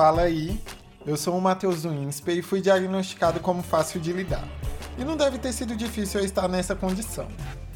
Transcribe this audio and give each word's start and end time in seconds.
fala 0.00 0.22
aí. 0.22 0.58
Eu 1.04 1.14
sou 1.14 1.36
o 1.36 1.40
Matheus 1.42 1.84
Winspe 1.84 2.38
e 2.38 2.40
fui 2.40 2.62
diagnosticado 2.62 3.38
como 3.38 3.62
fácil 3.62 4.00
de 4.00 4.14
lidar. 4.14 4.48
E 4.96 5.04
não 5.04 5.14
deve 5.14 5.38
ter 5.38 5.52
sido 5.52 5.76
difícil 5.76 6.20
eu 6.20 6.24
estar 6.24 6.48
nessa 6.48 6.74
condição. 6.74 7.28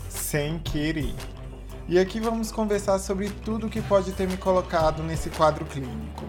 Sem 0.08 0.58
querer. 0.60 1.14
E 1.86 1.98
aqui 1.98 2.20
vamos 2.20 2.50
conversar 2.50 2.98
sobre 2.98 3.28
tudo 3.28 3.68
que 3.68 3.82
pode 3.82 4.12
ter 4.12 4.26
me 4.26 4.38
colocado 4.38 5.02
nesse 5.02 5.28
quadro 5.28 5.66
clínico. 5.66 6.24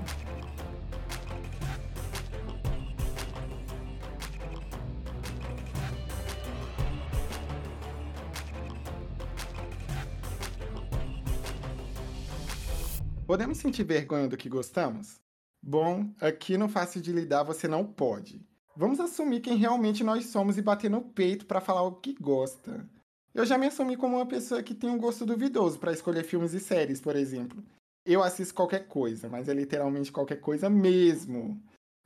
Podemos 13.25 13.57
sentir 13.59 13.85
vergonha 13.85 14.27
do 14.27 14.35
que 14.35 14.49
gostamos? 14.49 15.24
Bom, 15.67 16.13
aqui 16.21 16.59
no 16.59 16.69
Fácil 16.69 17.01
de 17.01 17.11
Lidar 17.11 17.41
você 17.41 17.67
não 17.67 17.83
pode. 17.83 18.39
Vamos 18.77 18.99
assumir 18.99 19.39
quem 19.39 19.57
realmente 19.57 20.03
nós 20.03 20.27
somos 20.27 20.59
e 20.59 20.61
bater 20.61 20.91
no 20.91 21.01
peito 21.01 21.47
para 21.47 21.59
falar 21.59 21.81
o 21.81 21.95
que 21.95 22.13
gosta. 22.13 22.87
Eu 23.33 23.47
já 23.47 23.57
me 23.57 23.65
assumi 23.65 23.97
como 23.97 24.17
uma 24.17 24.27
pessoa 24.27 24.61
que 24.61 24.75
tem 24.75 24.87
um 24.91 24.99
gosto 24.99 25.25
duvidoso 25.25 25.79
para 25.79 25.91
escolher 25.91 26.23
filmes 26.23 26.53
e 26.53 26.59
séries, 26.59 27.01
por 27.01 27.15
exemplo. 27.15 27.63
Eu 28.05 28.21
assisto 28.21 28.53
qualquer 28.53 28.87
coisa, 28.87 29.27
mas 29.27 29.49
é 29.49 29.55
literalmente 29.55 30.11
qualquer 30.11 30.39
coisa 30.39 30.69
mesmo. 30.69 31.59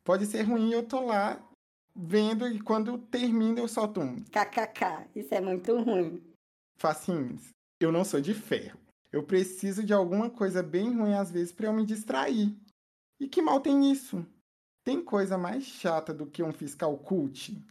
Pode 0.05 0.25
ser 0.25 0.43
ruim, 0.43 0.71
eu 0.71 0.83
tô 0.83 1.05
lá 1.05 1.45
vendo 1.93 2.47
e 2.47 2.61
quando 2.61 2.97
termina 2.97 3.59
eu 3.59 3.67
solto 3.67 3.99
um. 3.99 4.23
KKK, 4.23 5.09
isso 5.13 5.35
é 5.35 5.41
muito 5.41 5.77
ruim. 5.81 6.23
Facinhos, 6.77 7.49
eu 7.77 7.91
não 7.91 8.05
sou 8.05 8.21
de 8.21 8.33
ferro. 8.33 8.79
Eu 9.11 9.23
preciso 9.23 9.83
de 9.83 9.91
alguma 9.91 10.29
coisa 10.29 10.63
bem 10.63 10.93
ruim 10.93 11.13
às 11.13 11.29
vezes 11.29 11.51
para 11.51 11.67
eu 11.67 11.73
me 11.73 11.85
distrair. 11.85 12.55
E 13.19 13.27
que 13.27 13.41
mal 13.41 13.59
tem 13.59 13.91
isso? 13.91 14.25
Tem 14.83 15.03
coisa 15.03 15.37
mais 15.37 15.63
chata 15.63 16.13
do 16.13 16.25
que 16.25 16.41
um 16.41 16.53
fiscal 16.53 16.97
cult? 16.97 17.61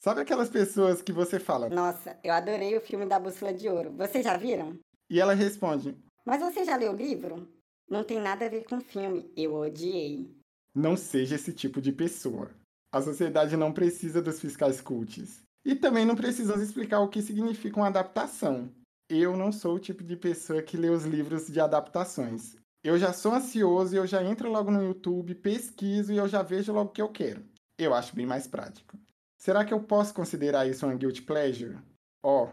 Sabe 0.00 0.20
aquelas 0.20 0.48
pessoas 0.48 1.00
que 1.00 1.12
você 1.12 1.38
fala? 1.38 1.68
Nossa, 1.68 2.18
eu 2.22 2.32
adorei 2.32 2.76
o 2.76 2.80
filme 2.80 3.06
da 3.06 3.18
Bússola 3.18 3.52
de 3.52 3.68
Ouro. 3.68 3.92
Vocês 3.92 4.24
já 4.24 4.36
viram? 4.36 4.78
E 5.08 5.20
ela 5.20 5.34
responde: 5.34 5.96
Mas 6.24 6.40
você 6.40 6.64
já 6.64 6.76
leu 6.76 6.92
o 6.92 6.96
livro? 6.96 7.48
Não 7.88 8.02
tem 8.02 8.20
nada 8.20 8.46
a 8.46 8.48
ver 8.48 8.64
com 8.64 8.78
o 8.78 8.80
filme. 8.80 9.30
Eu 9.36 9.54
odiei. 9.54 10.28
Não 10.74 10.96
seja 10.96 11.36
esse 11.36 11.52
tipo 11.52 11.80
de 11.80 11.92
pessoa. 11.92 12.50
A 12.92 13.00
sociedade 13.00 13.56
não 13.56 13.72
precisa 13.72 14.20
dos 14.20 14.40
fiscais 14.40 14.80
cults. 14.80 15.42
E 15.64 15.74
também 15.74 16.04
não 16.04 16.14
precisa 16.14 16.60
explicar 16.62 17.00
o 17.00 17.08
que 17.08 17.22
significa 17.22 17.76
uma 17.76 17.88
adaptação. 17.88 18.68
Eu 19.08 19.36
não 19.36 19.52
sou 19.52 19.76
o 19.76 19.80
tipo 19.80 20.02
de 20.02 20.16
pessoa 20.16 20.62
que 20.62 20.76
lê 20.76 20.90
os 20.90 21.04
livros 21.04 21.46
de 21.46 21.60
adaptações. 21.60 22.56
Eu 22.86 22.96
já 22.96 23.12
sou 23.12 23.34
ansioso 23.34 23.92
e 23.92 23.98
eu 23.98 24.06
já 24.06 24.22
entro 24.22 24.48
logo 24.48 24.70
no 24.70 24.80
YouTube, 24.80 25.34
pesquiso 25.34 26.12
e 26.12 26.18
eu 26.18 26.28
já 26.28 26.40
vejo 26.40 26.72
logo 26.72 26.90
o 26.90 26.92
que 26.92 27.02
eu 27.02 27.08
quero. 27.08 27.44
Eu 27.76 27.92
acho 27.92 28.14
bem 28.14 28.24
mais 28.24 28.46
prático. 28.46 28.96
Será 29.36 29.64
que 29.64 29.74
eu 29.74 29.82
posso 29.82 30.14
considerar 30.14 30.68
isso 30.68 30.86
uma 30.86 30.94
guilty 30.94 31.20
pleasure? 31.22 31.78
Ó, 32.22 32.44
oh, 32.44 32.48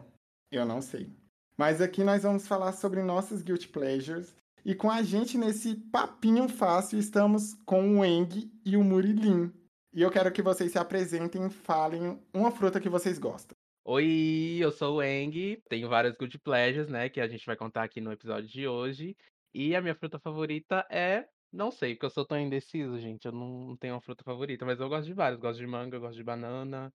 eu 0.52 0.66
não 0.66 0.82
sei. 0.82 1.08
Mas 1.56 1.82
aqui 1.82 2.04
nós 2.04 2.24
vamos 2.24 2.48
falar 2.48 2.72
sobre 2.72 3.04
nossas 3.04 3.44
guilty 3.44 3.68
pleasures 3.68 4.36
e 4.66 4.74
com 4.74 4.90
a 4.90 5.04
gente 5.04 5.38
nesse 5.38 5.76
papinho 5.76 6.50
fácil 6.50 6.98
estamos 6.98 7.54
com 7.64 8.00
o 8.00 8.04
Eng 8.04 8.52
e 8.66 8.76
o 8.76 8.84
Murilin. 8.84 9.54
E 9.94 10.02
eu 10.02 10.10
quero 10.10 10.32
que 10.32 10.42
vocês 10.42 10.72
se 10.72 10.80
apresentem 10.80 11.46
e 11.46 11.52
falem 11.52 12.20
uma 12.34 12.50
fruta 12.50 12.82
que 12.82 12.90
vocês 12.90 13.20
gostam. 13.20 13.56
Oi, 13.86 14.58
eu 14.60 14.72
sou 14.72 14.96
o 14.96 15.04
Eng, 15.04 15.62
tenho 15.70 15.90
várias 15.90 16.16
guilty 16.18 16.40
pleasures, 16.40 16.88
né, 16.88 17.10
que 17.10 17.20
a 17.22 17.28
gente 17.28 17.46
vai 17.46 17.56
contar 17.56 17.84
aqui 17.84 18.02
no 18.02 18.14
episódio 18.14 18.50
de 18.50 18.66
hoje. 18.66 19.16
E 19.54 19.76
a 19.76 19.82
minha 19.82 19.96
fruta 19.96 20.20
favorita 20.20 20.86
é. 20.90 21.28
Não 21.52 21.70
sei, 21.70 21.94
porque 21.94 22.08
eu 22.08 22.10
sou 22.10 22.26
tão 22.26 22.40
indeciso, 22.40 22.98
gente. 22.98 23.26
Eu 23.26 23.32
não 23.32 23.78
tenho 23.78 23.94
uma 23.94 24.02
fruta 24.02 24.24
favorita, 24.24 24.66
mas 24.66 24.80
eu 24.80 24.90
gosto 24.90 25.06
de 25.06 25.14
várias. 25.14 25.40
Gosto 25.40 25.60
de 25.60 25.68
manga, 25.68 26.00
gosto 26.00 26.16
de 26.16 26.24
banana, 26.24 26.92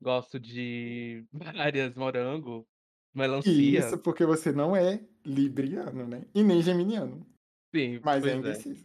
gosto 0.00 0.40
de 0.40 1.24
várias, 1.32 1.94
morango, 1.94 2.66
melancia. 3.14 3.78
Isso 3.78 3.98
porque 3.98 4.26
você 4.26 4.50
não 4.50 4.74
é 4.74 5.06
libriano, 5.24 6.06
né? 6.06 6.26
E 6.34 6.42
nem 6.42 6.60
geminiano. 6.62 7.24
Sim, 7.74 8.00
mas 8.04 8.24
é 8.24 8.34
indeciso. 8.34 8.84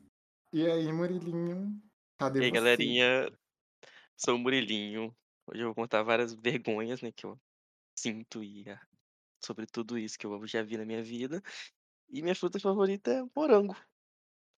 É. 0.53 0.57
E 0.57 0.69
aí, 0.69 0.91
Murilinho? 0.91 1.81
Cadê 2.19 2.41
e 2.41 2.43
aí, 2.43 2.49
você? 2.49 2.55
galerinha? 2.55 3.31
Sou 4.17 4.35
o 4.35 4.39
Murilinho. 4.39 5.15
Hoje 5.47 5.61
eu 5.61 5.67
vou 5.67 5.75
contar 5.75 6.03
várias 6.03 6.33
vergonhas, 6.33 7.01
né, 7.01 7.11
que 7.11 7.25
eu 7.25 7.39
sinto 7.97 8.43
e 8.43 8.69
ah, 8.69 8.79
sobre 9.43 9.65
tudo 9.65 9.97
isso 9.97 10.17
que 10.17 10.25
eu 10.25 10.47
já 10.47 10.61
vi 10.61 10.77
na 10.77 10.85
minha 10.85 11.01
vida. 11.01 11.41
E 12.11 12.21
minha 12.21 12.35
fruta 12.35 12.59
favorita 12.59 13.11
é 13.11 13.23
morango. 13.35 13.75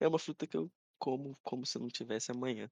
É 0.00 0.08
uma 0.08 0.18
fruta 0.18 0.46
que 0.46 0.56
eu 0.56 0.70
como 0.98 1.36
como 1.42 1.66
se 1.66 1.78
não 1.78 1.88
tivesse 1.88 2.30
amanhã. 2.30 2.70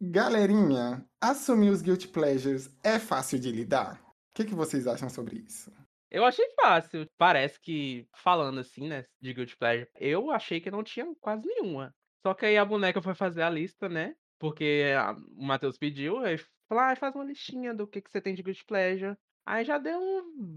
Galerinha, 0.00 1.06
assumir 1.20 1.70
os 1.70 1.80
guilty 1.80 2.08
pleasures 2.08 2.68
é 2.82 2.98
fácil 2.98 3.38
de 3.38 3.52
lidar? 3.52 4.02
O 4.02 4.34
que, 4.34 4.44
que 4.44 4.54
vocês 4.54 4.86
acham 4.86 5.08
sobre 5.08 5.38
isso? 5.38 5.72
Eu 6.10 6.24
achei 6.24 6.48
fácil. 6.60 7.08
Parece 7.16 7.60
que, 7.60 8.06
falando 8.14 8.60
assim, 8.60 8.88
né, 8.88 9.06
de 9.20 9.32
guilty 9.32 9.56
pleasure, 9.56 9.88
eu 9.96 10.30
achei 10.30 10.60
que 10.60 10.70
não 10.70 10.82
tinha 10.82 11.06
quase 11.20 11.46
nenhuma. 11.46 11.94
Só 12.26 12.34
que 12.34 12.46
aí 12.46 12.56
a 12.56 12.64
boneca 12.64 13.00
foi 13.00 13.14
fazer 13.14 13.42
a 13.42 13.50
lista, 13.50 13.88
né? 13.88 14.16
Porque 14.38 14.92
a, 14.98 15.12
o 15.12 15.44
Matheus 15.44 15.78
pediu, 15.78 16.18
aí 16.18 16.36
falou, 16.68 16.84
ah, 16.84 16.96
faz 16.96 17.14
uma 17.14 17.24
listinha 17.24 17.72
do 17.72 17.86
que, 17.86 18.02
que 18.02 18.10
você 18.10 18.20
tem 18.20 18.34
de 18.34 18.42
guilty 18.42 18.64
pleasure. 18.64 19.16
Aí 19.46 19.64
já 19.64 19.78
deu 19.78 20.00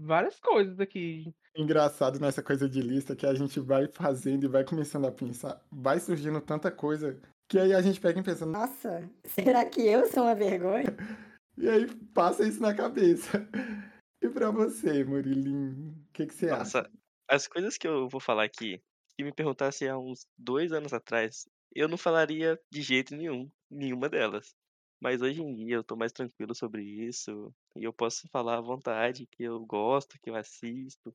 várias 0.02 0.40
coisas 0.40 0.80
aqui. 0.80 1.32
Engraçado 1.56 2.18
nessa 2.18 2.42
coisa 2.42 2.68
de 2.68 2.80
lista 2.80 3.14
que 3.14 3.24
a 3.24 3.32
gente 3.32 3.60
vai 3.60 3.86
fazendo 3.86 4.44
e 4.44 4.48
vai 4.48 4.64
começando 4.64 5.06
a 5.06 5.12
pensar. 5.12 5.64
Vai 5.70 6.00
surgindo 6.00 6.40
tanta 6.40 6.72
coisa 6.72 7.20
que 7.48 7.58
aí 7.58 7.72
a 7.72 7.80
gente 7.80 8.00
pega 8.00 8.18
e 8.18 8.22
pensa. 8.22 8.44
Nossa, 8.44 9.08
será 9.24 9.64
que 9.64 9.86
eu 9.86 10.06
sou 10.06 10.24
uma 10.24 10.34
vergonha? 10.34 10.96
e 11.56 11.68
aí 11.68 11.86
passa 12.12 12.46
isso 12.46 12.60
na 12.60 12.74
cabeça. 12.74 13.48
E 14.20 14.28
pra 14.28 14.50
você, 14.50 15.04
Murilinho, 15.04 15.92
o 15.92 16.12
que, 16.12 16.26
que 16.26 16.34
você 16.34 16.50
Nossa, 16.50 16.80
acha? 16.80 16.90
As 17.28 17.46
coisas 17.46 17.78
que 17.78 17.86
eu 17.86 18.08
vou 18.08 18.20
falar 18.20 18.44
aqui, 18.44 18.82
se 19.14 19.22
me 19.22 19.32
perguntasse 19.32 19.88
há 19.88 19.96
uns 19.96 20.26
dois 20.36 20.72
anos 20.72 20.92
atrás, 20.92 21.46
eu 21.74 21.88
não 21.88 21.96
falaria 21.96 22.58
de 22.72 22.82
jeito 22.82 23.14
nenhum, 23.14 23.48
nenhuma 23.70 24.08
delas. 24.08 24.52
Mas 25.00 25.22
hoje 25.22 25.42
em 25.42 25.54
dia 25.54 25.76
eu 25.76 25.84
tô 25.84 25.96
mais 25.96 26.12
tranquilo 26.12 26.54
sobre 26.54 26.82
isso. 26.82 27.52
E 27.74 27.84
eu 27.84 27.92
posso 27.92 28.28
falar 28.28 28.58
à 28.58 28.60
vontade 28.60 29.26
que 29.26 29.42
eu 29.42 29.58
gosto, 29.64 30.18
que 30.20 30.28
eu 30.28 30.36
assisto. 30.36 31.14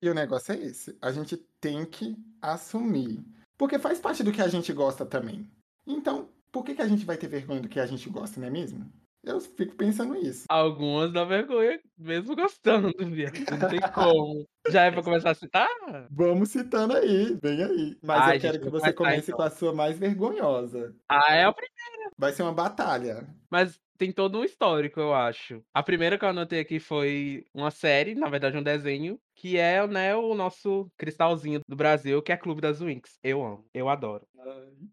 E 0.00 0.08
o 0.08 0.14
negócio 0.14 0.52
é 0.52 0.58
esse. 0.58 0.96
A 1.00 1.10
gente 1.10 1.36
tem 1.60 1.84
que 1.84 2.16
assumir. 2.40 3.24
Porque 3.56 3.78
faz 3.78 3.98
parte 3.98 4.22
do 4.22 4.30
que 4.30 4.42
a 4.42 4.48
gente 4.48 4.72
gosta 4.72 5.04
também. 5.04 5.50
Então, 5.86 6.28
por 6.52 6.64
que, 6.64 6.74
que 6.74 6.82
a 6.82 6.86
gente 6.86 7.04
vai 7.04 7.16
ter 7.16 7.26
vergonha 7.26 7.60
do 7.60 7.68
que 7.68 7.80
a 7.80 7.86
gente 7.86 8.08
gosta, 8.08 8.38
não 8.38 8.46
é 8.46 8.50
mesmo? 8.50 8.90
Eu 9.24 9.40
fico 9.40 9.74
pensando 9.74 10.14
nisso. 10.14 10.44
Algumas 10.48 11.12
dá 11.12 11.24
vergonha, 11.24 11.80
mesmo 11.98 12.36
gostando, 12.36 12.92
viado. 13.10 13.34
Não 13.50 13.68
tem 13.68 13.80
como. 13.92 14.46
Já 14.70 14.84
é 14.84 14.90
pra 14.92 15.02
começar 15.02 15.30
a 15.30 15.34
citar? 15.34 15.68
Vamos 16.10 16.50
citando 16.50 16.96
aí, 16.96 17.36
vem 17.42 17.64
aí. 17.64 17.98
Mas 18.02 18.22
Ai, 18.22 18.36
eu 18.36 18.40
quero 18.40 18.54
gente, 18.54 18.64
que 18.64 18.70
você 18.70 18.92
comece 18.92 19.30
então. 19.30 19.36
com 19.36 19.42
a 19.42 19.50
sua 19.50 19.74
mais 19.74 19.98
vergonhosa. 19.98 20.94
Ah, 21.08 21.34
é 21.34 21.44
a 21.44 21.52
primeira. 21.52 22.07
Vai 22.18 22.32
ser 22.32 22.42
uma 22.42 22.52
batalha. 22.52 23.28
Mas 23.48 23.80
tem 23.96 24.12
todo 24.12 24.38
um 24.38 24.44
histórico, 24.44 24.98
eu 24.98 25.14
acho. 25.14 25.62
A 25.72 25.82
primeira 25.82 26.18
que 26.18 26.24
eu 26.24 26.28
anotei 26.28 26.60
aqui 26.60 26.80
foi 26.80 27.44
uma 27.54 27.70
série, 27.70 28.14
na 28.14 28.28
verdade 28.28 28.56
um 28.56 28.62
desenho, 28.62 29.20
que 29.36 29.56
é 29.56 29.86
né, 29.86 30.16
o 30.16 30.34
nosso 30.34 30.90
cristalzinho 30.96 31.60
do 31.66 31.76
Brasil, 31.76 32.20
que 32.20 32.32
é 32.32 32.36
Clube 32.36 32.60
das 32.60 32.80
Winx. 32.80 33.18
Eu 33.22 33.44
amo, 33.44 33.64
eu 33.72 33.88
adoro. 33.88 34.26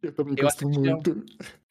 Eu 0.02 0.14
também 0.14 0.36
gosto 0.36 0.70
muito. 0.70 1.26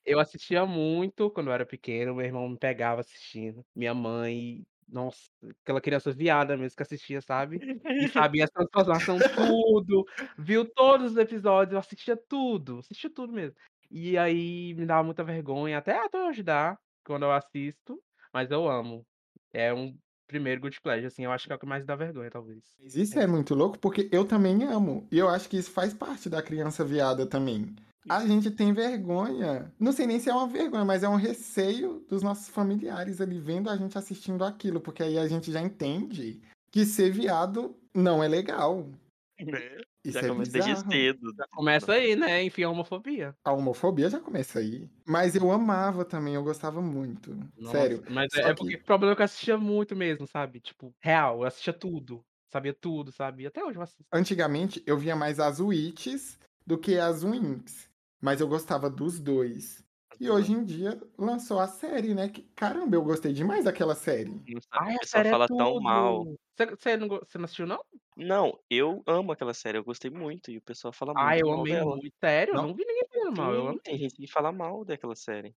Eu 0.04 0.19
assistia 0.19 0.66
muito 0.66 1.31
quando 1.31 1.47
eu 1.47 1.54
era 1.54 1.64
pequeno, 1.64 2.14
meu 2.14 2.26
irmão 2.26 2.48
me 2.48 2.59
pegava 2.59 3.00
assistindo. 3.00 3.64
Minha 3.75 3.94
mãe, 3.94 4.62
nossa, 4.88 5.31
aquela 5.62 5.81
criança 5.81 6.12
viada 6.12 6.56
mesmo 6.56 6.76
que 6.76 6.82
assistia, 6.82 7.20
sabe? 7.20 7.60
E 7.84 8.09
sabia 8.09 8.44
as 8.44 8.50
transformações 8.50 9.23
tudo, 9.34 10.05
viu 10.37 10.64
todos 10.64 11.12
os 11.12 11.17
episódios, 11.17 11.73
eu 11.73 11.78
assistia 11.78 12.17
tudo, 12.17 12.78
assistia 12.78 13.11
tudo 13.11 13.32
mesmo. 13.32 13.56
E 13.90 14.16
aí 14.19 14.75
me 14.75 14.86
dava 14.86 15.02
muita 15.02 15.25
vergonha, 15.25 15.78
até 15.78 15.98
até 15.98 16.22
hoje 16.22 16.42
dá, 16.42 16.78
quando 17.04 17.25
eu 17.25 17.32
assisto, 17.32 18.00
mas 18.32 18.50
eu 18.50 18.69
amo. 18.69 19.06
É 19.52 19.72
um 19.72 19.96
primeiro 20.26 20.60
good 20.60 20.81
pleasure, 20.81 21.06
assim, 21.06 21.25
eu 21.25 21.32
acho 21.32 21.46
que 21.46 21.52
é 21.52 21.56
o 21.56 21.58
que 21.58 21.66
mais 21.66 21.84
dá 21.84 21.94
vergonha, 21.94 22.31
talvez. 22.31 22.64
Mas 22.82 22.96
isso 22.96 23.19
é 23.19 23.26
muito 23.26 23.54
louco, 23.54 23.78
porque 23.78 24.08
eu 24.10 24.25
também 24.25 24.64
amo. 24.64 25.06
E 25.10 25.19
eu 25.19 25.28
acho 25.28 25.48
que 25.48 25.56
isso 25.56 25.70
faz 25.70 25.94
parte 25.94 26.28
da 26.28 26.42
criança 26.42 26.84
viada 26.84 27.26
também. 27.26 27.75
A 28.08 28.26
gente 28.26 28.50
tem 28.50 28.72
vergonha. 28.72 29.72
Não 29.78 29.92
sei 29.92 30.06
nem 30.06 30.20
se 30.20 30.28
é 30.28 30.34
uma 30.34 30.46
vergonha, 30.46 30.84
mas 30.84 31.02
é 31.02 31.08
um 31.08 31.16
receio 31.16 32.04
dos 32.08 32.22
nossos 32.22 32.48
familiares 32.48 33.20
ali 33.20 33.38
vendo 33.38 33.70
a 33.70 33.76
gente 33.76 33.96
assistindo 33.96 34.44
aquilo, 34.44 34.80
porque 34.80 35.02
aí 35.02 35.19
a 35.19 35.26
gente 35.26 35.50
já 35.50 35.60
entende 35.60 36.40
que 36.70 36.84
ser 36.84 37.10
viado 37.10 37.75
não 37.94 38.22
é 38.22 38.28
legal. 38.28 38.90
Né? 39.38 39.78
Isso 40.04 40.12
já 40.12 40.26
é 40.26 40.28
começa 40.28 40.50
desde 40.50 40.76
cedo. 40.76 41.34
Já 41.36 41.46
começa 41.48 41.92
aí, 41.92 42.14
né? 42.14 42.44
Enfim, 42.44 42.62
a 42.64 42.70
homofobia. 42.70 43.34
A 43.44 43.52
homofobia 43.52 44.10
já 44.10 44.20
começa 44.20 44.58
aí. 44.58 44.88
Mas 45.06 45.34
eu 45.34 45.50
amava 45.50 46.04
também, 46.04 46.34
eu 46.34 46.42
gostava 46.42 46.82
muito. 46.82 47.34
Nossa, 47.56 47.78
Sério. 47.78 48.04
Mas 48.10 48.32
é, 48.34 48.50
é 48.50 48.54
porque 48.54 48.76
o 48.76 48.84
problema 48.84 49.12
é 49.12 49.16
que 49.16 49.22
eu 49.22 49.24
assistia 49.24 49.56
muito 49.56 49.96
mesmo, 49.96 50.26
sabe? 50.26 50.60
Tipo, 50.60 50.94
real, 51.00 51.40
eu 51.40 51.44
assistia 51.44 51.72
tudo. 51.72 52.24
Sabia 52.52 52.72
tudo, 52.72 53.10
sabe? 53.10 53.46
Até 53.46 53.64
hoje 53.64 53.78
eu 53.78 53.82
assisto. 53.82 54.04
Antigamente 54.12 54.82
eu 54.86 54.96
via 54.96 55.16
mais 55.16 55.40
as 55.40 55.58
Witches 55.58 56.38
do 56.66 56.78
que 56.78 56.98
as 56.98 57.24
Winx. 57.24 57.88
mas 58.20 58.40
eu 58.40 58.48
gostava 58.48 58.88
dos 58.88 59.20
dois. 59.20 59.83
E 60.25 60.31
hoje 60.31 60.53
em 60.53 60.65
dia 60.65 60.99
lançou 61.19 61.59
a 61.61 61.67
série, 61.69 62.15
né? 62.15 62.29
Que, 62.29 62.43
caramba, 62.55 62.97
eu 62.97 63.05
gostei 63.05 63.32
demais 63.32 63.65
daquela 63.65 63.94
série. 63.94 64.31
Não 64.47 64.61
sabe, 64.61 64.87
Ai, 64.87 64.94
o 64.94 64.97
a 64.97 64.99
pessoal 64.99 65.23
série 65.23 65.29
é 65.31 65.37
fala 65.37 65.49
tão 65.49 65.81
mal. 65.81 66.25
Você 66.56 66.67
você 66.76 66.97
não 66.97 67.09
você 67.09 67.38
não 67.38 67.44
assistiu 67.44 67.67
não? 67.67 67.81
Não, 68.17 68.59
eu 68.71 69.03
amo 69.06 69.32
aquela 69.32 69.53
série, 69.55 69.76
eu 69.79 69.85
gostei 69.85 70.11
muito 70.11 70.50
e 70.50 70.59
o 70.59 70.62
pessoal 70.62 70.93
fala 70.93 71.15
Ah, 71.15 71.37
muito 71.37 71.38
eu 71.38 71.50
mal 71.50 71.67
amei 71.67 71.76
dela. 71.76 71.97
muito. 71.97 72.12
Sério? 72.23 72.56
Não. 72.59 72.69
Não 72.69 72.75
vi 72.75 72.85
ninguém 72.87 73.05
falando 73.12 73.37
mal, 73.37 73.55
eu 73.55 73.69
amei. 73.69 73.81
tem 73.82 73.99
gente 73.99 74.15
que 74.17 74.26
fala 74.31 74.53
mal 74.53 74.85
daquela 74.85 75.17
série. 75.17 75.55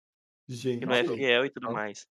Que 0.79 0.85
Gente, 0.85 0.87
não 0.87 0.95
é 0.95 1.05
fiel 1.05 1.45
e 1.45 1.51
tudo 1.51 1.69
mais. 1.71 2.05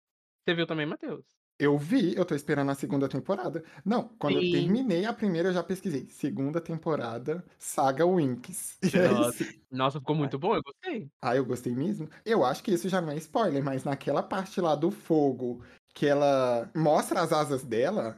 Você 0.45 0.55
viu 0.55 0.65
também, 0.67 0.85
Matheus? 0.85 1.25
Eu 1.63 1.77
vi, 1.77 2.15
eu 2.15 2.25
tô 2.25 2.35
esperando 2.35 2.69
a 2.71 2.75
segunda 2.75 3.07
temporada. 3.09 3.63
Não, 3.85 4.09
quando 4.19 4.35
eu 4.41 4.51
terminei 4.51 5.05
a 5.05 5.13
primeira, 5.13 5.49
eu 5.49 5.53
já 5.53 5.63
pesquisei. 5.63 6.07
Segunda 6.09 6.61
temporada, 6.61 7.43
Saga 7.57 8.05
Winx. 8.05 8.77
É 8.93 9.07
Nossa. 9.09 9.45
Nossa, 9.71 9.99
ficou 9.99 10.15
muito 10.15 10.37
bom, 10.37 10.55
eu 10.55 10.61
gostei. 10.61 11.09
Ah, 11.21 11.35
eu 11.35 11.45
gostei 11.45 11.73
mesmo. 11.73 12.09
Eu 12.25 12.43
acho 12.45 12.63
que 12.63 12.71
isso 12.73 12.87
já 12.89 13.01
não 13.01 13.11
é 13.11 13.17
spoiler, 13.17 13.63
mas 13.63 13.83
naquela 13.83 14.21
parte 14.21 14.61
lá 14.61 14.75
do 14.75 14.91
fogo, 14.91 15.63
que 15.93 16.05
ela 16.05 16.69
mostra 16.75 17.21
as 17.21 17.31
asas 17.31 17.63
dela, 17.63 18.17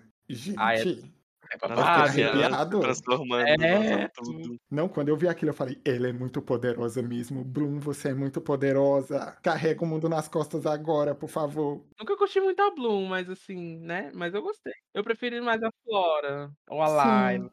Ah, 0.57 0.73
é 0.73 0.77
gente. 0.77 1.14
É 1.51 1.57
babado. 1.57 2.11
criando, 2.13 2.79
transformando, 2.81 3.63
É. 3.63 4.07
tudo. 4.09 4.57
Não, 4.69 4.87
quando 4.89 5.09
eu 5.09 5.17
vi 5.17 5.27
aquilo, 5.27 5.51
eu 5.51 5.55
falei, 5.55 5.79
ela 5.85 6.07
é 6.07 6.13
muito 6.13 6.41
poderosa 6.41 7.01
mesmo. 7.01 7.43
Bloom, 7.43 7.79
você 7.79 8.09
é 8.09 8.13
muito 8.13 8.41
poderosa. 8.41 9.37
Carrega 9.43 9.83
o 9.83 9.87
mundo 9.87 10.07
nas 10.09 10.27
costas 10.27 10.65
agora, 10.65 11.13
por 11.15 11.29
favor. 11.29 11.83
Nunca 11.99 12.17
curti 12.17 12.39
muito 12.41 12.61
a 12.61 12.71
Bloom, 12.71 13.05
mas 13.07 13.29
assim, 13.29 13.79
né, 13.79 14.11
mas 14.13 14.33
eu 14.33 14.41
gostei. 14.41 14.73
Eu 14.93 15.03
preferi 15.03 15.39
mais 15.41 15.61
a 15.63 15.69
Flora 15.83 16.51
ou 16.69 16.81
a 16.81 16.87
Sim. 16.87 17.37
Lyle. 17.39 17.51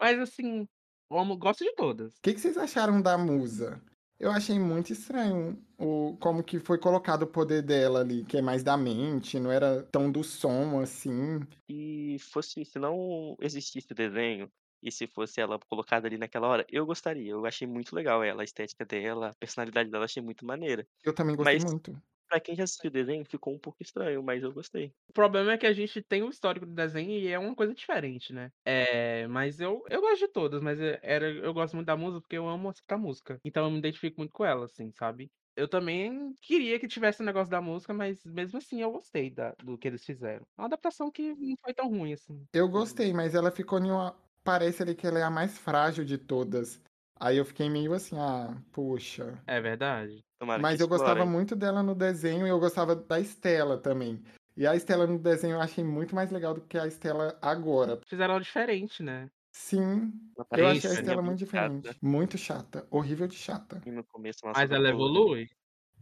Mas 0.00 0.18
assim, 0.20 0.66
eu 1.10 1.18
amo 1.18 1.36
gosto 1.36 1.64
de 1.64 1.74
todas. 1.74 2.14
O 2.14 2.22
que, 2.22 2.34
que 2.34 2.40
vocês 2.40 2.56
acharam 2.56 3.00
da 3.02 3.16
musa? 3.18 3.80
Eu 4.20 4.32
achei 4.32 4.58
muito 4.58 4.92
estranho 4.92 5.56
o, 5.78 6.16
como 6.20 6.42
que 6.42 6.58
foi 6.58 6.78
colocado 6.78 7.22
o 7.22 7.26
poder 7.26 7.62
dela 7.62 8.00
ali, 8.00 8.24
que 8.24 8.36
é 8.36 8.42
mais 8.42 8.64
da 8.64 8.76
mente, 8.76 9.38
não 9.38 9.50
era 9.50 9.84
tão 9.84 10.10
do 10.10 10.24
som 10.24 10.80
assim. 10.80 11.40
E 11.68 12.16
fosse, 12.18 12.64
se 12.64 12.78
não 12.80 13.36
existisse 13.40 13.92
o 13.92 13.94
desenho, 13.94 14.50
e 14.82 14.90
se 14.90 15.06
fosse 15.06 15.40
ela 15.40 15.58
colocada 15.68 16.06
ali 16.06 16.18
naquela 16.18 16.48
hora, 16.48 16.66
eu 16.68 16.86
gostaria. 16.86 17.30
Eu 17.30 17.44
achei 17.46 17.66
muito 17.66 17.94
legal 17.94 18.22
ela, 18.22 18.42
a 18.42 18.44
estética 18.44 18.84
dela, 18.84 19.30
a 19.30 19.34
personalidade 19.34 19.90
dela, 19.90 20.04
achei 20.04 20.22
muito 20.22 20.44
maneira. 20.44 20.86
Eu 21.04 21.14
também 21.14 21.36
gostei 21.36 21.54
Mas 21.54 21.64
muito. 21.64 22.00
Pra 22.28 22.40
quem 22.40 22.54
já 22.56 22.64
assistiu 22.64 22.88
o 22.88 22.92
desenho, 22.92 23.24
ficou 23.24 23.54
um 23.54 23.58
pouco 23.58 23.82
estranho, 23.82 24.22
mas 24.22 24.42
eu 24.42 24.52
gostei. 24.52 24.92
O 25.08 25.12
problema 25.12 25.52
é 25.52 25.58
que 25.58 25.66
a 25.66 25.72
gente 25.72 26.02
tem 26.02 26.22
o 26.22 26.28
histórico 26.30 26.66
do 26.66 26.74
desenho 26.74 27.10
e 27.12 27.28
é 27.28 27.38
uma 27.38 27.54
coisa 27.54 27.74
diferente, 27.74 28.32
né? 28.32 28.50
É, 28.64 29.26
mas 29.28 29.60
eu, 29.60 29.82
eu 29.90 30.00
gosto 30.00 30.18
de 30.26 30.28
todas, 30.32 30.60
mas 30.62 30.80
é- 30.80 30.98
era, 31.02 31.30
eu 31.30 31.52
gosto 31.54 31.74
muito 31.74 31.86
da 31.86 31.96
música 31.96 32.20
porque 32.20 32.36
eu 32.36 32.48
amo 32.48 32.70
escutar 32.70 32.98
música. 32.98 33.38
Então 33.44 33.64
eu 33.64 33.70
me 33.70 33.78
identifico 33.78 34.20
muito 34.20 34.32
com 34.32 34.44
ela, 34.44 34.66
assim, 34.66 34.90
sabe? 34.92 35.30
Eu 35.56 35.68
também 35.68 36.34
queria 36.42 36.78
que 36.78 36.86
tivesse 36.86 37.20
o 37.22 37.24
negócio 37.26 37.50
da 37.50 37.60
música, 37.60 37.92
mas 37.92 38.24
mesmo 38.24 38.58
assim 38.58 38.80
eu 38.82 38.92
gostei 38.92 39.30
da, 39.30 39.52
do 39.62 39.76
que 39.78 39.88
eles 39.88 40.04
fizeram. 40.04 40.44
É 40.56 40.60
uma 40.60 40.66
adaptação 40.66 41.10
que 41.10 41.34
não 41.34 41.56
foi 41.64 41.74
tão 41.74 41.88
ruim, 41.88 42.12
assim. 42.12 42.46
Eu 42.52 42.68
gostei, 42.68 43.12
mas 43.12 43.34
ela 43.34 43.50
ficou 43.50 43.78
em 43.78 43.90
uma. 43.90 44.14
Parece 44.44 44.82
ali 44.82 44.94
que 44.94 45.06
ela 45.06 45.18
é 45.18 45.22
a 45.22 45.30
mais 45.30 45.58
frágil 45.58 46.04
de 46.04 46.16
todas. 46.18 46.80
Aí 47.18 47.36
eu 47.36 47.44
fiquei 47.44 47.68
meio 47.68 47.92
assim, 47.92 48.16
ah, 48.18 48.62
poxa. 48.72 49.42
É 49.46 49.60
verdade. 49.60 50.24
Tomara 50.38 50.62
Mas 50.62 50.76
que 50.76 50.82
eu 50.82 50.88
gostava 50.88 51.26
muito 51.26 51.56
dela 51.56 51.82
no 51.82 51.94
desenho 51.94 52.46
e 52.46 52.50
eu 52.50 52.60
gostava 52.60 52.94
da 52.94 53.20
Estela 53.20 53.76
também. 53.78 54.22
E 54.56 54.66
a 54.66 54.74
Estela 54.74 55.06
no 55.06 55.18
desenho 55.18 55.54
eu 55.54 55.60
achei 55.60 55.84
muito 55.84 56.14
mais 56.14 56.30
legal 56.30 56.54
do 56.54 56.60
que 56.60 56.78
a 56.78 56.86
Estela 56.86 57.38
agora. 57.42 58.00
Fizeram 58.06 58.34
ela 58.34 58.42
diferente, 58.42 59.02
né? 59.02 59.30
Sim, 59.52 60.12
eu 60.56 60.66
achei 60.68 60.90
a 60.90 60.94
Estela 60.94 61.22
muito 61.22 61.26
muito 61.26 61.38
diferente. 61.38 61.86
chata. 61.86 61.98
Muito 62.02 62.38
chata. 62.38 62.86
Horrível 62.90 63.26
de 63.26 63.34
chata. 63.34 63.82
E 63.84 63.90
no 63.90 64.04
começo, 64.04 64.40
nossa, 64.44 64.60
Mas 64.60 64.70
ela 64.70 64.88
evolui. 64.88 65.48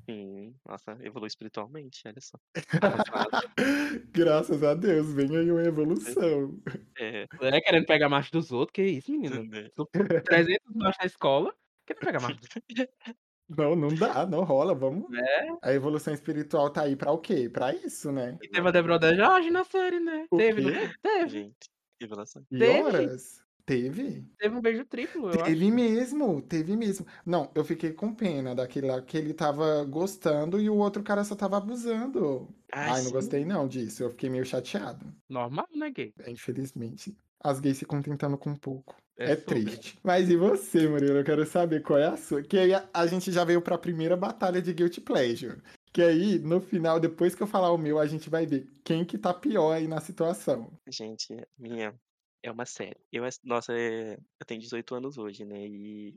Sim, 0.09 0.55
nossa, 0.65 0.97
evolui 1.03 1.27
espiritualmente, 1.27 2.03
olha 2.07 2.21
só. 2.21 2.39
Graças 4.13 4.63
a 4.63 4.75
Deus, 4.75 5.13
vem 5.13 5.37
aí 5.37 5.51
uma 5.51 5.65
evolução. 5.65 6.61
É, 6.99 7.27
É 7.41 7.61
querendo 7.61 7.87
pegar 7.87 8.09
macho 8.09 8.31
dos 8.31 8.53
outros, 8.53 8.73
que 8.73 8.83
isso, 8.85 9.11
menino? 9.11 9.43
né? 9.45 9.69
Tô 9.75 9.87
300 10.25 10.75
machos 10.75 10.99
na 11.01 11.07
escola, 11.07 11.55
querendo 11.87 12.05
pegar 12.05 12.21
macho 12.21 12.37
dos 12.37 12.49
Não, 13.49 13.77
não 13.77 13.89
dá, 13.89 14.27
não 14.27 14.43
rola, 14.45 14.75
vamos. 14.75 15.07
É. 15.17 15.49
A 15.63 15.73
evolução 15.73 16.13
espiritual 16.13 16.71
tá 16.71 16.83
aí 16.83 16.97
pra 16.97 17.13
o 17.13 17.19
quê? 17.19 17.49
Pra 17.49 17.73
isso, 17.75 18.11
né? 18.11 18.39
E 18.43 18.49
teve 18.49 18.69
a 18.69 18.71
Débora 18.71 18.99
da 18.99 19.15
Jorge 19.15 19.51
na 19.51 19.65
série, 19.65 20.01
né? 20.01 20.27
O 20.31 20.37
Teve, 20.37 20.63
não 20.63 20.73
quê? 20.73 20.79
teve? 20.81 20.99
Teve. 21.03 21.29
Gente, 21.29 21.71
revelação. 22.01 22.45
E 22.51 22.59
Teve? 22.59 22.81
horas? 22.83 23.41
Teve? 23.65 24.25
Teve 24.39 24.57
um 24.57 24.61
beijo 24.61 24.85
triplo, 24.85 25.31
eu 25.31 25.43
acho. 25.43 25.45
Teve 25.45 25.71
mesmo, 25.71 26.41
teve 26.43 26.77
mesmo. 26.77 27.07
Não, 27.25 27.51
eu 27.55 27.65
fiquei 27.65 27.93
com 27.93 28.15
pena 28.15 28.55
daquele 28.55 28.87
lá 28.87 29.03
que 29.03 29.17
ele 29.17 29.35
tava 29.35 29.85
gostando 29.85 30.61
e 30.61 30.71
o 30.71 30.77
outro 30.77 31.03
cara 31.03 31.25
só 31.25 31.35
tava 31.35 31.57
abusando. 31.57 32.49
Ah, 32.73 32.95
Ai, 32.95 33.03
não 33.03 33.11
gostei 33.11 33.45
não 33.45 33.67
disso, 33.67 34.03
eu 34.05 34.11
fiquei 34.11 34.31
meio 34.31 34.45
chateado. 34.45 35.13
Normal, 35.29 35.67
né, 35.75 35.91
gay? 35.91 36.13
É, 36.21 36.31
Infelizmente. 36.31 37.17
As 37.41 37.61
gays 37.61 37.79
se 37.79 37.85
contentando 37.85 38.39
com 38.39 38.55
pouco. 38.57 38.97
É 39.19 39.33
É, 39.33 39.37
triste. 39.37 39.99
Mas 40.05 40.29
e 40.29 40.37
você, 40.37 40.87
Murilo? 40.89 41.19
Eu 41.19 41.25
quero 41.25 41.47
saber 41.47 41.83
qual 41.83 41.99
é 41.99 42.07
a 42.07 42.17
sua. 42.17 42.43
Que 42.43 42.59
aí 42.59 42.75
a, 42.75 42.89
a 42.93 43.07
gente 43.07 43.33
já 43.33 43.45
veio 43.45 43.63
pra 43.63 43.79
primeira 43.79 44.17
batalha 44.17 44.61
de 44.61 44.73
Guilty 44.73 45.01
Pleasure. 45.01 45.63
Que 45.93 46.03
aí, 46.03 46.39
no 46.39 46.61
final, 46.61 47.01
depois 47.01 47.35
que 47.35 47.43
eu 47.43 47.47
falar 47.47 47.73
o 47.73 47.79
meu, 47.79 47.99
a 47.99 48.07
gente 48.07 48.29
vai 48.29 48.45
ver 48.45 48.69
quem 48.85 49.05
que 49.05 49.17
tá 49.17 49.33
pior 49.33 49.73
aí 49.73 49.89
na 49.89 50.01
situação. 50.01 50.71
Gente, 50.89 51.35
minha 51.57 51.95
é 52.43 52.51
uma 52.51 52.67
série. 52.67 52.99
Eu, 53.11 53.25
nossa, 53.45 53.73
é- 53.73 54.15
eu 54.15 54.47
tenho 54.47 54.61
18 54.61 54.95
anos 54.95 55.17
hoje, 55.17 55.45
né? 55.45 55.67
E 55.67 56.15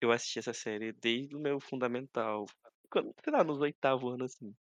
eu 0.00 0.12
assisti 0.12 0.38
essa 0.38 0.52
série 0.52 0.92
desde 0.92 1.34
o 1.34 1.40
meu 1.40 1.58
fundamental. 1.58 2.44
Quando, 2.90 3.14
sei 3.24 3.32
lá, 3.32 3.42
nos 3.42 3.60
oitavo 3.60 4.10
ano, 4.10 4.24
assim. 4.24 4.54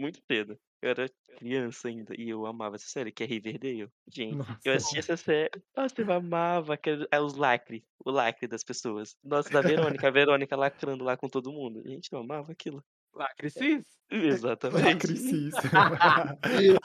Muito 0.00 0.18
cedo. 0.26 0.58
Eu 0.80 0.90
era 0.90 1.10
criança 1.36 1.88
ainda 1.88 2.14
e 2.18 2.30
eu 2.30 2.46
amava 2.46 2.76
essa 2.76 2.88
série, 2.88 3.12
que 3.12 3.22
é 3.22 3.26
Riverdale. 3.26 3.90
Gente, 4.08 4.36
Nossa. 4.36 4.58
eu 4.64 4.72
assisti 4.72 4.98
essa 4.98 5.16
série. 5.16 5.62
Nossa, 5.76 6.00
eu 6.00 6.10
amava 6.10 6.72
aquele, 6.72 7.06
é, 7.10 7.20
os 7.20 7.34
lacre, 7.34 7.84
o 8.02 8.10
lacre 8.10 8.48
das 8.48 8.64
pessoas. 8.64 9.14
Nossa, 9.22 9.50
da 9.50 9.60
Verônica, 9.60 10.08
a 10.08 10.10
Verônica 10.10 10.56
lacrando 10.56 11.04
lá 11.04 11.18
com 11.18 11.28
todo 11.28 11.52
mundo. 11.52 11.82
Gente, 11.86 12.10
eu 12.10 12.18
amava 12.18 12.50
aquilo. 12.50 12.82
Lacricis? 13.14 13.84
Exatamente. 14.10 14.84
Lacricis. 14.84 15.54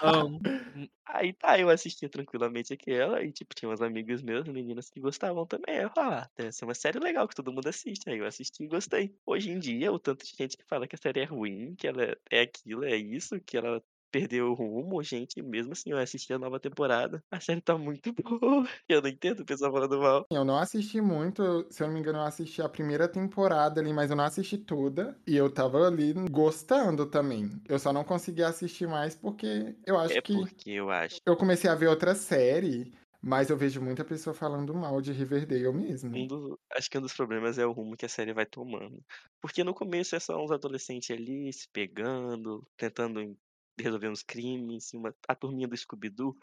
Amo. 0.02 0.40
Aí 1.08 1.34
tá, 1.34 1.60
eu 1.60 1.70
assistia 1.70 2.10
tranquilamente 2.10 2.74
aquela 2.74 3.24
e, 3.24 3.32
tipo, 3.32 3.56
tinha 3.56 3.70
umas 3.70 3.82
amigas 3.82 4.22
meus, 4.22 4.48
meninas, 4.48 4.90
que 4.90 5.00
gostavam 5.00 5.46
também. 5.46 5.78
Eu 5.78 5.90
falava, 5.90 6.22
ah, 6.24 6.30
deve 6.36 6.52
ser 6.52 6.66
uma 6.66 6.74
série 6.74 7.00
legal 7.00 7.28
que 7.28 7.36
todo 7.36 7.52
mundo 7.52 7.68
assiste. 7.68 8.10
Aí 8.10 8.18
eu 8.18 8.26
assisti 8.26 8.64
e 8.64 8.68
gostei. 8.68 9.16
Hoje 9.26 9.50
em 9.52 9.60
dia, 9.60 9.92
o 9.92 10.00
tanto 10.00 10.26
de 10.26 10.36
gente 10.36 10.58
que 10.58 10.66
fala 10.66 10.88
que 10.88 10.96
a 10.96 11.00
série 11.00 11.22
é 11.22 11.26
ruim, 11.26 11.74
que 11.76 11.88
ela 11.88 12.04
é- 12.04 12.18
é 12.32 12.42
aquilo, 12.42 12.84
é 12.84 12.96
isso, 12.96 13.40
que 13.40 13.58
ela 13.58 13.82
perdeu 14.20 14.48
o 14.52 14.54
rumo, 14.54 15.02
gente, 15.04 15.42
mesmo 15.42 15.74
assim, 15.74 15.92
eu 15.92 15.98
assisti 15.98 16.34
a 16.34 16.40
nova 16.40 16.60
temporada. 16.60 17.22
A 17.32 17.40
série 17.42 17.62
tá 17.62 17.78
muito 17.78 18.14
boa. 18.14 18.68
Eu 18.88 19.02
não 19.02 19.10
entendo 19.10 19.42
o 19.42 19.46
pessoal 19.46 19.72
falando 19.72 20.00
mal. 20.00 20.26
Eu 20.32 20.44
não 20.44 20.58
assisti 20.58 21.00
muito, 21.02 21.68
se 21.72 21.84
eu 21.84 21.88
não 21.88 21.94
me 21.94 22.00
engano, 22.00 22.18
eu 22.20 22.24
assisti 22.24 22.62
a 22.62 22.68
primeira 22.70 23.08
temporada 23.08 23.80
ali, 23.80 23.94
mas 23.94 24.10
eu 24.10 24.16
não 24.16 24.24
assisti 24.24 24.58
toda. 24.58 25.20
E 25.28 25.36
eu 25.36 25.54
tava 25.54 25.86
ali 25.88 26.14
gostando 26.32 27.06
também. 27.06 27.62
Eu 27.70 27.78
só 27.78 27.94
não 27.94 28.04
consegui 28.04 28.42
assistir 28.44 28.88
mais 28.88 29.16
porque 29.16 29.76
eu 29.86 29.98
acho 30.00 30.18
É 30.18 30.22
que 30.22 30.34
porque 30.34 30.72
eu 30.72 30.90
acho. 30.90 31.20
eu 31.26 31.38
comecei 31.38 31.70
a 31.70 31.76
ver 31.76 31.88
outra 31.88 32.16
série, 32.16 32.94
mas 33.22 33.50
eu 33.50 33.58
vejo 33.58 33.82
muita 33.82 34.06
pessoa 34.06 34.34
falando 34.34 34.74
mal 34.76 35.02
de 35.02 35.12
Riverdale 35.12 35.72
mesmo. 35.74 36.18
Um 36.18 36.28
dos, 36.28 36.58
acho 36.74 36.90
que 36.90 36.98
um 36.98 37.02
dos 37.02 37.14
problemas 37.14 37.58
é 37.58 37.66
o 37.66 37.72
rumo 37.74 37.98
que 37.98 38.06
a 38.06 38.10
série 38.10 38.34
vai 38.34 38.46
tomando. 38.46 39.04
Porque 39.42 39.64
no 39.64 39.74
começo 39.74 40.16
é 40.16 40.20
só 40.20 40.42
uns 40.44 40.52
adolescentes 40.52 41.10
ali 41.12 41.52
se 41.52 41.68
pegando, 41.74 42.66
tentando 42.78 43.38
resolver 43.80 44.10
uns 44.10 44.24
crimes, 44.24 44.94
uma, 44.94 45.16
a 45.28 45.36
turminha 45.36 45.68
do 45.68 45.76
Scooby-Doo. 45.76 46.36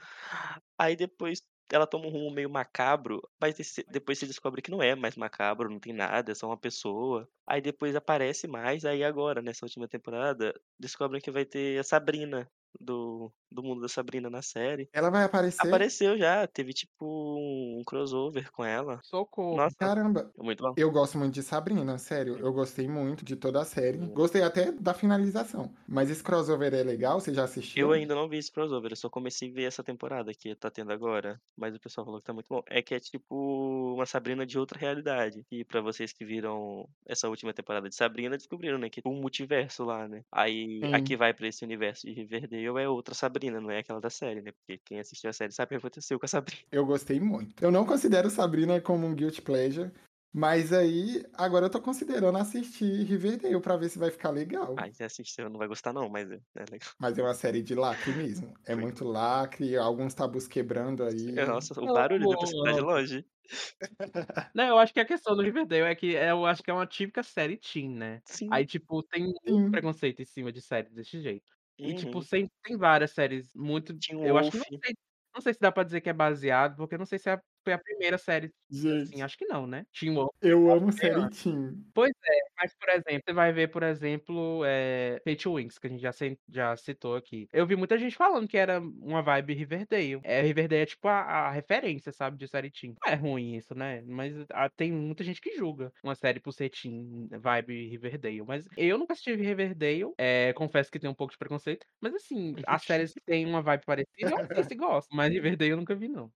Aí 0.78 0.96
depois 0.96 1.42
ela 1.70 1.86
toma 1.86 2.06
um 2.06 2.10
rumo 2.10 2.30
meio 2.30 2.50
macabro, 2.50 3.22
mas 3.40 3.56
depois 3.88 4.18
se 4.18 4.26
descobre 4.26 4.60
que 4.60 4.70
não 4.70 4.82
é 4.82 4.94
mais 4.94 5.16
macabro, 5.16 5.70
não 5.70 5.80
tem 5.80 5.92
nada, 5.92 6.32
é 6.32 6.34
só 6.34 6.46
uma 6.46 6.56
pessoa. 6.56 7.28
Aí 7.46 7.60
depois 7.60 7.96
aparece 7.96 8.46
mais, 8.46 8.84
aí 8.84 9.02
agora, 9.02 9.40
nessa 9.40 9.64
última 9.64 9.88
temporada, 9.88 10.54
descobrem 10.78 11.20
que 11.20 11.30
vai 11.30 11.44
ter 11.44 11.78
a 11.78 11.84
Sabrina, 11.84 12.50
do, 12.78 13.32
do 13.52 13.62
mundo 13.62 13.80
da 13.82 13.88
Sabrina 13.88 14.28
na 14.30 14.42
série. 14.42 14.88
Ela 14.92 15.10
vai 15.10 15.24
aparecer? 15.24 15.66
Apareceu 15.66 16.16
já, 16.18 16.46
teve 16.46 16.72
tipo 16.72 17.04
um 17.38 17.82
crossover 17.86 18.50
com 18.52 18.64
ela. 18.64 19.00
Socorro. 19.02 19.56
Nossa, 19.56 19.76
Caramba, 19.78 20.32
muito 20.38 20.62
bom. 20.62 20.74
eu 20.76 20.90
gosto 20.90 21.18
muito 21.18 21.34
de 21.34 21.42
Sabrina, 21.42 21.98
sério. 21.98 22.38
Eu 22.38 22.52
gostei 22.52 22.88
muito 22.88 23.24
de 23.24 23.36
toda 23.36 23.60
a 23.60 23.64
série. 23.64 23.98
Hum. 23.98 24.12
Gostei 24.14 24.42
até 24.42 24.72
da 24.72 24.94
finalização. 24.94 25.74
Mas 25.86 26.10
esse 26.10 26.22
crossover 26.22 26.72
é 26.74 26.82
legal? 26.82 27.20
Você 27.20 27.32
já 27.34 27.44
assistiu? 27.44 27.88
Eu 27.88 27.92
ainda 27.92 28.14
não 28.14 28.28
vi 28.28 28.38
esse 28.38 28.50
crossover, 28.52 28.92
eu 28.92 28.96
só 28.96 29.08
comecei 29.10 29.50
a 29.50 29.52
ver 29.52 29.64
essa 29.64 29.82
temporada 29.82 30.32
que 30.34 30.54
tá 30.54 30.70
tendo 30.70 30.92
agora. 30.92 31.40
Mas 31.56 31.74
o 31.74 31.80
pessoal 31.80 32.04
falou 32.04 32.20
que 32.20 32.26
tá 32.26 32.32
muito 32.32 32.48
bom. 32.48 32.62
É 32.68 32.80
que 32.82 32.94
é 32.94 33.00
tipo 33.00 33.94
uma 33.94 34.06
Sabrina 34.06 34.46
de 34.46 34.58
outra 34.58 34.78
realidade. 34.78 35.44
E 35.50 35.64
pra 35.64 35.80
vocês 35.80 36.12
que 36.12 36.24
viram 36.24 36.88
essa 37.06 37.28
última 37.28 37.52
temporada 37.52 37.88
de 37.88 37.94
Sabrina, 37.94 38.36
descobriram, 38.36 38.78
né? 38.78 38.88
Que 38.88 39.02
tem 39.02 39.10
um 39.12 39.20
multiverso 39.20 39.84
lá, 39.84 40.06
né? 40.08 40.22
Aí 40.30 40.80
Sim. 40.80 40.94
a 40.94 41.00
que 41.00 41.16
vai 41.16 41.32
pra 41.34 41.48
esse 41.48 41.64
universo 41.64 42.06
de 42.06 42.12
Riverdale 42.12 42.82
é 42.82 42.88
outra 42.88 43.14
Sabrina, 43.14 43.41
não 43.50 43.70
é 43.70 43.78
aquela 43.78 44.00
da 44.00 44.10
série, 44.10 44.40
né? 44.42 44.52
Porque 44.52 44.78
quem 44.84 45.00
assistiu 45.00 45.30
a 45.30 45.32
série 45.32 45.52
sabe 45.52 45.66
o 45.68 45.80
que 45.80 45.86
aconteceu 45.86 46.18
com 46.18 46.26
a 46.26 46.28
Sabrina. 46.28 46.62
Eu 46.70 46.84
gostei 46.86 47.20
muito. 47.20 47.62
Eu 47.62 47.70
não 47.70 47.84
considero 47.86 48.30
Sabrina 48.30 48.80
como 48.80 49.06
um 49.06 49.14
guilty 49.14 49.42
pleasure, 49.42 49.92
Mas 50.34 50.72
aí, 50.72 51.24
agora 51.34 51.66
eu 51.66 51.70
tô 51.70 51.80
considerando 51.82 52.38
assistir 52.38 53.04
Riverdale 53.04 53.60
pra 53.60 53.76
ver 53.76 53.90
se 53.90 53.98
vai 53.98 54.10
ficar 54.10 54.30
legal. 54.30 54.80
Ai, 54.80 54.92
se 54.92 55.04
assistir, 55.04 55.48
não 55.50 55.58
vai 55.58 55.68
gostar, 55.68 55.92
não, 55.92 56.08
mas 56.08 56.30
é, 56.30 56.40
é 56.56 56.64
legal. 56.70 56.92
Mas 56.98 57.18
é 57.18 57.22
uma 57.22 57.34
série 57.34 57.62
de 57.62 57.74
lacre 57.74 58.12
mesmo. 58.14 58.54
É 58.64 58.74
muito 58.74 59.04
lacre, 59.04 59.76
alguns 59.76 60.14
tabus 60.14 60.46
quebrando 60.48 61.04
aí. 61.04 61.32
Nossa, 61.46 61.74
o 61.80 61.88
Eu 61.88 61.92
barulho 61.92 62.28
que 62.28 62.36
tá 62.62 62.72
de 62.72 62.80
longe. 62.80 63.26
Não, 64.54 64.64
eu 64.66 64.78
acho 64.78 64.92
que 64.92 65.00
a 65.00 65.04
questão 65.06 65.34
do 65.34 65.42
Riverdale 65.42 65.82
é 65.90 65.94
que 65.94 66.14
é, 66.16 66.30
eu 66.30 66.44
acho 66.44 66.62
que 66.62 66.70
é 66.70 66.74
uma 66.74 66.86
típica 66.86 67.22
série 67.22 67.56
teen, 67.56 67.88
né? 67.94 68.22
Sim. 68.24 68.48
Aí, 68.50 68.66
tipo, 68.66 69.02
tem 69.02 69.32
Sim. 69.46 69.70
preconceito 69.70 70.20
em 70.20 70.26
cima 70.26 70.52
de 70.52 70.60
séries 70.60 70.92
desse 70.92 71.20
jeito. 71.22 71.50
E, 71.78 71.94
tipo, 71.94 72.18
Uhum. 72.18 72.22
sem, 72.22 72.48
tem 72.62 72.76
várias 72.76 73.12
séries 73.12 73.54
muito. 73.54 73.98
Teen 73.98 74.18
Eu 74.22 74.36
acho 74.38 74.50
que 74.50 74.56
Wolf. 74.56 74.58
não 74.58 74.66
sei, 74.84 74.94
não 75.34 75.40
sei 75.42 75.54
se 75.54 75.60
dá 75.60 75.72
pra 75.72 75.84
dizer 75.84 76.00
que 76.00 76.10
é 76.10 76.12
baseado, 76.12 76.76
porque 76.76 76.98
não 76.98 77.06
sei 77.06 77.18
se 77.18 77.30
é- 77.30 77.40
foi 77.64 77.72
a 77.72 77.78
primeira 77.78 78.18
série 78.18 78.52
assim. 78.70 79.06
Gente, 79.06 79.22
Acho 79.22 79.38
que 79.38 79.46
não, 79.46 79.66
né? 79.66 79.84
Teen 79.92 80.14
Wolf. 80.14 80.30
eu 80.40 80.70
amo 80.70 80.90
série 80.92 81.28
teen. 81.30 81.84
Pois 81.94 82.10
é, 82.10 82.38
mas, 82.58 82.74
por 82.74 82.88
exemplo, 82.88 83.22
você 83.26 83.32
vai 83.32 83.52
ver, 83.52 83.68
por 83.68 83.82
exemplo, 83.82 84.62
é, 84.64 85.20
Fate 85.24 85.48
Wings, 85.48 85.78
que 85.78 85.86
a 85.86 85.90
gente 85.90 86.00
já, 86.00 86.10
já 86.48 86.76
citou 86.76 87.14
aqui. 87.14 87.46
Eu 87.52 87.66
vi 87.66 87.76
muita 87.76 87.98
gente 87.98 88.16
falando 88.16 88.48
que 88.48 88.56
era 88.56 88.80
uma 88.80 89.22
vibe 89.22 89.54
Riverdale. 89.54 90.20
É, 90.24 90.40
Riverdale 90.40 90.82
é 90.82 90.86
tipo 90.86 91.06
a, 91.06 91.20
a 91.20 91.50
referência, 91.50 92.12
sabe, 92.12 92.38
de 92.38 92.48
série 92.48 92.70
teen. 92.70 92.94
Não 93.04 93.12
é 93.12 93.14
ruim 93.14 93.56
isso, 93.56 93.74
né? 93.74 94.02
Mas 94.06 94.34
ah, 94.50 94.70
tem 94.70 94.90
muita 94.90 95.22
gente 95.22 95.40
que 95.40 95.56
julga 95.56 95.92
uma 96.02 96.14
série 96.14 96.40
por 96.40 96.52
ser 96.52 96.70
teen, 96.70 97.28
vibe 97.30 97.88
Riverdale. 97.88 98.42
Mas 98.42 98.66
eu 98.76 98.96
nunca 98.96 99.12
assisti 99.12 99.34
Riverdale, 99.34 100.12
é, 100.16 100.52
confesso 100.54 100.90
que 100.90 100.98
tem 100.98 101.10
um 101.10 101.14
pouco 101.14 101.32
de 101.32 101.38
preconceito. 101.38 101.86
Mas 102.00 102.14
assim, 102.14 102.54
as 102.66 102.82
séries 102.82 103.12
que 103.12 103.20
têm 103.20 103.46
uma 103.46 103.62
vibe 103.62 103.84
parecida, 103.84 104.30
eu 104.30 104.38
assisto 104.38 104.72
e 104.72 104.76
gosto. 104.76 105.08
Mas 105.14 105.30
Riverdale 105.30 105.72
eu 105.72 105.76
nunca 105.76 105.94
vi, 105.94 106.08
não. 106.08 106.30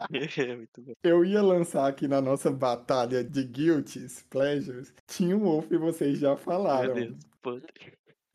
Eu 1.02 1.24
ia 1.24 1.42
lançar 1.42 1.88
aqui 1.88 2.08
na 2.08 2.20
nossa 2.20 2.50
batalha 2.50 3.22
de 3.22 3.44
guilties, 3.44 4.24
pleasures, 4.30 4.92
Teen 5.06 5.34
Wolf 5.34 5.70
e 5.70 5.76
vocês 5.76 6.18
já 6.18 6.28
Meu 6.28 6.36
falaram. 6.36 6.94
Deus. 6.94 7.18
Podre. 7.42 7.68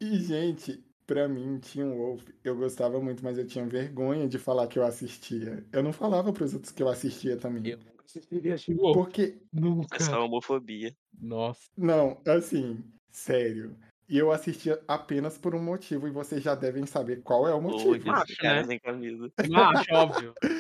E, 0.02 0.18
gente, 0.18 0.84
pra 1.06 1.28
mim, 1.28 1.60
Teen 1.60 1.90
Wolf, 1.90 2.24
eu 2.44 2.56
gostava 2.56 3.00
muito, 3.00 3.24
mas 3.24 3.38
eu 3.38 3.46
tinha 3.46 3.66
vergonha 3.66 4.28
de 4.28 4.38
falar 4.38 4.68
que 4.68 4.78
eu 4.78 4.84
assistia. 4.84 5.66
Eu 5.72 5.84
não 5.84 5.94
falava 5.94 6.34
pros 6.34 6.54
outros 6.54 6.72
que 6.72 6.84
eu 6.84 6.90
assistia 6.90 7.38
também. 7.38 7.72
Eu 7.72 7.78
nunca 7.78 8.04
assistiria 8.06 8.58
Teen 8.58 8.78
Wolf. 8.78 8.96
Porque, 8.96 9.38
Nunca. 9.52 9.98
É 9.98 10.00
só 10.00 10.26
homofobia. 10.26 10.96
Nossa. 11.20 11.62
não, 11.78 12.22
assim, 12.28 12.84
sério. 13.12 13.78
E 14.08 14.20
eu 14.20 14.32
assistia 14.32 14.80
apenas 14.88 15.36
por 15.36 15.56
um 15.56 15.64
motivo, 15.64 16.08
e 16.08 16.12
vocês 16.12 16.44
já 16.44 16.54
devem 16.54 16.86
saber 16.86 17.24
qual 17.24 17.48
é 17.48 17.54
o 17.54 17.62
motivo. 17.62 18.06
Macho, 18.06 18.36
né? 18.44 18.64
sem 18.64 18.80
camisa. 18.80 19.32
Macho, 19.50 19.94
óbvio. 19.94 20.34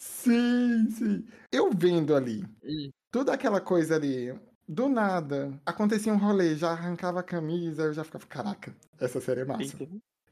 Sim, 0.00 0.90
sim. 0.90 1.26
Eu 1.52 1.70
vendo 1.72 2.14
ali, 2.16 2.42
Hum. 2.64 2.90
toda 3.12 3.32
aquela 3.34 3.60
coisa 3.60 3.96
ali, 3.96 4.34
do 4.66 4.88
nada, 4.88 5.60
acontecia 5.66 6.12
um 6.12 6.16
rolê, 6.16 6.56
já 6.56 6.70
arrancava 6.70 7.20
a 7.20 7.24
camisa, 7.24 7.82
eu 7.82 7.92
já 7.92 8.02
ficava, 8.02 8.26
caraca, 8.26 8.74
essa 8.98 9.20
série 9.20 9.40
é 9.40 9.44
massa. 9.44 9.76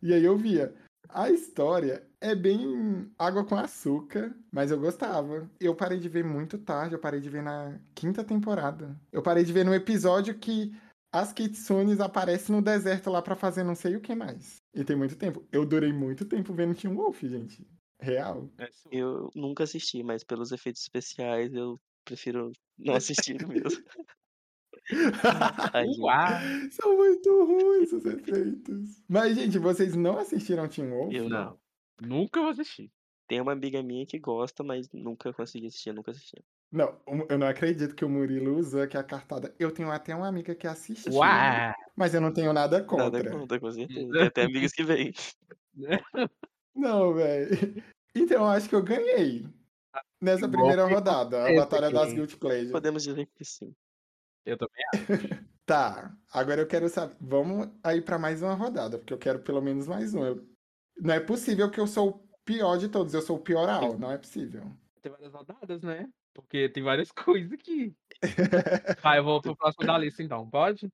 E 0.03 0.15
aí 0.15 0.25
eu 0.25 0.37
via. 0.39 0.75
A 1.11 1.31
história 1.31 2.07
é 2.21 2.35
bem 2.35 3.11
água 3.19 3.45
com 3.45 3.57
açúcar, 3.57 4.35
mas 4.53 4.71
eu 4.71 4.79
gostava. 4.79 5.49
Eu 5.61 5.75
parei 5.75 5.99
de 5.99 6.09
ver 6.09 6.25
muito 6.25 6.59
tarde, 6.59 6.95
eu 6.95 6.99
parei 6.99 7.21
de 7.21 7.29
ver 7.31 7.43
na 7.43 7.79
quinta 7.95 8.23
temporada. 8.25 8.99
Eu 9.13 9.23
parei 9.23 9.45
de 9.45 9.53
ver 9.53 9.65
no 9.65 9.75
episódio 9.75 10.39
que 10.39 10.73
as 11.13 11.33
Kitsunes 11.33 12.01
aparecem 12.01 12.55
no 12.55 12.61
deserto 12.61 13.11
lá 13.11 13.23
pra 13.23 13.35
fazer 13.37 13.65
não 13.65 13.75
sei 13.75 13.97
o 13.97 14.01
que 14.01 14.15
mais. 14.15 14.57
E 14.75 14.85
tem 14.85 14.97
muito 14.97 15.17
tempo. 15.17 15.43
Eu 15.51 15.65
durei 15.65 15.93
muito 15.93 16.25
tempo 16.27 16.53
vendo 16.53 16.75
Teen 16.75 16.95
Wolf, 16.95 17.23
gente. 17.23 17.67
Real. 18.00 18.49
É. 18.59 18.69
Eu 18.93 19.31
nunca 19.35 19.64
assisti, 19.64 20.02
mas 20.02 20.23
pelos 20.23 20.52
efeitos 20.52 20.83
especiais 20.83 21.52
eu 21.52 21.81
prefiro 22.05 22.52
não 22.78 22.95
assistir 22.95 23.47
mesmo. 23.47 23.83
Uau. 25.99 26.40
São 26.71 26.97
muito 26.97 27.45
ruins 27.45 27.93
os 27.93 28.05
efeitos. 28.05 29.02
Mas, 29.09 29.37
gente, 29.37 29.59
vocês 29.59 29.95
não 29.95 30.19
assistiram 30.19 30.69
Teen 30.69 30.88
Wolf? 30.88 31.12
Eu 31.12 31.28
não. 31.28 31.59
Não. 32.00 32.09
Nunca 32.09 32.40
vou 32.40 32.50
assistir. 32.50 32.90
Tem 33.26 33.40
uma 33.40 33.52
amiga 33.52 33.83
minha 33.83 34.07
que 34.07 34.19
gosta, 34.19 34.64
mas 34.64 34.88
nunca 34.93 35.33
consegui 35.33 35.67
assistir, 35.67 35.93
nunca 35.93 36.12
assisti. 36.12 36.43
Não, 36.71 36.99
eu 37.28 37.38
não 37.38 37.47
acredito 37.47 37.95
que 37.95 38.05
o 38.05 38.09
Murilo 38.09 38.57
usou 38.57 38.83
aqui 38.83 38.97
a 38.97 39.02
cartada. 39.02 39.55
Eu 39.59 39.71
tenho 39.71 39.90
até 39.90 40.14
uma 40.14 40.28
amiga 40.28 40.55
que 40.55 40.67
assistiu. 40.67 41.12
Uau. 41.14 41.75
Mas 41.97 42.14
eu 42.14 42.21
não 42.21 42.33
tenho 42.33 42.52
nada 42.52 42.83
contra. 42.83 43.11
Nada 43.11 43.31
contra, 43.31 43.61
com 43.61 43.71
certeza. 43.71 44.09
Tem 44.12 44.23
até 44.23 44.43
amigas 44.45 44.73
que 44.73 44.83
vêm. 44.83 45.12
Não, 46.79 47.13
velho. 47.15 47.49
Então 48.15 48.39
eu 48.39 48.47
acho 48.47 48.69
que 48.69 48.75
eu 48.75 48.83
ganhei. 48.83 49.47
Nessa 50.21 50.47
que 50.47 50.53
primeira 50.57 50.89
bom, 50.89 50.95
rodada, 50.95 51.47
a 51.47 51.55
batalha 51.55 51.91
das. 51.91 52.13
Guilty 52.13 52.37
Pleasure. 52.37 52.73
Podemos 52.73 53.03
dizer 53.05 53.27
que 53.27 53.45
sim. 53.45 53.73
Eu 54.45 54.57
também 54.57 54.83
Tá, 55.65 56.17
agora 56.33 56.63
eu 56.63 56.67
quero 56.67 56.89
saber. 56.89 57.15
Vamos 57.21 57.69
aí 57.85 58.01
pra 58.01 58.19
mais 58.19 58.43
uma 58.43 58.55
rodada, 58.55 58.99
porque 58.99 59.13
eu 59.13 59.19
quero 59.19 59.41
pelo 59.41 59.61
menos 59.61 59.87
mais 59.87 60.15
um. 60.15 60.25
Eu- 60.25 60.49
Não 60.99 61.15
é 61.15 61.21
possível 61.21 61.71
que 61.71 61.79
eu 61.79 61.87
sou 61.87 62.09
o 62.09 62.29
pior 62.45 62.77
de 62.79 62.89
todos, 62.89 63.13
eu 63.15 63.23
sou 63.23 63.37
o 63.37 63.41
pioral. 63.43 63.97
Não 63.99 64.11
é 64.11 64.19
possível. 64.19 64.65
Tem 65.01 65.13
várias 65.13 65.33
rodadas, 65.33 65.83
né? 65.83 66.09
Porque 66.35 66.69
tem 66.71 66.83
várias 66.83 67.11
coisas 67.37 67.53
aqui. 67.53 67.95
Vai, 69.03 69.19
eu 69.19 69.25
vou 69.25 69.41
pro 69.41 69.55
próximo 69.57 69.87
da 69.87 69.99
lista 69.99 70.23
então, 70.23 70.49
pode? 70.49 70.89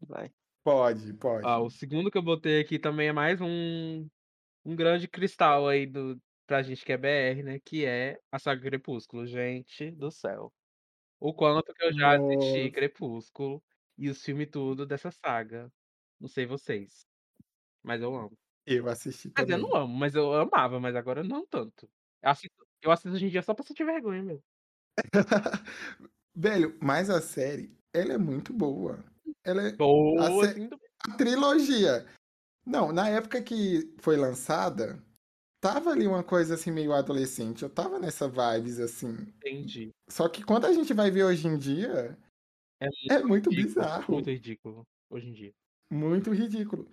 Vai. 0.00 0.30
Pode, 0.64 1.12
pode. 1.14 1.46
Ah, 1.46 1.60
o 1.60 1.68
segundo 1.68 2.10
que 2.10 2.16
eu 2.16 2.22
botei 2.22 2.60
aqui 2.60 2.78
também 2.78 3.08
é 3.08 3.12
mais 3.12 3.40
um, 3.40 4.06
um 4.66 4.74
grande 4.76 5.06
cristal 5.08 5.68
aí 5.68 5.86
do, 5.86 6.20
pra 6.46 6.62
gente 6.62 6.84
que 6.84 6.92
é 6.92 6.96
BR, 6.98 7.42
né? 7.44 7.60
Que 7.64 7.84
é 7.86 8.18
a 8.32 8.38
saga 8.38 8.60
Crepúsculo. 8.62 9.26
Gente 9.26 9.90
do 9.92 10.10
céu. 10.10 10.52
O 11.20 11.32
quanto 11.34 11.72
que 11.74 11.84
eu 11.84 11.92
já 11.92 12.16
assisti 12.16 12.60
Nossa. 12.64 12.72
Crepúsculo 12.74 13.62
e 13.98 14.08
os 14.10 14.22
filmes 14.22 14.48
tudo 14.50 14.84
dessa 14.86 15.10
saga. 15.10 15.72
Não 16.20 16.28
sei 16.28 16.46
vocês. 16.46 17.06
Mas 17.82 18.02
eu 18.02 18.14
amo. 18.16 18.32
Eu 18.66 18.88
assisti 18.88 19.30
Mas 19.36 19.48
eu 19.48 19.56
também. 19.58 19.70
não 19.70 19.76
amo, 19.82 19.94
mas 19.94 20.14
eu 20.14 20.32
amava, 20.34 20.80
mas 20.80 20.96
agora 20.96 21.22
não 21.22 21.46
tanto. 21.46 21.88
Eu 22.22 22.30
assisto, 22.30 22.66
eu 22.82 22.90
assisto 22.90 23.10
hoje 23.16 23.26
em 23.26 23.30
dia 23.30 23.42
só 23.42 23.54
pra 23.54 23.64
sentir 23.64 23.84
vergonha 23.84 24.22
mesmo. 24.22 24.42
Velho, 26.34 26.78
mas 26.82 27.08
a 27.10 27.20
série, 27.22 27.76
ela 27.94 28.14
é 28.14 28.18
muito 28.18 28.52
boa. 28.52 29.04
Ela 29.44 29.68
é 29.68 29.72
Boa, 29.72 30.44
sé- 30.44 30.50
assim, 30.50 30.68
do- 30.68 30.80
a 31.08 31.16
trilogia. 31.16 32.06
Não, 32.66 32.92
na 32.92 33.08
época 33.08 33.42
que 33.42 33.94
foi 33.98 34.16
lançada, 34.16 35.02
tava 35.60 35.90
ali 35.90 36.06
uma 36.06 36.24
coisa 36.24 36.54
assim 36.54 36.70
meio 36.70 36.92
adolescente. 36.92 37.62
Eu 37.62 37.70
tava 37.70 37.98
nessa 37.98 38.28
vibes 38.28 38.78
assim. 38.80 39.32
entendi. 39.42 39.90
Só 40.10 40.28
que 40.28 40.44
quando 40.44 40.66
a 40.66 40.72
gente 40.72 40.92
vai 40.94 41.10
ver 41.10 41.24
hoje 41.24 41.46
em 41.48 41.56
dia, 41.58 42.18
É 42.80 42.88
é 43.16 43.22
muito 43.22 43.50
ridículo, 43.50 43.90
bizarro. 43.90 44.14
Muito 44.14 44.30
ridículo 44.30 44.86
hoje 45.10 45.28
em 45.28 45.32
dia. 45.32 45.52
Muito 45.90 46.32
ridículo. 46.32 46.88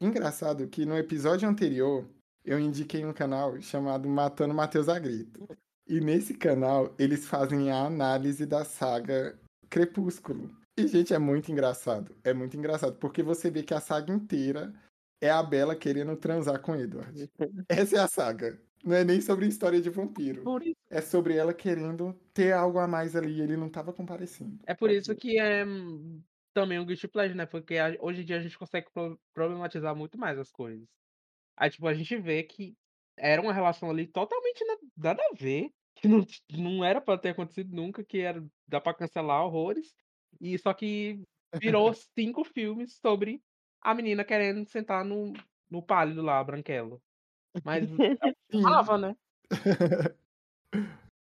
Engraçado 0.00 0.68
que 0.68 0.86
no 0.86 0.96
episódio 0.96 1.48
anterior 1.48 2.08
eu 2.44 2.58
indiquei 2.58 3.04
um 3.04 3.12
canal 3.12 3.60
chamado 3.60 4.08
Matando 4.08 4.54
Matheus 4.54 4.88
Agrito. 4.88 5.46
E 5.88 6.00
nesse 6.00 6.34
canal 6.34 6.94
eles 6.98 7.26
fazem 7.26 7.70
a 7.70 7.86
análise 7.86 8.46
da 8.46 8.64
saga 8.64 9.38
Crepúsculo. 9.70 10.50
E, 10.78 10.86
gente, 10.88 11.12
é 11.14 11.18
muito 11.18 11.52
engraçado. 11.52 12.16
É 12.24 12.32
muito 12.34 12.56
engraçado, 12.56 12.96
porque 12.98 13.22
você 13.22 13.50
vê 13.50 13.62
que 13.62 13.74
a 13.74 13.80
saga 13.80 14.12
inteira 14.12 14.72
é 15.22 15.30
a 15.30 15.42
Bela 15.42 15.76
querendo 15.76 16.16
transar 16.16 16.60
com 16.60 16.74
Edward. 16.74 17.30
Essa 17.68 17.96
é 17.96 18.00
a 18.00 18.08
saga. 18.08 18.60
Não 18.84 18.96
é 18.96 19.04
nem 19.04 19.20
sobre 19.20 19.46
história 19.46 19.80
de 19.80 19.88
vampiro. 19.88 20.42
É 20.90 21.00
sobre 21.00 21.36
ela 21.36 21.54
querendo 21.54 22.12
ter 22.34 22.52
algo 22.52 22.78
a 22.80 22.88
mais 22.88 23.14
ali 23.14 23.34
e 23.38 23.40
ele 23.40 23.56
não 23.56 23.70
tava 23.70 23.92
comparecendo. 23.92 24.58
é 24.66 24.74
por 24.74 24.90
isso 24.90 25.14
que 25.14 25.38
é 25.38 25.64
hum, 25.64 26.20
também 26.52 26.80
um 26.80 26.84
guilty 26.84 27.06
pleasure, 27.06 27.36
né? 27.36 27.46
Porque 27.46 27.76
hoje 28.00 28.22
em 28.22 28.24
dia 28.24 28.38
a 28.38 28.42
gente 28.42 28.58
consegue 28.58 28.88
pro- 28.92 29.18
problematizar 29.32 29.94
muito 29.94 30.18
mais 30.18 30.36
as 30.38 30.50
coisas. 30.50 30.84
Aí, 31.56 31.70
tipo, 31.70 31.86
a 31.86 31.94
gente 31.94 32.16
vê 32.16 32.42
que 32.42 32.74
era 33.16 33.40
uma 33.40 33.52
relação 33.52 33.90
ali 33.90 34.06
totalmente 34.06 34.64
na- 34.64 34.78
nada 34.96 35.22
a 35.30 35.34
ver, 35.36 35.70
que 35.94 36.08
não, 36.08 36.24
não 36.50 36.84
era 36.84 37.00
pra 37.00 37.16
ter 37.18 37.30
acontecido 37.30 37.74
nunca, 37.74 38.04
que 38.04 38.18
era 38.18 38.44
dá 38.66 38.80
pra 38.80 38.94
cancelar 38.94 39.44
horrores. 39.44 39.94
E 40.40 40.58
só 40.58 40.74
que 40.74 41.22
virou 41.76 41.92
cinco 41.94 42.42
filmes 42.44 42.98
sobre 43.00 43.40
a 43.82 43.94
menina 43.94 44.24
querendo 44.24 44.64
sentar 44.66 45.04
no, 45.04 45.32
no 45.68 45.82
pálido 45.82 46.22
lá, 46.22 46.42
branquelo. 46.42 47.02
Mas 47.64 47.88
amava, 48.52 48.96
né? 48.96 49.16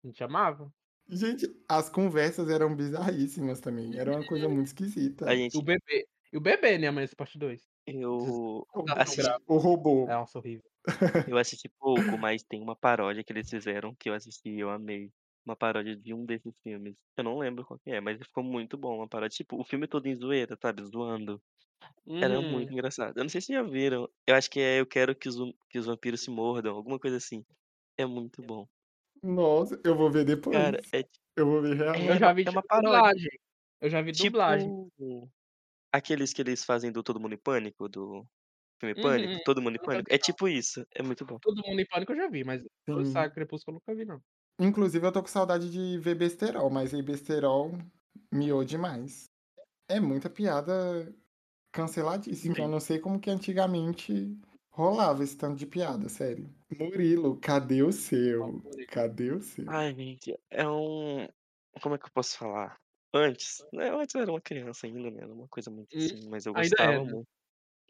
A 0.05 0.07
gente 0.09 0.23
amava. 0.25 0.73
Gente, 1.09 1.47
as 1.69 1.89
conversas 1.89 2.49
eram 2.49 2.75
bizarríssimas 2.75 3.61
também. 3.61 3.97
Era 3.97 4.11
uma 4.11 4.27
coisa 4.27 4.49
muito 4.49 4.67
esquisita. 4.67 5.29
A 5.29 5.37
gente, 5.37 5.57
O 5.57 5.63
bebê. 5.63 6.07
E 6.33 6.37
o 6.37 6.41
bebê, 6.41 6.79
né, 6.79 6.89
Amanhã 6.89 7.07
Parte 7.17 7.39
2? 7.39 7.63
eu 7.87 8.67
assisti. 8.97 9.31
O 9.47 9.59
robô. 9.59 10.09
É, 10.09 10.17
horrível. 10.17 10.65
eu 11.29 11.39
assisti 11.39 11.69
pouco, 11.69 12.19
mas 12.19 12.43
tem 12.43 12.61
uma 12.61 12.75
paródia 12.75 13.23
que 13.23 13.33
eles 13.33 13.49
fizeram 13.49 13.95
que 13.95 14.09
eu 14.09 14.15
assisti 14.15 14.49
e 14.49 14.61
eu 14.61 14.71
amei. 14.71 15.11
Uma 15.47 15.57
paródia 15.57 15.97
de 15.97 16.15
um 16.15 16.25
desses 16.25 16.55
filmes. 16.63 16.95
Eu 17.17 17.25
não 17.25 17.39
lembro 17.39 17.65
qual 17.67 17.79
que 17.81 17.91
é, 17.91 18.01
mas 18.01 18.19
ficou 18.19 18.45
muito 18.45 18.77
bom. 18.79 18.99
Uma 18.99 19.09
paródia, 19.09 19.37
tipo, 19.37 19.61
o 19.61 19.65
filme 19.65 19.89
todo 19.89 20.07
em 20.07 20.17
zoeira, 20.17 20.57
sabe? 20.61 20.83
Zoando. 20.85 21.43
Era 22.21 22.41
Uhum. 22.41 22.43
muito 22.43 22.73
engraçado. 22.73 23.17
Eu 23.19 23.25
não 23.25 23.31
sei 23.31 23.41
se 23.41 23.53
já 23.53 23.63
viram. 23.63 24.09
Eu 24.27 24.37
acho 24.37 24.51
que 24.51 24.61
é 24.61 24.81
Eu 24.81 24.87
Quero 24.87 25.17
que 25.17 25.29
os, 25.29 25.37
que 25.71 25.79
os 25.79 25.87
Vampiros 25.87 26.23
se 26.23 26.31
Mordam, 26.31 26.77
alguma 26.77 26.99
coisa 26.99 27.17
assim. 27.19 27.45
É 27.99 28.07
muito 28.07 28.43
bom. 28.43 28.69
Nossa, 29.23 29.81
eu 29.85 29.97
vou 29.97 30.11
ver 30.11 30.25
depois. 30.25 30.57
Cara, 30.57 30.81
é, 30.93 31.05
Eu 31.37 31.47
vou 31.47 31.63
ver 31.63 31.77
real. 31.77 31.97
É, 31.97 32.11
Eu 32.13 32.17
já 32.17 32.29
uma- 32.29 32.35
vi 32.35 32.45
é 32.45 32.51
uma 32.51 32.63
tipo 32.63 32.69
paródia. 32.69 33.01
dublagem. 33.03 33.31
Eu 33.81 33.91
já 33.91 34.03
vi 34.03 34.13
dublagem. 34.13 34.69
Tipo 34.69 35.31
aqueles 35.93 36.33
que 36.33 36.43
eles 36.43 36.65
fazem 36.65 36.93
do 36.93 37.03
Todo 37.03 37.21
Mundo 37.21 37.35
em 37.35 37.39
Pânico, 37.39 37.89
do 37.89 38.27
filme 38.81 38.95
Uhum, 38.97 39.03
Pânico, 39.03 39.41
Todo 39.45 39.63
Mundo 39.63 39.77
em 39.77 39.83
Pânico. 39.83 40.13
É 40.13 40.19
tipo 40.19 40.49
isso, 40.49 40.87
é 40.95 41.03
muito 41.03 41.25
bom. 41.27 41.39
Todo 41.41 41.63
mundo 41.67 41.81
em 41.81 41.87
pânico 41.87 42.13
eu 42.13 42.17
já 42.17 42.29
vi, 42.29 42.45
mas. 42.45 42.63
Saga 43.13 43.33
Crepúsculo 43.35 43.77
eu 43.77 43.81
nunca 43.87 43.99
vi, 43.99 44.05
não. 44.07 44.23
Inclusive, 44.59 45.07
eu 45.07 45.13
tô 45.13 45.23
com 45.23 45.29
saudade 45.29 45.71
de 45.71 45.99
ver 45.99 46.15
besterol, 46.15 46.71
mas 46.71 46.93
aí 46.95 47.03
besterol 47.03 47.73
miou 48.33 48.65
demais. 48.65 49.31
É 49.89 50.01
muita 50.01 50.31
piada 50.31 51.15
canceladíssima. 51.73 52.55
Sim. 52.55 52.63
Eu 52.63 52.69
não 52.69 52.81
sei 52.81 52.99
como 52.99 53.21
que 53.21 53.31
antigamente 53.31 54.39
rolava 54.71 55.25
esse 55.25 55.37
tanto 55.37 55.57
de 55.57 55.67
piada, 55.67 56.09
sério. 56.09 56.51
Murilo, 56.79 57.39
cadê 57.41 57.83
o 57.83 57.93
seu? 57.93 58.63
Cadê 58.89 59.33
o 59.33 59.41
seu? 59.41 59.67
Ai, 59.69 59.95
gente, 59.95 60.39
é 60.51 60.69
um. 60.69 61.27
Como 61.83 61.95
é 61.95 61.99
que 61.99 62.07
eu 62.07 62.13
posso 62.13 62.39
falar? 62.39 62.79
Antes, 63.15 63.63
né? 63.73 63.91
Antes 63.91 64.15
eu 64.15 64.23
era 64.23 64.31
uma 64.33 64.41
criança 64.41 64.87
ainda, 64.87 65.11
né? 65.11 65.23
Era 65.23 65.33
uma 65.35 65.49
coisa 65.49 65.71
muito 65.71 65.97
assim, 65.97 66.29
mas 66.31 66.47
eu 66.47 66.55
gostava 66.55 67.05
muito. 67.05 67.29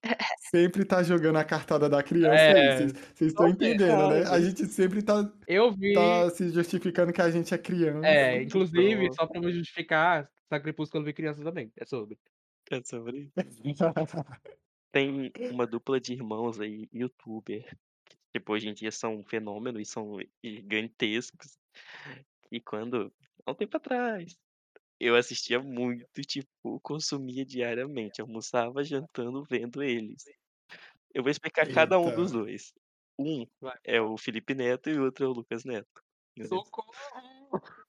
Sempre 0.54 0.84
tá 0.84 1.02
jogando 1.02 1.36
a 1.36 1.44
cartada 1.44 1.88
da 1.88 2.02
criança 2.02 2.34
aí. 2.34 2.58
É, 2.58 2.76
Vocês 2.76 2.92
vocês 2.92 3.30
estão 3.32 3.48
entendendo, 3.48 4.08
né? 4.08 4.22
A 4.30 4.38
gente 4.38 4.66
sempre 4.66 5.02
tá, 5.02 5.32
Eu 5.48 5.72
vi. 5.72 5.94
tá 5.94 6.28
se 6.30 6.50
justificando 6.50 7.12
que 7.12 7.22
a 7.22 7.30
gente 7.30 7.54
é 7.54 7.58
criança. 7.58 8.06
É, 8.06 8.36
muito 8.36 8.48
inclusive, 8.48 9.12
só 9.14 9.26
pra 9.26 9.40
me 9.40 9.50
justificar, 9.50 10.28
Crepúsculo 10.60 11.02
eu 11.02 11.06
vi 11.06 11.14
criança 11.14 11.42
também. 11.42 11.72
É 11.78 11.86
sobre. 11.86 12.18
É 12.70 12.82
sobre 12.84 13.30
isso. 13.34 13.84
Tem 14.92 15.32
uma 15.50 15.66
dupla 15.66 15.98
de 15.98 16.12
irmãos 16.12 16.60
aí, 16.60 16.86
youtuber, 16.92 17.64
que 18.04 18.38
tipo, 18.38 18.52
hoje 18.52 18.68
em 18.68 18.74
dia 18.74 18.92
são 18.92 19.16
um 19.16 19.24
fenômeno 19.24 19.80
e 19.80 19.86
são 19.86 20.18
gigantescos. 20.44 21.56
E 22.50 22.60
quando, 22.60 23.10
há 23.46 23.52
um 23.52 23.54
tempo 23.54 23.74
atrás, 23.78 24.36
eu 25.00 25.16
assistia 25.16 25.58
muito, 25.60 26.06
tipo, 26.22 26.78
consumia 26.80 27.44
diariamente, 27.44 28.20
almoçava, 28.20 28.84
jantando, 28.84 29.42
vendo 29.44 29.82
eles. 29.82 30.24
Eu 31.14 31.22
vou 31.22 31.30
explicar 31.30 31.66
cada 31.72 31.98
um 31.98 32.14
dos 32.14 32.32
Eita. 32.32 32.44
dois. 32.44 32.72
Um 33.18 33.46
Vai. 33.60 33.76
é 33.84 34.00
o 34.00 34.16
Felipe 34.16 34.54
Neto 34.54 34.88
e 34.90 34.98
o 34.98 35.04
outro 35.04 35.24
é 35.24 35.28
o 35.28 35.32
Lucas 35.32 35.64
Neto. 35.64 36.02
Socorro! 36.48 36.90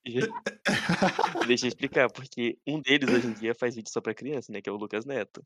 Deixa 1.48 1.65
eu 1.65 1.70
explicar, 1.70 2.12
porque 2.12 2.58
um 2.68 2.82
deles 2.82 3.10
hoje 3.10 3.27
em 3.27 3.34
dia 3.34 3.56
faz 3.56 3.75
vídeo 3.75 3.89
só 3.92 4.01
pra 4.01 4.13
criança, 4.13 4.51
né? 4.51 4.62
Que 4.62 4.70
é 4.70 4.72
o 4.74 4.75
Lucas 4.75 5.06
Neto. 5.06 5.42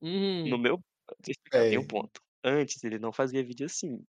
No 0.00 0.08
Uhum. 0.08 0.58
meu. 0.58 0.80
Deixa 1.20 1.30
eu 1.30 1.32
explicar, 1.32 1.68
tem 1.68 1.78
um 1.78 1.82
É. 1.82 1.86
ponto. 1.86 2.20
Antes 2.44 2.82
ele 2.84 2.98
não 2.98 3.12
fazia 3.12 3.42
vídeo 3.44 3.66
assim. 3.66 4.04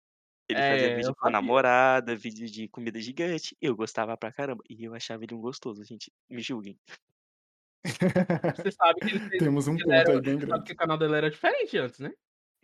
Ele 0.49 0.61
fazia 0.61 0.89
É, 0.89 0.95
vídeo 0.97 1.11
eu 1.11 1.15
com 1.17 1.29
a 1.29 1.31
namorada, 1.31 2.15
vídeo 2.17 2.47
de 2.47 2.69
comida 2.69 3.01
gigante. 3.01 3.57
Eu 3.61 3.75
gostava 3.77 4.17
pra 4.17 4.33
caramba. 4.33 4.63
E 4.69 4.85
eu 4.85 4.95
achava 4.95 5.25
ele 5.25 5.35
um 5.35 5.41
gostoso, 5.41 5.83
gente. 5.85 6.13
Me 6.29 6.43
julguem. 6.43 6.79
Você 8.57 8.71
sabe 8.73 9.01
que 9.01 9.09
ele 9.11 9.21
fez. 9.21 9.43
Temos 9.43 9.69
um 9.69 9.77
ponto 9.77 9.91
era, 9.93 10.13
aí 10.13 10.21
bem 10.21 10.35
você 10.39 10.41
sabe 10.41 10.47
grande. 10.47 10.65
que 10.65 10.73
o 10.73 10.77
canal 10.77 10.99
dele 10.99 11.15
era 11.17 11.31
diferente 11.31 11.79
antes, 11.79 11.99
né? 12.01 12.13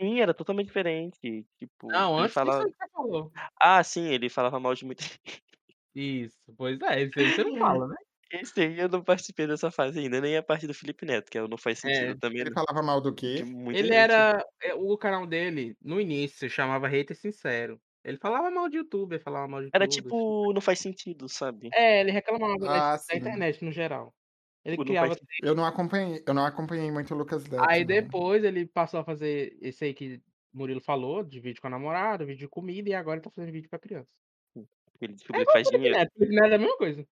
Sim, 0.00 0.20
era 0.20 0.34
totalmente 0.34 0.66
diferente. 0.66 1.46
Tipo, 1.58 1.92
Não, 1.92 2.18
ele 2.18 2.26
antes 2.26 2.38
disso 2.40 2.58
falava. 2.58 2.64
aí 2.64 2.70
que 2.72 2.76
você 2.78 2.88
falou. 2.92 3.34
Ah, 3.60 3.82
sim, 3.84 4.06
ele 4.08 4.28
falava 4.30 4.60
mal 4.60 4.74
de 4.74 4.84
muita 4.84 5.04
Isso, 5.94 6.52
pois 6.56 6.80
é, 6.82 7.02
isso 7.04 7.18
aí 7.20 7.30
você 7.32 7.42
não 7.44 7.56
fala, 7.58 7.86
né? 7.88 7.96
Esse 8.32 8.60
aí 8.62 8.78
eu 8.80 8.88
não 8.88 9.04
participei 9.04 9.46
dessa 9.46 9.70
fase 9.70 10.00
ainda, 10.00 10.20
nem 10.20 10.36
a 10.36 10.42
parte 10.42 10.66
do 10.66 10.74
Felipe 10.74 11.06
Neto, 11.06 11.30
que 11.30 11.38
é 11.38 11.46
não 11.48 11.58
faz 11.58 11.78
sentido 11.80 12.14
É. 12.14 12.18
também. 12.18 12.40
Ele 12.40 12.50
né, 12.50 12.54
falava 12.54 12.82
mal 12.82 13.00
do 13.00 13.14
De 13.34 13.42
quê? 13.42 13.44
muita 13.44 13.86
Ele 13.86 13.92
gente. 13.92 14.14
era. 14.14 14.44
é, 14.62 14.74
O 14.74 14.96
canal 14.98 15.26
dele, 15.26 15.76
no 15.82 16.00
início, 16.00 16.48
chamava 16.50 16.88
Hater 16.88 17.16
Sincero. 17.16 17.80
Ele 18.04 18.18
falava 18.18 18.50
mal 18.50 18.68
de 18.68 18.78
youtuber, 18.78 19.22
falava 19.22 19.48
mal 19.48 19.62
de 19.64 19.72
Era 19.72 19.86
tudo. 19.86 20.16
tipo, 20.26 20.52
não 20.52 20.60
faz 20.60 20.78
sentido, 20.78 21.28
sabe? 21.28 21.72
É, 21.72 22.00
ele 22.00 22.10
reclamava 22.10 22.68
da, 22.68 22.80
Ah, 22.94 22.98
da 23.08 23.16
sim. 23.16 23.16
internet 23.16 23.64
no 23.64 23.72
geral. 23.72 24.14
Ele 24.64 24.76
Tipo, 24.76 24.84
não 24.84 24.84
criava. 24.84 25.16
Eu 25.42 25.54
não 25.54 25.66
acompanhei, 25.66 26.22
eu 26.26 26.34
não 26.34 26.46
acompanhei 26.46 26.90
muito 26.90 27.14
o 27.14 27.18
Lucas 27.18 27.44
Neto, 27.44 27.64
Aí 27.68 27.80
não. 27.80 27.86
depois 27.86 28.42
ele 28.44 28.66
passou 28.66 29.00
a 29.00 29.04
fazer 29.04 29.56
esse 29.60 29.84
aí 29.84 29.92
que 29.94 30.22
Murilo 30.52 30.80
falou, 30.80 31.22
de 31.22 31.40
vídeo 31.40 31.60
com 31.60 31.66
a 31.66 31.70
namorada, 31.70 32.24
vídeo 32.24 32.40
de 32.40 32.48
comida, 32.48 32.88
e 32.88 32.94
agora 32.94 33.16
ele 33.16 33.24
tá 33.24 33.30
fazendo 33.30 33.52
vídeo 33.52 33.68
pra 33.68 33.78
criança. 33.78 34.14
Ele 35.00 35.12
É 35.12 35.14
descobriu 35.16 35.44
que 35.44 35.50
igual 35.50 35.62
o 35.62 35.64
faz 35.64 35.68
dinheiro. 35.68 35.96
Neto. 35.98 36.12
Felipe 36.16 36.34
Neto 36.34 36.52
é 36.52 36.54
a 36.54 36.58
mesma 36.58 36.76
coisa. 36.78 37.06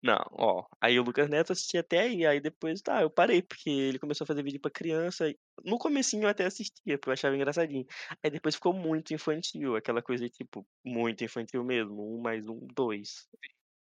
Não, 0.00 0.24
ó. 0.32 0.64
Aí 0.80 0.98
o 1.00 1.02
Lucas 1.02 1.28
Neto 1.28 1.52
assistia 1.52 1.80
até 1.80 2.00
aí, 2.00 2.24
aí 2.24 2.40
depois, 2.40 2.80
tá, 2.80 3.02
eu 3.02 3.10
parei, 3.10 3.42
porque 3.42 3.68
ele 3.68 3.98
começou 3.98 4.24
a 4.24 4.28
fazer 4.28 4.42
vídeo 4.44 4.60
pra 4.60 4.70
criança. 4.70 5.28
e 5.28 5.36
No 5.64 5.76
comecinho 5.78 6.22
eu 6.24 6.28
até 6.28 6.44
assistia, 6.44 6.96
porque 6.98 7.08
eu 7.08 7.12
achava 7.12 7.34
engraçadinho. 7.34 7.84
Aí 8.22 8.30
depois 8.30 8.54
ficou 8.54 8.72
muito 8.72 9.12
infantil, 9.12 9.74
aquela 9.74 10.00
coisa, 10.00 10.28
tipo, 10.28 10.64
muito 10.84 11.24
infantil 11.24 11.64
mesmo. 11.64 12.14
Um 12.16 12.20
mais 12.20 12.46
um, 12.46 12.60
dois. 12.74 13.26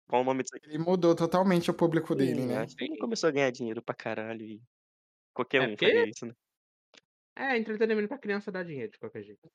Qual 0.07 0.21
o 0.21 0.25
nome 0.25 0.43
disso 0.43 0.55
aqui? 0.55 0.69
Ele 0.69 0.77
mudou 0.79 1.15
totalmente 1.15 1.69
o 1.71 1.73
público 1.73 2.15
dele, 2.15 2.45
Sim, 2.45 2.47
né? 2.47 2.65
que 2.77 2.83
ele 2.85 2.97
começou 2.97 3.27
a 3.29 3.31
ganhar 3.31 3.51
dinheiro 3.51 3.81
pra 3.83 3.95
caralho 3.95 4.43
e 4.45 4.61
qualquer 5.33 5.61
É 5.61 5.67
um 5.67 5.75
porque 5.75 5.85
faria 5.85 6.07
isso, 6.09 6.25
né? 6.27 6.33
é 7.35 7.57
entretenimento 7.57 8.07
pra 8.07 8.17
criança 8.17 8.51
dá 8.51 8.63
dinheiro 8.63 8.91
de 8.91 8.99
qualquer 8.99 9.23
jeito. 9.23 9.51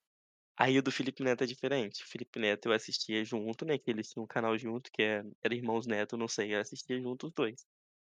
Aí 0.57 0.77
o 0.79 0.83
do 0.83 0.91
Felipe 0.91 1.23
Neto 1.23 1.45
é 1.45 1.47
diferente. 1.47 2.03
O 2.05 2.09
Felipe 2.09 2.39
Neto 2.39 2.67
eu 2.69 2.73
assistia 2.73 3.25
junto, 3.25 3.65
né? 3.65 3.79
Que 3.79 3.91
eles 3.91 4.11
tinham 4.11 4.25
um 4.25 4.27
canal 4.27 4.59
junto, 4.59 4.91
que 4.93 5.03
é, 5.03 5.23
era 5.43 5.55
Irmãos 5.55 5.87
Neto, 5.87 6.17
não 6.17 6.27
sei, 6.29 6.55
eu 6.55 6.61
assistia 6.61 7.01
junto 7.01 7.27
os 7.29 7.33
dois. 7.33 7.65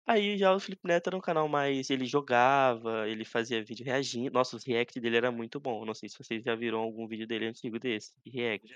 Aí 0.08 0.38
já 0.38 0.54
o 0.56 0.60
Felipe 0.60 0.88
Neto 0.88 1.08
era 1.08 1.18
um 1.18 1.22
canal 1.22 1.48
mais. 1.48 1.90
Ele 1.92 2.06
jogava, 2.06 3.08
ele 3.08 3.24
fazia 3.26 3.64
vídeo 3.64 3.86
reagindo. 3.86 4.32
Nossa, 4.34 4.56
os 4.58 4.64
react 4.66 5.00
dele 5.00 5.18
era 5.18 5.32
muito 5.32 5.60
bom. 5.60 5.86
Não 5.86 5.94
sei 5.94 6.10
se 6.10 6.18
vocês 6.18 6.44
já 6.44 6.56
viram 6.56 6.80
algum 6.80 7.08
vídeo 7.08 7.28
dele 7.28 7.46
antigo 7.48 7.80
desse, 7.80 8.14
de 8.26 8.32
react. 8.32 8.76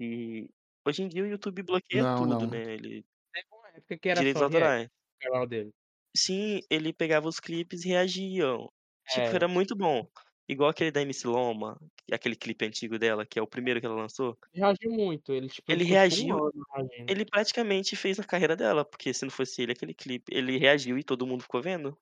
E 0.00 0.48
hoje 0.86 1.02
em 1.02 1.08
dia 1.08 1.22
o 1.24 1.26
YouTube 1.26 1.62
bloqueia 1.62 2.02
Não, 2.02 2.14
tudo, 2.14 2.46
não. 2.46 2.46
né? 2.46 2.74
Ele. 2.74 3.04
Teve 3.32 3.46
uma 3.52 3.68
época 3.70 3.98
que 3.98 4.08
era 4.08 4.24
Direitos 4.24 4.40
só 4.40 4.46
react 4.48 4.54
autorais. 4.56 4.88
no 5.24 5.30
canal 5.32 5.46
dele. 5.46 5.72
Sim, 6.16 6.60
ele 6.68 6.92
pegava 6.92 7.28
os 7.28 7.38
clipes 7.40 7.84
e 7.84 7.88
reagiam. 7.88 8.68
Tipo, 9.08 9.34
É. 9.34 9.36
era 9.36 9.46
muito 9.48 9.76
bom. 9.76 10.06
Igual 10.48 10.70
aquele 10.70 10.90
da 10.90 11.02
MC 11.02 11.26
Loma, 11.28 11.78
aquele 12.12 12.34
clipe 12.36 12.64
antigo 12.66 12.98
dela, 12.98 13.24
que 13.24 13.38
é 13.38 13.42
o 13.42 13.46
primeiro 13.46 13.80
que 13.80 13.86
ela 13.86 13.94
lançou. 13.94 14.36
Reagiu 14.52 14.90
muito. 14.90 15.32
Ele, 15.32 15.48
tipo, 15.48 15.70
Ele 15.70 15.84
ficou 15.84 16.16
um 16.34 16.34
reagiu. 16.34 16.36
ano 16.46 16.64
reagindo. 16.74 17.08
Ele 17.08 17.24
praticamente 17.24 17.96
fez 17.96 18.18
a 18.20 18.24
carreira 18.24 18.56
dela, 18.56 18.84
porque 18.84 19.12
se 19.14 19.24
não 19.24 19.30
fosse 19.30 19.62
ele, 19.62 19.72
aquele 19.72 19.94
clipe, 19.94 20.32
ele 20.34 20.58
reagiu 20.58 20.98
e 20.98 21.04
todo 21.04 21.26
mundo 21.26 21.42
ficou 21.42 21.62
vendo. 21.62 21.98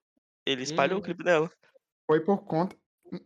Ele 0.46 0.62
espalhou 0.62 0.98
o 0.98 0.98
Uhum. 0.98 1.02
clipe 1.02 1.24
dela. 1.24 1.50
Foi 2.06 2.20
por 2.24 2.44
conta. 2.44 2.76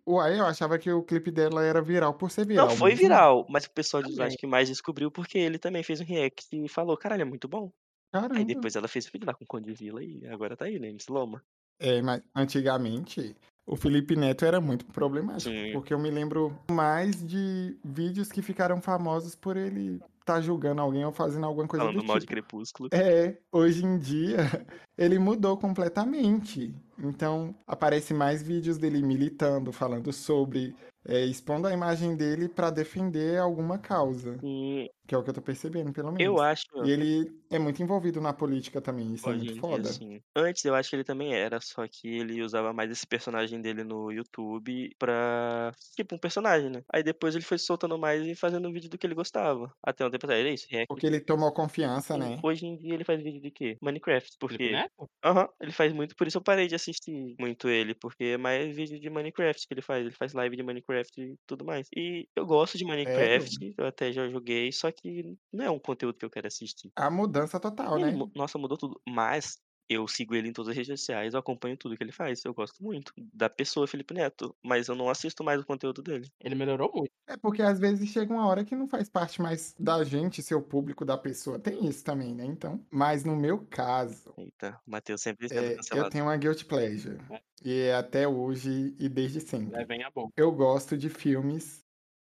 Uai, 0.06 0.38
eu 0.38 0.46
achava 0.46 0.78
que 0.78 0.90
o 0.90 1.02
clipe 1.02 1.30
dela 1.30 1.62
era 1.64 1.82
viral 1.82 2.14
por 2.14 2.30
ser 2.30 2.42
Não 2.42 2.48
viral 2.48 2.70
foi 2.70 2.90
mesmo. 2.90 3.02
viral, 3.02 3.46
mas 3.48 3.64
o 3.64 3.70
pessoal 3.70 4.02
acho 4.20 4.36
que 4.36 4.46
mais 4.46 4.68
descobriu 4.68 5.10
porque 5.10 5.38
ele 5.38 5.58
também 5.58 5.82
fez 5.82 6.00
um 6.00 6.04
react 6.04 6.46
e 6.52 6.68
falou, 6.68 6.96
caralho, 6.96 7.22
é 7.22 7.24
muito 7.24 7.48
bom. 7.48 7.70
Aí 8.12 8.20
Caramba. 8.22 8.44
depois 8.44 8.76
ela 8.76 8.88
fez 8.88 9.06
o 9.06 9.10
vídeo 9.10 9.26
lá 9.26 9.34
com 9.34 9.44
o 9.44 9.46
Conde 9.46 9.72
Vila 9.72 10.02
e 10.04 10.26
agora 10.26 10.56
tá 10.56 10.66
aí, 10.66 10.78
né, 10.78 10.88
MC 10.88 11.10
Loma. 11.10 11.42
É, 11.78 12.00
mas 12.02 12.22
antigamente 12.34 13.34
o 13.66 13.74
Felipe 13.76 14.14
Neto 14.14 14.44
era 14.44 14.60
muito 14.60 14.84
problemático, 14.86 15.50
Sim. 15.50 15.72
porque 15.72 15.94
eu 15.94 15.98
me 15.98 16.10
lembro 16.10 16.56
mais 16.70 17.26
de 17.26 17.76
vídeos 17.84 18.30
que 18.30 18.42
ficaram 18.42 18.80
famosos 18.82 19.34
por 19.34 19.56
ele 19.56 20.00
estar 20.22 20.40
julgando 20.40 20.80
alguém 20.80 21.04
ou 21.04 21.12
fazendo 21.12 21.46
alguma 21.46 21.66
coisa 21.68 21.84
Falando 21.84 22.00
do 22.00 22.06
mal 22.06 22.16
de 22.18 22.26
tipo. 22.26 22.32
Crepúsculo. 22.32 22.88
É, 22.92 23.38
hoje 23.52 23.84
em 23.84 23.98
dia 23.98 24.36
ele 24.96 25.18
mudou 25.18 25.56
completamente. 25.56 26.74
Então 26.98 27.54
aparece 27.66 28.14
mais 28.14 28.42
vídeos 28.42 28.78
dele 28.78 29.02
militando, 29.02 29.72
falando 29.72 30.12
sobre, 30.12 30.74
é, 31.06 31.24
expondo 31.24 31.66
a 31.66 31.72
imagem 31.72 32.16
dele 32.16 32.48
pra 32.48 32.70
defender 32.70 33.38
alguma 33.38 33.78
causa, 33.78 34.38
E 34.42 34.88
que 35.06 35.14
é 35.14 35.18
o 35.18 35.22
que 35.22 35.30
eu 35.30 35.34
tô 35.34 35.42
percebendo, 35.42 35.92
pelo 35.92 36.08
eu 36.18 36.34
menos. 36.34 36.40
acho. 36.40 36.64
E 36.84 36.90
ele 36.90 37.41
é 37.56 37.58
muito 37.58 37.82
envolvido 37.82 38.20
na 38.20 38.32
política 38.32 38.80
também, 38.82 39.12
isso 39.14 39.28
é 39.30 39.32
Hoje 39.32 39.38
muito 39.38 39.52
em 39.52 39.60
dia, 39.60 39.84
foda. 39.84 39.84
sim. 39.84 40.20
Antes 40.34 40.64
eu 40.64 40.74
acho 40.74 40.90
que 40.90 40.96
ele 40.96 41.04
também 41.04 41.32
era, 41.32 41.60
só 41.60 41.86
que 41.86 42.08
ele 42.08 42.42
usava 42.42 42.72
mais 42.72 42.90
esse 42.90 43.06
personagem 43.06 43.60
dele 43.60 43.84
no 43.84 44.10
YouTube 44.10 44.90
pra. 44.98 45.70
Tipo, 45.94 46.16
um 46.16 46.18
personagem, 46.18 46.70
né? 46.70 46.82
Aí 46.92 47.04
depois 47.04 47.34
ele 47.36 47.44
foi 47.44 47.56
soltando 47.58 47.96
mais 47.98 48.26
e 48.26 48.34
fazendo 48.34 48.72
vídeo 48.72 48.90
do 48.90 48.98
que 48.98 49.06
ele 49.06 49.14
gostava. 49.14 49.72
Até 49.84 50.04
um 50.04 50.10
tempo 50.10 50.26
atrás, 50.26 50.40
era 50.40 50.50
isso, 50.52 50.66
react. 50.68 50.88
Porque 50.88 51.06
ele 51.08 51.20
tomou 51.20 51.52
confiança, 51.52 52.16
né? 52.16 52.44
Hoje 52.44 52.66
em 52.66 52.76
dia 52.76 52.94
ele 52.94 53.04
faz 53.04 53.22
vídeo 53.22 53.40
de 53.40 53.50
quê? 53.50 53.76
Minecraft, 53.80 54.36
porque. 54.38 54.82
Aham, 55.24 55.48
ele 55.60 55.70
faz 55.72 55.92
muito, 55.92 56.16
por 56.16 56.26
isso 56.26 56.38
eu 56.38 56.42
parei 56.42 56.66
de 56.66 56.74
assistir 56.74 57.36
muito 57.38 57.68
ele, 57.68 57.94
porque 57.94 58.24
é 58.24 58.36
mais 58.36 58.74
vídeo 58.74 58.98
de 59.00 59.08
Minecraft 59.10 59.66
que 59.68 59.74
ele 59.74 59.82
faz. 59.82 60.04
Ele 60.06 60.14
faz 60.14 60.32
live 60.32 60.56
de 60.56 60.62
Minecraft 60.64 61.20
e 61.20 61.36
tudo 61.46 61.64
mais. 61.64 61.88
E 61.96 62.28
eu 62.36 62.44
gosto 62.46 62.76
de? 62.78 62.84
Minecraft, 62.84 63.74
eu 63.78 63.86
até 63.86 64.12
já 64.12 64.28
joguei, 64.28 64.72
só 64.72 64.90
que 64.90 65.36
não 65.52 65.64
é 65.64 65.70
um 65.70 65.78
conteúdo 65.78 66.18
que 66.18 66.24
eu 66.24 66.30
quero 66.30 66.46
assistir. 66.48 66.90
A 66.96 67.10
mudança 67.10 67.41
total, 67.46 67.98
Ele 67.98 68.12
né? 68.12 68.30
nossa, 68.34 68.58
mudou 68.58 68.76
tudo. 68.78 69.00
Mas 69.08 69.60
eu 69.88 70.08
sigo 70.08 70.34
ele 70.34 70.48
em 70.48 70.52
todas 70.52 70.70
as 70.70 70.76
redes 70.76 71.00
sociais, 71.00 71.34
eu 71.34 71.40
acompanho 71.40 71.76
tudo 71.76 71.96
que 71.96 72.02
ele 72.02 72.12
faz. 72.12 72.44
Eu 72.44 72.54
gosto 72.54 72.82
muito 72.82 73.12
da 73.16 73.50
pessoa 73.50 73.86
Felipe 73.86 74.14
Neto, 74.14 74.56
mas 74.64 74.88
eu 74.88 74.94
não 74.94 75.10
assisto 75.10 75.44
mais 75.44 75.60
o 75.60 75.66
conteúdo 75.66 76.02
dele. 76.02 76.30
Ele 76.40 76.54
melhorou 76.54 76.90
muito. 76.94 77.10
É 77.26 77.36
porque 77.36 77.62
às 77.62 77.78
vezes 77.78 78.08
chega 78.08 78.32
uma 78.32 78.46
hora 78.46 78.64
que 78.64 78.74
não 78.74 78.88
faz 78.88 79.08
parte 79.08 79.40
mais 79.42 79.74
da 79.78 80.02
gente, 80.04 80.42
ser 80.42 80.54
o 80.54 80.62
público 80.62 81.04
da 81.04 81.18
pessoa. 81.18 81.58
Tem 81.58 81.86
isso 81.86 82.04
também, 82.04 82.34
né? 82.34 82.44
Então. 82.44 82.84
Mas 82.90 83.24
no 83.24 83.36
meu 83.36 83.66
caso, 83.66 84.32
Eita, 84.38 84.80
o 84.86 84.90
Matheus 84.90 85.20
sempre 85.20 85.48
sendo 85.48 85.60
é, 85.60 85.72
eu 85.72 85.76
cancelado. 85.76 86.10
tenho 86.10 86.24
uma 86.24 86.36
guilty 86.36 86.64
pleasure. 86.64 87.18
E 87.64 87.80
é 87.82 87.94
até 87.94 88.26
hoje 88.26 88.94
e 88.98 89.08
desde 89.08 89.40
sempre. 89.40 89.76
Levem 89.76 90.02
a 90.04 90.10
bom. 90.10 90.30
Eu 90.36 90.50
gosto 90.52 90.96
de 90.96 91.08
filmes 91.08 91.84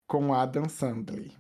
com 0.08 0.34
Adam 0.34 0.68
Sandler. 0.68 1.32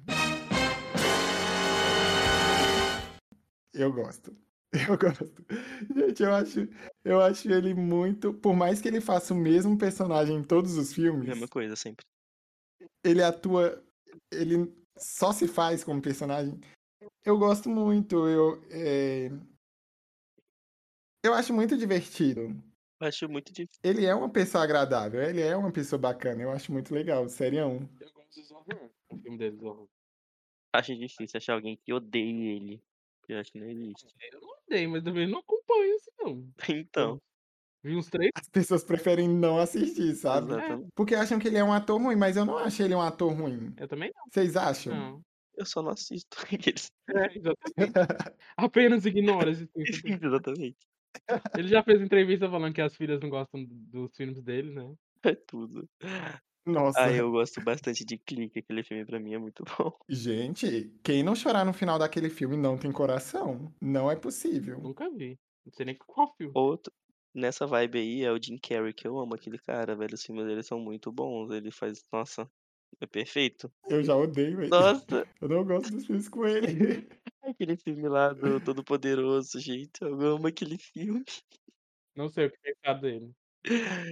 Eu 3.79 3.93
gosto. 3.93 4.35
Eu 4.87 4.97
gosto. 4.99 5.43
Gente, 5.95 6.21
eu 6.21 6.31
acho, 6.35 6.59
eu 7.03 7.19
acho 7.19 7.49
ele 7.51 7.73
muito. 7.73 8.31
Por 8.35 8.55
mais 8.55 8.79
que 8.79 8.87
ele 8.87 9.01
faça 9.01 9.33
o 9.33 9.37
mesmo 9.37 9.75
personagem 9.75 10.35
em 10.37 10.43
todos 10.43 10.77
os 10.77 10.93
filmes, 10.93 11.27
Mesma 11.27 11.47
coisa 11.47 11.75
sempre. 11.75 12.05
ele 13.03 13.23
atua. 13.23 13.83
Ele 14.31 14.71
só 14.95 15.31
se 15.31 15.47
faz 15.47 15.83
como 15.83 15.99
personagem. 16.03 16.59
Eu 17.25 17.39
gosto 17.39 17.67
muito. 17.67 18.27
Eu, 18.27 18.61
é, 18.69 19.31
eu 21.23 21.33
acho 21.33 21.51
muito 21.51 21.75
divertido. 21.75 22.41
Eu 23.01 23.07
acho 23.07 23.27
muito 23.27 23.51
difícil. 23.51 23.79
Ele 23.83 24.05
é 24.05 24.13
uma 24.13 24.29
pessoa 24.29 24.63
agradável, 24.63 25.19
ele 25.21 25.41
é 25.41 25.55
uma 25.55 25.71
pessoa 25.71 25.99
bacana. 25.99 26.43
Eu 26.43 26.51
acho 26.51 26.71
muito 26.71 26.93
legal, 26.93 27.27
serião. 27.27 27.89
Eu 27.99 28.11
gosto 28.11 28.39
do 28.39 28.45
Zorro. 28.45 28.91
O 29.09 29.17
filme 29.17 29.37
dele, 29.37 29.57
Zorro. 29.57 29.89
Acho 30.75 30.95
difícil 30.95 31.37
achar 31.37 31.53
alguém 31.53 31.75
que 31.75 31.91
odeie 31.91 32.55
ele. 32.55 32.83
Eu 33.29 33.39
acho 33.39 33.51
que 33.51 33.59
não 33.59 33.67
existe. 33.69 34.07
Eu 34.33 34.41
não 34.41 34.49
odeio, 34.67 34.89
mas 34.89 35.03
também 35.03 35.27
não 35.27 35.39
acompanho 35.39 35.95
assim, 35.95 36.11
não. 36.19 36.53
Então, 36.85 37.21
Vi 37.81 37.95
uns 37.95 38.09
três. 38.09 38.31
As 38.35 38.49
pessoas 38.49 38.83
preferem 38.83 39.29
não 39.29 39.57
assistir, 39.57 40.13
sabe? 40.15 40.51
exatamente. 40.51 40.89
Porque 40.93 41.15
acham 41.15 41.39
que 41.39 41.47
ele 41.47 41.57
é 41.57 41.63
um 41.63 41.71
ator 41.71 42.01
ruim, 42.01 42.15
mas 42.17 42.35
eu 42.35 42.43
não 42.43 42.57
acho 42.57 42.83
ele 42.83 42.93
um 42.93 43.01
ator 43.01 43.31
ruim. 43.31 43.73
Eu 43.77 43.87
também 43.87 44.11
não. 44.13 44.23
Vocês 44.29 44.57
acham? 44.57 44.93
Não. 44.93 45.21
Eu 45.55 45.65
só 45.65 45.81
não 45.81 45.91
assisto. 45.91 46.37
Aqueles- 46.51 46.91
É, 47.09 47.37
exatamente. 47.37 48.35
Apenas 48.57 49.05
ignora 49.05 49.51
esse 49.51 49.65
filme. 49.67 49.85
exatamente. 50.25 50.77
Ele 51.57 51.67
já 51.67 51.81
fez 51.83 52.01
entrevista 52.01 52.49
falando 52.49 52.73
que 52.73 52.81
as 52.81 52.95
filhas 52.95 53.19
não 53.21 53.29
gostam 53.29 53.63
dos 53.65 54.15
filmes 54.15 54.41
dele, 54.43 54.71
né? 54.73 54.93
É 55.23 55.35
tudo. 55.35 55.87
Nossa. 56.69 57.01
Ah, 57.01 57.12
eu 57.12 57.32
gosto 57.32 57.62
bastante 57.62 58.05
de 58.05 58.17
Clique. 58.17 58.60
Aquele 58.60 58.84
filme 58.84 59.05
pra 59.05 59.19
mim 59.19 59.34
é 59.34 59.38
muito 59.38 59.63
bom. 59.77 59.91
Gente, 60.10 60.91
quem 61.03 61.23
não 61.23 61.36
chorar 61.36 61.65
no 61.65 61.73
final 61.73 61.99
daquele 61.99 62.29
filme 62.29 62.55
não 62.58 62.77
tem 62.77 62.91
coração. 62.91 63.73
Não 63.82 64.10
é 64.10 64.15
possível. 64.15 64.79
Nunca 64.79 65.10
vi. 65.10 65.38
Não 65.65 65.73
sei 65.73 65.86
nem 65.86 65.95
qual 65.95 66.34
filme. 66.36 66.53
Outro, 66.55 66.91
nessa 67.34 67.67
vibe 67.67 67.99
aí 67.99 68.23
é 68.23 68.32
o 68.32 68.41
Jim 68.41 68.58
Carrey, 68.58 68.93
que 68.93 69.08
eu 69.08 69.19
amo 69.19 69.36
aquele 69.36 69.58
cara, 69.60 69.95
velho. 69.95 70.13
Os 70.13 70.23
filmes 70.23 70.45
dele 70.45 70.63
são 70.63 70.79
muito 70.79 71.12
bons. 71.12 71.51
Ele 71.51 71.71
faz. 71.71 72.03
Nossa, 72.12 72.49
é 72.99 73.05
perfeito. 73.05 73.71
Eu 73.88 74.03
já 74.03 74.15
odeio 74.15 74.62
ele. 74.62 74.69
Nossa, 74.69 75.27
Eu 75.41 75.49
não 75.49 75.63
gosto 75.65 75.91
dos 75.91 76.05
filmes 76.05 76.27
com 76.27 76.45
ele. 76.45 77.08
aquele 77.43 77.77
filme 77.77 78.08
lá 78.08 78.34
do 78.34 78.60
Todo 78.60 78.84
Poderoso, 78.84 79.60
gente. 79.60 80.01
Eu 80.01 80.19
amo 80.21 80.47
aquele 80.47 80.77
filme. 80.77 81.23
Não 82.15 82.29
sei 82.29 82.47
o 82.47 82.51
que 82.51 82.58
pensar 82.58 82.95
dele. 82.95 83.34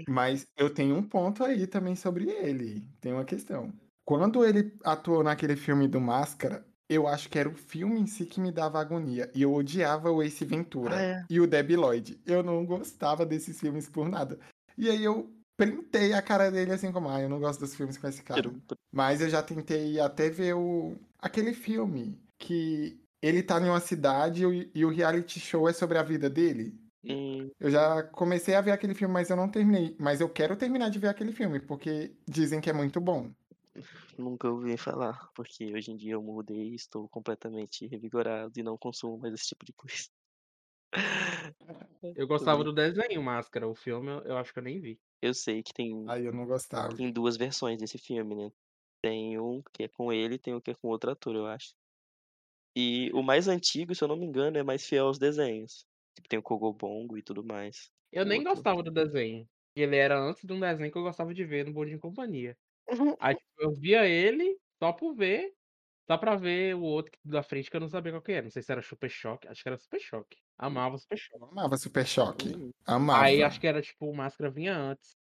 Mas 0.08 0.46
eu 0.58 0.74
tenho 0.74 0.96
um 0.96 1.04
ponto 1.04 1.44
aí 1.44 1.68
também 1.68 1.96
sobre 1.96 2.30
ele. 2.30 2.88
Tem 3.00 3.14
uma 3.14 3.26
questão. 3.26 3.74
Quando 4.06 4.46
ele 4.46 4.74
atuou 4.84 5.24
naquele 5.24 5.56
filme 5.56 5.88
do 5.88 6.00
Máscara, 6.00 6.66
eu 6.90 7.08
acho 7.08 7.30
que 7.30 7.38
era 7.38 7.50
o 7.50 7.56
filme 7.56 8.00
em 8.00 8.08
si 8.08 8.26
que 8.26 8.40
me 8.40 8.52
dava 8.52 8.80
agonia. 8.80 9.30
E 9.36 9.42
eu 9.42 9.54
odiava 9.54 10.10
o 10.12 10.24
Ace 10.24 10.46
Ventura 10.46 10.96
Ah, 10.96 11.02
é. 11.02 11.26
e 11.30 11.40
o 11.40 11.48
Debbie 11.48 11.76
Lloyd. 11.76 12.20
Eu 12.26 12.42
não 12.42 12.66
gostava 12.66 13.26
desses 13.26 13.60
filmes 13.60 13.90
por 13.90 14.08
nada. 14.08 14.40
E 14.78 14.90
aí 14.90 15.04
eu 15.04 15.30
printei 15.58 16.14
a 16.14 16.22
cara 16.22 16.52
dele 16.52 16.72
assim 16.72 16.92
como, 16.92 17.10
ah, 17.10 17.22
eu 17.22 17.28
não 17.30 17.40
gosto 17.40 17.60
dos 17.60 17.76
filmes 17.76 17.98
com 17.98 18.08
esse 18.08 18.24
cara. 18.24 18.50
Mas 18.94 19.20
eu 19.22 19.30
já 19.30 19.42
tentei 19.44 20.00
até 20.00 20.30
ver 20.30 20.54
o 20.54 20.96
aquele 21.20 21.54
filme 21.54 22.22
que 22.40 23.02
ele 23.22 23.42
tá 23.42 23.60
em 23.60 23.66
uma 23.70 23.80
cidade 23.80 24.44
e 24.74 24.86
o 24.86 24.90
reality 24.90 25.40
show 25.40 25.68
é 25.68 25.74
sobre 25.74 25.98
a 25.98 26.04
vida 26.04 26.30
dele. 26.30 26.80
Hum, 27.04 27.50
Eu 27.60 27.70
já 27.72 28.04
comecei 28.04 28.56
a 28.56 28.62
ver 28.62 28.72
aquele 28.72 28.94
filme, 28.96 29.14
mas 29.14 29.30
eu 29.30 29.36
não 29.36 29.50
terminei. 29.50 29.96
Mas 30.00 30.22
eu 30.22 30.30
quero 30.32 30.58
terminar 30.58 30.90
de 30.90 31.00
ver 31.00 31.08
aquele 31.08 31.32
filme, 31.32 31.60
porque 31.60 32.16
dizem 32.28 32.62
que 32.62 32.70
é 32.70 32.74
muito 32.74 33.00
bom. 33.02 33.34
nunca 34.18 34.50
ouvi 34.50 34.78
falar, 34.78 35.30
porque 35.34 35.74
hoje 35.74 35.92
em 35.92 35.98
dia 35.98 36.14
eu 36.14 36.22
mudei 36.22 36.72
e 36.72 36.76
estou 36.76 37.08
completamente 37.10 37.88
revigorado 37.88 38.60
e 38.60 38.64
não 38.64 38.78
consumo 38.78 39.18
mais 39.18 39.34
esse 39.34 39.48
tipo 39.48 39.66
de 39.66 39.74
coisa. 39.74 40.10
Eu 42.16 42.28
gostava 42.28 42.64
do 42.64 42.74
desenho 42.74 43.22
Máscara. 43.22 43.68
O 43.68 43.76
filme 43.76 44.10
eu, 44.26 44.38
acho 44.38 44.54
que 44.54 44.60
eu 44.60 44.64
nem 44.64 44.80
vi. 44.80 45.00
Eu 45.22 45.34
sei 45.34 45.62
que 45.64 45.74
tem, 45.74 46.08
Aí 46.08 46.26
eu 46.26 46.32
não 46.34 46.46
gostava. 46.46 46.96
tem 46.96 47.12
duas 47.12 47.38
versões 47.38 47.78
desse 47.80 47.98
filme, 47.98 48.36
né? 48.36 48.52
Tem 49.02 49.40
um 49.40 49.62
que 49.74 49.84
é 49.84 49.88
com 49.88 50.12
ele 50.12 50.36
e 50.36 50.40
tem 50.40 50.56
um 50.56 50.62
que 50.62 50.72
é 50.72 50.76
com 50.76 50.88
outro 50.88 51.12
ator, 51.12 51.36
eu 51.36 51.46
acho. 51.48 51.74
E 52.76 53.12
o 53.14 53.22
mais 53.22 53.48
antigo, 53.50 53.94
se 53.94 54.04
eu 54.04 54.08
não 54.08 54.16
me 54.16 54.26
engano, 54.26 54.58
é 54.58 54.64
mais 54.64 54.86
fiel 54.86 55.08
aos 55.08 55.20
desenhos. 55.20 55.86
Tipo, 56.18 56.28
tem 56.30 56.40
o 56.40 56.44
Kogobongo 56.44 57.18
e 57.18 57.24
tudo 57.24 57.44
mais. 57.46 57.92
Eu 58.12 58.26
nem 58.26 58.44
Outro. 58.44 58.44
gostava 58.44 58.82
do 58.84 58.92
desenho. 58.92 59.48
Ele 59.76 59.96
era 59.96 60.18
antes 60.20 60.44
de 60.44 60.52
um 60.54 60.60
desenho 60.60 60.92
que 60.92 60.98
eu 60.98 61.04
gostava 61.04 61.34
de 61.34 61.46
ver 61.46 61.66
no 61.66 61.74
Bom 61.74 61.86
Dia 61.86 61.96
e 61.96 62.00
Companhia. 62.00 62.58
Aí 63.20 63.36
tipo, 63.36 63.48
eu 63.60 63.72
via 63.74 64.08
ele 64.08 64.58
só 64.82 64.94
por 64.94 65.16
ver, 65.16 65.54
só 66.08 66.18
pra 66.18 66.36
ver 66.36 66.76
o 66.76 66.82
outro 66.84 67.14
da 67.26 67.44
frente 67.44 67.70
que 67.72 67.78
eu 67.78 67.82
não 67.82 67.90
sabia 67.90 68.14
qual 68.14 68.22
que 68.24 68.34
era. 68.34 68.44
Não 68.46 68.52
sei 68.52 68.64
se 68.64 68.72
era 68.72 68.82
Super 68.84 69.10
Choque, 69.10 69.48
acho 69.50 69.64
que 69.64 69.70
era 69.70 69.78
Super 69.78 70.00
Choque. 70.02 70.38
Amava 70.58 70.98
Super 71.00 71.18
Choque. 71.18 71.46
Amava 71.52 71.78
Super 71.78 72.06
Choque. 72.06 72.56
Hum, 72.56 72.72
Amava. 72.86 73.30
Aí 73.30 73.44
acho 73.44 73.60
que 73.60 73.68
era 73.68 73.82
tipo, 73.82 74.08
o 74.10 74.16
Máscara 74.16 74.52
vinha 74.52 74.76
antes. 74.76 75.18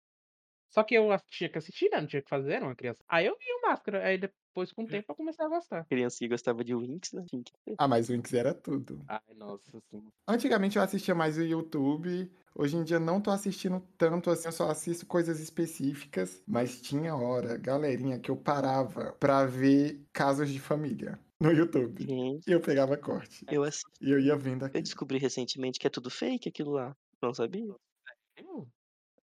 Só 0.71 0.85
que 0.85 0.95
eu 0.97 1.09
tinha 1.31 1.51
que 1.51 1.59
assistir, 1.59 1.91
né? 1.91 2.01
Não 2.01 2.09
tinha 2.09 2.23
que 2.23 2.31
fazer, 2.31 2.55
era 2.55 2.65
uma 2.67 2.77
criança. 2.77 3.05
Aí 3.09 3.27
eu 3.27 3.37
vi 3.39 3.45
o 3.53 3.63
Máscara, 3.69 4.05
aí 4.07 4.19
depois 4.57 4.73
com 4.73 4.85
o 4.85 4.87
tempo 4.87 5.05
eu 5.13 5.15
comecei 5.15 5.45
a 5.45 5.49
gostar. 5.49 5.85
criança 5.85 6.17
que 6.19 6.29
gostava 6.29 6.65
de 6.65 6.75
Winx, 6.75 7.13
né? 7.13 7.25
Tinha 7.29 7.43
que 7.43 7.53
ter. 7.65 7.75
Ah, 7.77 7.87
mas 7.87 8.09
Winx 8.09 8.33
era 8.33 8.55
tudo. 8.55 9.05
Ai, 9.07 9.21
nossa, 9.37 9.77
assim. 9.77 10.03
Antigamente 10.27 10.79
eu 10.79 10.83
assistia 10.83 11.15
mais 11.15 11.37
o 11.37 11.43
YouTube. 11.43 12.31
Hoje 12.55 12.75
em 12.77 12.83
dia 12.85 12.99
não 12.99 13.21
tô 13.21 13.31
assistindo 13.31 13.87
tanto 13.99 14.31
assim, 14.31 14.49
eu 14.49 14.53
só 14.53 14.71
assisto 14.71 15.05
coisas 15.05 15.41
específicas. 15.41 16.43
Mas 16.47 16.81
tinha 16.81 17.15
hora, 17.15 17.59
galerinha, 17.59 18.19
que 18.19 18.31
eu 18.31 18.37
parava 18.37 19.13
pra 19.21 19.45
ver 19.45 20.03
casos 20.11 20.49
de 20.49 20.59
família 20.59 21.21
no 21.39 21.53
YouTube. 21.53 22.07
E 22.09 22.51
eu 22.51 22.61
pegava 22.61 22.97
corte. 22.97 23.45
eu, 23.51 23.63
assi- 23.63 23.83
E 24.01 24.11
eu 24.11 24.19
ia 24.19 24.37
vendo 24.37 24.63
eu 24.63 24.69
aqui. 24.69 24.81
descobri 24.81 25.19
recentemente 25.19 25.79
que 25.79 25.87
é 25.87 25.91
tudo 25.91 26.09
fake 26.11 26.49
aquilo 26.49 26.71
lá. 26.73 26.97
Não 27.23 27.35
sabia? 27.35 27.75
Hum, 28.41 28.67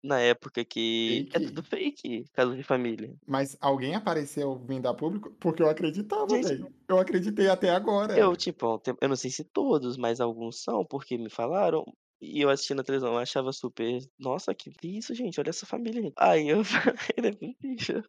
Na 0.04 0.20
época 0.20 0.62
que 0.66 1.26
é 1.32 1.38
Fake? 1.38 1.46
tudo 1.46 1.62
fake, 1.62 2.24
caso 2.34 2.54
de 2.54 2.62
família. 2.62 3.14
Mas 3.26 3.56
alguém 3.58 3.94
apareceu 3.94 4.54
vindo 4.58 4.86
a 4.86 4.92
público? 4.92 5.34
Porque 5.40 5.62
eu 5.62 5.68
acreditava, 5.70 6.26
velho. 6.26 6.70
Eu 6.86 6.98
acreditei 6.98 7.48
até 7.48 7.70
agora. 7.70 8.14
Eu, 8.14 8.36
tipo, 8.36 8.82
eu 9.00 9.08
não 9.08 9.16
sei 9.16 9.30
se 9.30 9.44
todos, 9.44 9.96
mas 9.96 10.20
alguns 10.20 10.62
são, 10.62 10.84
porque 10.84 11.16
me 11.16 11.30
falaram. 11.30 11.84
E 12.20 12.40
eu 12.40 12.48
assistindo 12.48 12.80
a 12.80 12.84
televisão, 12.84 13.12
eu 13.12 13.18
achava 13.18 13.52
super. 13.52 13.98
Nossa, 14.18 14.54
que 14.54 14.70
que 14.70 14.98
isso, 14.98 15.14
gente? 15.14 15.38
Olha 15.40 15.50
essa 15.50 15.66
família. 15.66 16.00
gente." 16.02 16.14
Aí 16.18 16.48
eu 16.48 16.64
falei, 16.64 16.94
não 17.18 17.28
é 17.28 17.32
possível. 17.32 18.04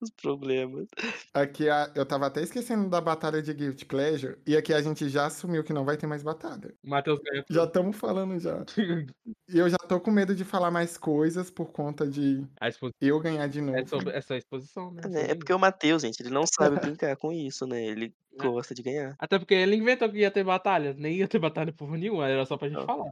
Os 0.00 0.10
problemas. 0.10 0.88
Aqui 1.34 1.68
a- 1.68 1.92
eu 1.94 2.06
tava 2.06 2.26
até 2.26 2.42
esquecendo 2.42 2.88
da 2.88 3.00
batalha 3.00 3.42
de 3.42 3.52
Guilty 3.52 3.84
Pleasure. 3.84 4.38
E 4.46 4.56
aqui 4.56 4.72
a 4.72 4.80
gente 4.80 5.08
já 5.08 5.26
assumiu 5.26 5.62
que 5.64 5.72
não 5.72 5.84
vai 5.84 5.96
ter 5.96 6.06
mais 6.06 6.22
batalha. 6.22 6.74
O 6.84 6.88
Matheus 6.90 7.18
ganha 7.20 7.44
Já 7.50 7.64
estamos 7.64 7.96
falando 7.96 8.38
já. 8.38 8.64
E 9.50 9.58
eu 9.58 9.68
já 9.68 9.78
tô 9.78 9.98
com 10.00 10.10
medo 10.10 10.34
de 10.34 10.44
falar 10.44 10.70
mais 10.70 10.98
coisas 10.98 11.50
por 11.50 11.72
conta 11.72 12.06
de 12.06 12.46
expo- 12.62 12.90
eu 13.00 13.18
ganhar 13.18 13.46
de 13.48 13.58
É, 13.60 13.62
novo. 13.62 13.88
sobre, 13.88 14.12
é 14.14 14.20
só 14.20 14.34
exposição, 14.34 14.92
né? 14.92 15.02
Né, 15.08 15.18
É 15.20 15.22
sobre 15.22 15.34
porque 15.38 15.52
o 15.54 15.58
Matheus, 15.58 16.02
gente, 16.02 16.20
ele 16.20 16.28
não 16.30 16.44
sabe 16.46 16.76
brincar 16.98 17.16
com 17.16 17.32
isso, 17.32 17.66
né? 17.66 17.82
Ele 17.84 18.06
É. 18.06 18.27
gosta 18.36 18.74
de 18.74 18.82
ganhar. 18.82 19.16
Até 19.18 19.38
porque 19.38 19.54
ele 19.54 19.76
inventou 19.76 20.08
que 20.10 20.18
ia 20.18 20.30
ter 20.30 20.44
batalha. 20.44 20.94
Nem 20.96 21.16
ia 21.16 21.28
ter 21.28 21.38
batalha 21.38 21.72
por 21.72 21.90
nenhuma, 21.96 22.28
era 22.28 22.44
só 22.46 22.56
pra 22.56 22.68
gente 22.68 22.78
Não. 22.78 22.86
falar. 22.86 23.10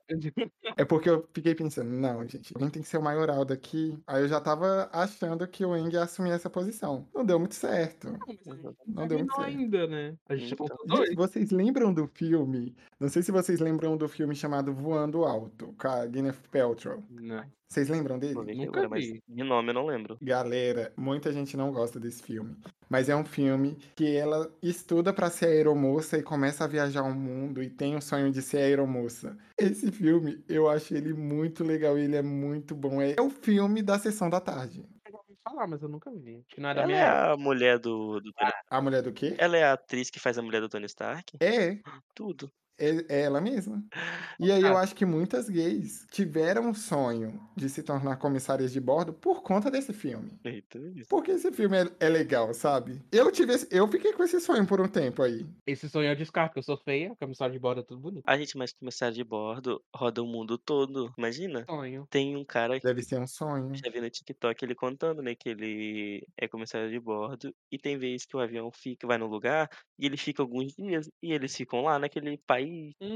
É 0.77 0.85
porque 0.85 1.09
eu 1.11 1.29
fiquei 1.33 1.55
pensando, 1.55 1.91
não, 1.91 2.27
gente, 2.29 2.53
alguém 2.55 2.71
tem 2.71 2.83
que 2.83 2.89
ser 2.89 2.99
o 2.99 3.03
maioral 3.03 3.45
daqui. 3.45 3.99
Aí 4.07 4.23
eu 4.23 4.29
já 4.29 4.41
tava 4.41 4.89
achando 4.93 5.47
que 5.49 5.65
o 5.65 5.77
Eng 5.77 5.93
ia 5.93 6.03
assumir 6.03 6.31
essa 6.31 6.51
posição. 6.51 7.09
Não 7.15 7.25
deu 7.25 7.39
muito 7.39 7.55
certo. 7.55 8.09
Não, 8.47 8.77
não 8.87 9.09
deu 9.09 9.19
muito 9.19 9.35
certo. 9.35 9.49
ainda, 9.49 9.87
né? 9.87 10.17
A 10.29 10.37
gente 10.37 10.53
Então. 10.53 10.67
dois. 10.87 11.07
Gente, 11.09 11.17
vocês 11.17 11.51
lembram 11.51 11.93
do 11.93 12.07
filme? 12.07 12.75
Não 13.01 13.09
sei 13.09 13.23
se 13.23 13.33
vocês 13.33 13.61
lembram 13.61 13.97
do 13.97 14.09
filme 14.09 14.35
chamado 14.35 14.73
Voando 14.73 15.25
Alto, 15.25 15.75
com 15.79 15.89
a 15.89 16.07
Gwyneth 16.07 16.43
Paltrow. 16.51 17.03
Não. 17.11 17.45
Vocês 17.69 17.89
lembram 17.89 18.19
dele? 18.19 18.39
Aqui 18.41 18.55
Nunca 18.55 18.81
agora, 18.85 19.01
vi. 19.01 19.23
de 19.27 19.43
nome 19.45 19.71
eu 19.71 19.75
não 19.75 19.87
lembro. 19.87 20.17
Galera, 20.23 20.93
muita 20.97 21.33
gente 21.33 21.57
não 21.57 21.73
gosta 21.73 21.99
desse 21.99 22.23
filme. 22.23 22.57
Mas 22.89 23.09
é 23.09 23.17
um 23.17 23.25
filme 23.25 23.77
que 23.97 24.17
ela 24.17 24.49
estuda 24.63 25.13
pra 25.13 25.29
ser 25.31 25.47
aeromoça 25.47 26.17
e 26.17 26.23
começa 26.23 26.65
a 26.65 26.69
viajar 26.69 27.03
o 27.03 27.13
mundo 27.15 27.63
e 27.63 27.69
tem 27.69 27.97
o 27.97 28.01
sonho 28.01 28.31
de 28.31 28.41
ser 28.41 28.59
aeromoça. 28.59 29.37
Esse 29.59 29.91
filme, 29.91 30.45
eu 30.49 30.69
acho 30.69 30.95
ele 30.95 31.13
muito 31.13 31.65
legal 31.65 31.99
e 31.99 32.03
ele 32.03 32.17
é 32.17 32.23
muito 32.23 32.75
bom. 32.75 33.03
É 33.03 33.17
o 33.21 33.29
filme 33.31 33.83
da 33.83 33.99
sessão 33.99 34.31
da 34.31 34.41
tarde. 34.41 34.85
Eu 35.05 35.13
já 35.13 35.19
ouvi 35.19 35.37
falar, 35.43 35.67
mas 35.67 35.83
eu 35.83 35.89
nunca 35.89 36.11
vi. 36.13 36.37
Acho 36.37 36.55
que 36.55 36.61
não 36.61 36.69
é 36.69 36.75
da 36.75 36.83
Ela 36.83 36.87
minha 36.87 37.01
é 37.01 37.33
a 37.33 37.37
mulher 37.37 37.79
do, 37.81 38.21
do. 38.21 38.31
A 38.71 38.81
mulher 38.81 39.03
do 39.03 39.13
quê? 39.13 39.35
Ela 39.39 39.57
é 39.57 39.65
a 39.65 39.73
atriz 39.73 40.09
que 40.09 40.21
faz 40.21 40.39
a 40.39 40.43
mulher 40.43 40.61
do 40.61 40.69
Tony 40.69 40.87
Stark? 40.87 41.37
É, 41.41 41.79
Tudo. 42.15 42.51
É, 42.79 43.05
é 43.09 43.21
ela 43.23 43.41
mesma. 43.41 43.83
E 44.39 44.51
aí 44.53 44.63
eu 44.63 44.77
acho 44.77 44.95
que 44.95 45.05
muitas 45.07 45.49
gays 45.49 46.07
tiveram 46.11 46.71
o 46.71 46.75
sonho 46.75 47.41
de 47.57 47.69
se 47.69 47.83
tornar 47.83 48.17
comissárias 48.17 48.73
de 48.73 48.81
bordo 48.81 49.13
por 49.13 49.43
conta 49.43 49.71
desse 49.71 49.93
filme. 49.93 50.39
Eita, 50.45 50.79
isso. 50.95 51.09
Porque 51.09 51.31
esse 51.33 51.51
filme 51.53 51.77
é, 51.79 51.85
é 52.01 52.09
legal, 52.09 52.53
sabe? 52.55 53.03
Eu 53.13 53.31
tive 53.33 53.55
esse- 53.55 53.69
eu 53.71 53.87
fiquei 53.89 54.13
com 54.13 54.23
esse 54.23 54.41
sonho 54.41 54.67
por 54.67 54.81
um 54.81 54.89
tempo 54.89 55.23
aí. 55.23 55.47
Esse 55.67 55.89
sonho 55.89 56.09
eu 56.11 56.17
descarto, 56.17 56.51
porque 56.51 56.59
eu 56.61 56.63
sou 56.63 56.77
feia, 56.85 57.15
comissário 57.21 57.53
de 57.53 57.59
bordo 57.59 57.81
é 57.81 57.85
tudo 57.85 58.01
bonito. 58.01 58.23
A 58.27 58.37
gente 58.39 58.57
mais 58.57 58.73
começar 58.73 59.11
de 59.11 59.23
bordo, 59.25 59.83
roda 59.95 60.23
o 60.23 60.27
mundo 60.27 60.59
todo. 60.59 61.13
Imagina. 61.19 61.65
Sonho. 61.69 62.07
Tem 62.11 62.37
um 62.37 62.45
cara 62.45 62.79
que 62.79 62.87
Deve 62.87 63.03
ser 63.03 63.19
um 63.19 63.27
sonho. 63.27 63.75
já 63.75 63.91
vi 63.91 64.01
no 64.01 64.11
TikTok 64.11 64.65
ele 64.65 64.75
contando, 64.75 65.23
né, 65.23 65.35
que 65.35 65.49
ele 65.49 66.27
é 66.37 66.47
comissário 66.49 66.91
de 66.91 67.01
bordo 67.01 67.55
e 67.71 67.79
tem 67.79 67.99
vezes 67.99 68.27
que 68.27 68.37
o 68.37 68.41
avião 68.41 68.71
fica, 68.73 69.07
vai 69.07 69.19
no 69.19 69.27
lugar 69.27 69.69
e 69.99 70.07
ele 70.07 70.17
fica 70.17 70.43
alguns 70.43 70.73
dias 70.75 71.09
e 71.23 71.33
eles 71.33 71.55
ficam 71.57 71.83
lá 71.83 71.99
naquele 71.99 72.39
país 72.47 72.66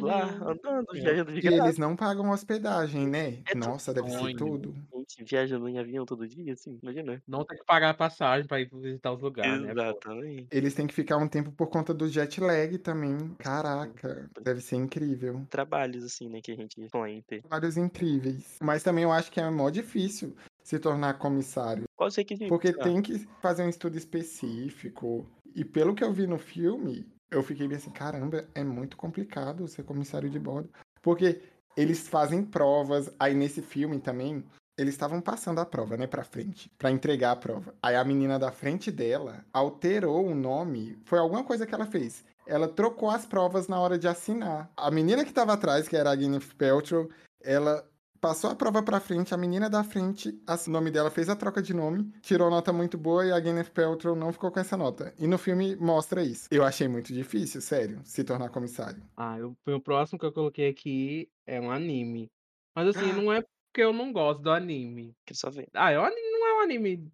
lá 0.01 0.41
Uhum. 0.41 0.51
andando, 0.51 0.87
É. 0.95 1.01
viajando 1.01 1.33
de 1.33 1.43
E 1.43 1.43
graça. 1.43 1.57
eles 1.69 1.79
não 1.79 1.97
pagam 1.97 2.31
hospedagem, 2.31 3.07
né? 3.09 3.43
É 3.49 3.55
tudo 3.55 3.59
Nossa, 3.67 3.95
deve 3.95 4.11
ser 4.11 4.31
tudo. 4.37 4.75
Gente 4.93 5.25
viajando 5.31 5.69
em 5.69 5.79
avião 5.79 6.05
todo 6.05 6.27
dia, 6.29 6.53
assim, 6.53 6.79
imagina. 6.83 7.23
Não 7.27 7.45
ter 7.45 7.57
que 7.57 7.65
pagar 7.65 7.91
a 7.91 7.95
passagem 7.95 8.47
pra 8.47 8.61
ir 8.61 8.69
visitar 8.73 9.13
os 9.13 9.21
lugares, 9.23 9.61
né. 9.61 9.73
Exatamente. 9.73 10.49
Eles 10.51 10.75
têm 10.75 10.87
que 10.87 10.95
ficar 10.95 11.17
um 11.17 11.29
tempo 11.29 11.53
por 11.53 11.69
conta 11.69 11.95
do 11.95 12.09
jet 12.09 12.41
lag 12.41 12.79
também. 12.79 13.35
Caraca, 13.37 14.29
deve 14.43 14.61
ser 14.61 14.77
incrível. 14.77 15.47
Trabalhos, 15.51 16.05
assim, 16.05 16.29
né, 16.29 16.41
que 16.43 16.53
a 16.53 16.57
gente 16.57 16.77
sonha 16.91 17.15
em 17.15 17.23
ter. 17.23 17.43
Vários 17.49 17.77
incríveis. 17.77 18.57
Mas 18.63 18.83
também 18.83 19.05
eu 19.05 19.13
acho 19.13 19.31
que 19.31 19.41
é 19.41 19.51
mó 19.51 19.71
difícil 19.71 20.35
se 20.63 20.79
tornar 20.79 21.15
comissário. 21.19 21.85
Quais 21.97 22.13
os 22.15 22.17
requisitos? 22.17 22.49
Porque 22.49 22.73
será? 22.73 22.85
tem 22.85 23.03
que 23.03 23.19
fazer 23.41 23.65
um 23.65 23.69
estudo 23.69 23.97
específico. 23.97 25.27
E 25.55 25.65
pelo 25.65 25.95
que 25.95 26.05
eu 26.05 26.13
vi 26.13 26.27
no 26.27 26.39
filme, 26.39 27.07
eu 27.31 27.43
fiquei 27.43 27.69
bem 27.69 27.77
assim, 27.77 27.91
caramba, 27.91 28.45
é 28.55 28.65
muito 28.65 28.97
complicado 28.97 29.69
ser 29.69 29.85
comissário 29.85 30.29
de 30.29 30.39
bordo. 30.39 30.71
Porque 31.01 31.41
eles 31.77 32.09
fazem 32.09 32.45
provas, 32.45 33.11
aí 33.19 33.35
nesse 33.35 33.63
filme 33.63 33.99
também, 34.01 34.45
eles 34.77 34.95
estavam 34.95 35.21
passando 35.21 35.61
a 35.61 35.67
prova, 35.67 35.97
né, 35.97 36.07
pra 36.07 36.25
frente, 36.25 36.71
pra 36.79 36.91
entregar 36.91 37.33
a 37.33 37.37
prova. 37.37 37.75
Aí 37.83 37.95
a 37.95 38.05
menina 38.05 38.39
da 38.39 38.51
frente 38.51 38.91
dela 38.91 39.45
alterou 39.53 40.27
o 40.27 40.35
nome, 40.35 40.99
foi 41.05 41.19
alguma 41.19 41.45
coisa 41.45 41.67
que 41.67 41.75
ela 41.75 41.87
fez. 41.87 42.25
Ela 42.47 42.67
trocou 42.67 43.11
as 43.11 43.27
provas 43.27 43.69
na 43.69 43.79
hora 43.79 43.99
de 43.99 44.09
assinar. 44.09 44.71
A 44.77 44.91
menina 44.91 45.25
que 45.25 45.33
tava 45.33 45.53
atrás, 45.53 45.87
que 45.87 45.97
era 45.97 46.11
a 46.11 46.17
Gwyneth 46.17 46.55
Paltrow, 46.59 47.09
ela 47.43 47.89
passou 48.21 48.51
a 48.51 48.55
prova 48.55 48.83
pra 48.83 49.01
frente, 49.01 49.33
a 49.33 49.37
menina 49.37 49.71
da 49.71 49.83
frente, 49.83 50.39
o 50.67 50.71
nome 50.71 50.91
dela 50.91 51.11
fez 51.11 51.29
a 51.29 51.37
troca 51.37 51.63
de 51.63 51.73
nome, 51.73 52.13
tirou 52.21 52.51
nota 52.51 52.73
muito 52.73 52.99
boa 52.99 53.25
e 53.25 53.33
a 53.33 53.41
Gwyneth 53.41 53.71
Paltrow 53.71 54.15
não 54.15 54.33
ficou 54.33 54.51
com 54.51 54.61
essa 54.61 54.77
nota. 54.77 55.15
E 55.19 55.27
no 55.27 55.39
filme 55.39 55.75
mostra 55.77 56.23
isso. 56.23 56.49
Eu 56.51 56.65
achei 56.65 56.87
muito 56.87 57.13
difícil, 57.13 57.61
sério, 57.61 58.01
se 58.05 58.23
tornar 58.23 58.51
comissário. 58.51 59.03
Ah, 59.17 59.39
eu, 59.39 59.57
o 59.67 59.81
próximo 59.81 60.19
que 60.19 60.27
eu 60.27 60.33
coloquei 60.33 60.69
aqui 60.69 61.31
é 61.47 61.61
um 61.61 61.71
anime. 61.71 62.31
Mas 62.75 62.89
assim, 62.89 63.13
não 63.13 63.33
é 63.33 63.43
porque 63.43 63.83
eu 63.83 63.93
não 63.93 64.13
gosto 64.13 64.43
do 64.43 64.51
anime. 64.51 65.15
Quero 65.25 65.39
só 65.39 65.51
ver. 65.51 65.69
Ah, 65.75 65.91
é 65.91 65.99
um 65.99 66.05
anime, 66.05 66.31
não 66.31 66.47
é 66.47 66.55
um 66.59 66.61
anime. 66.61 67.13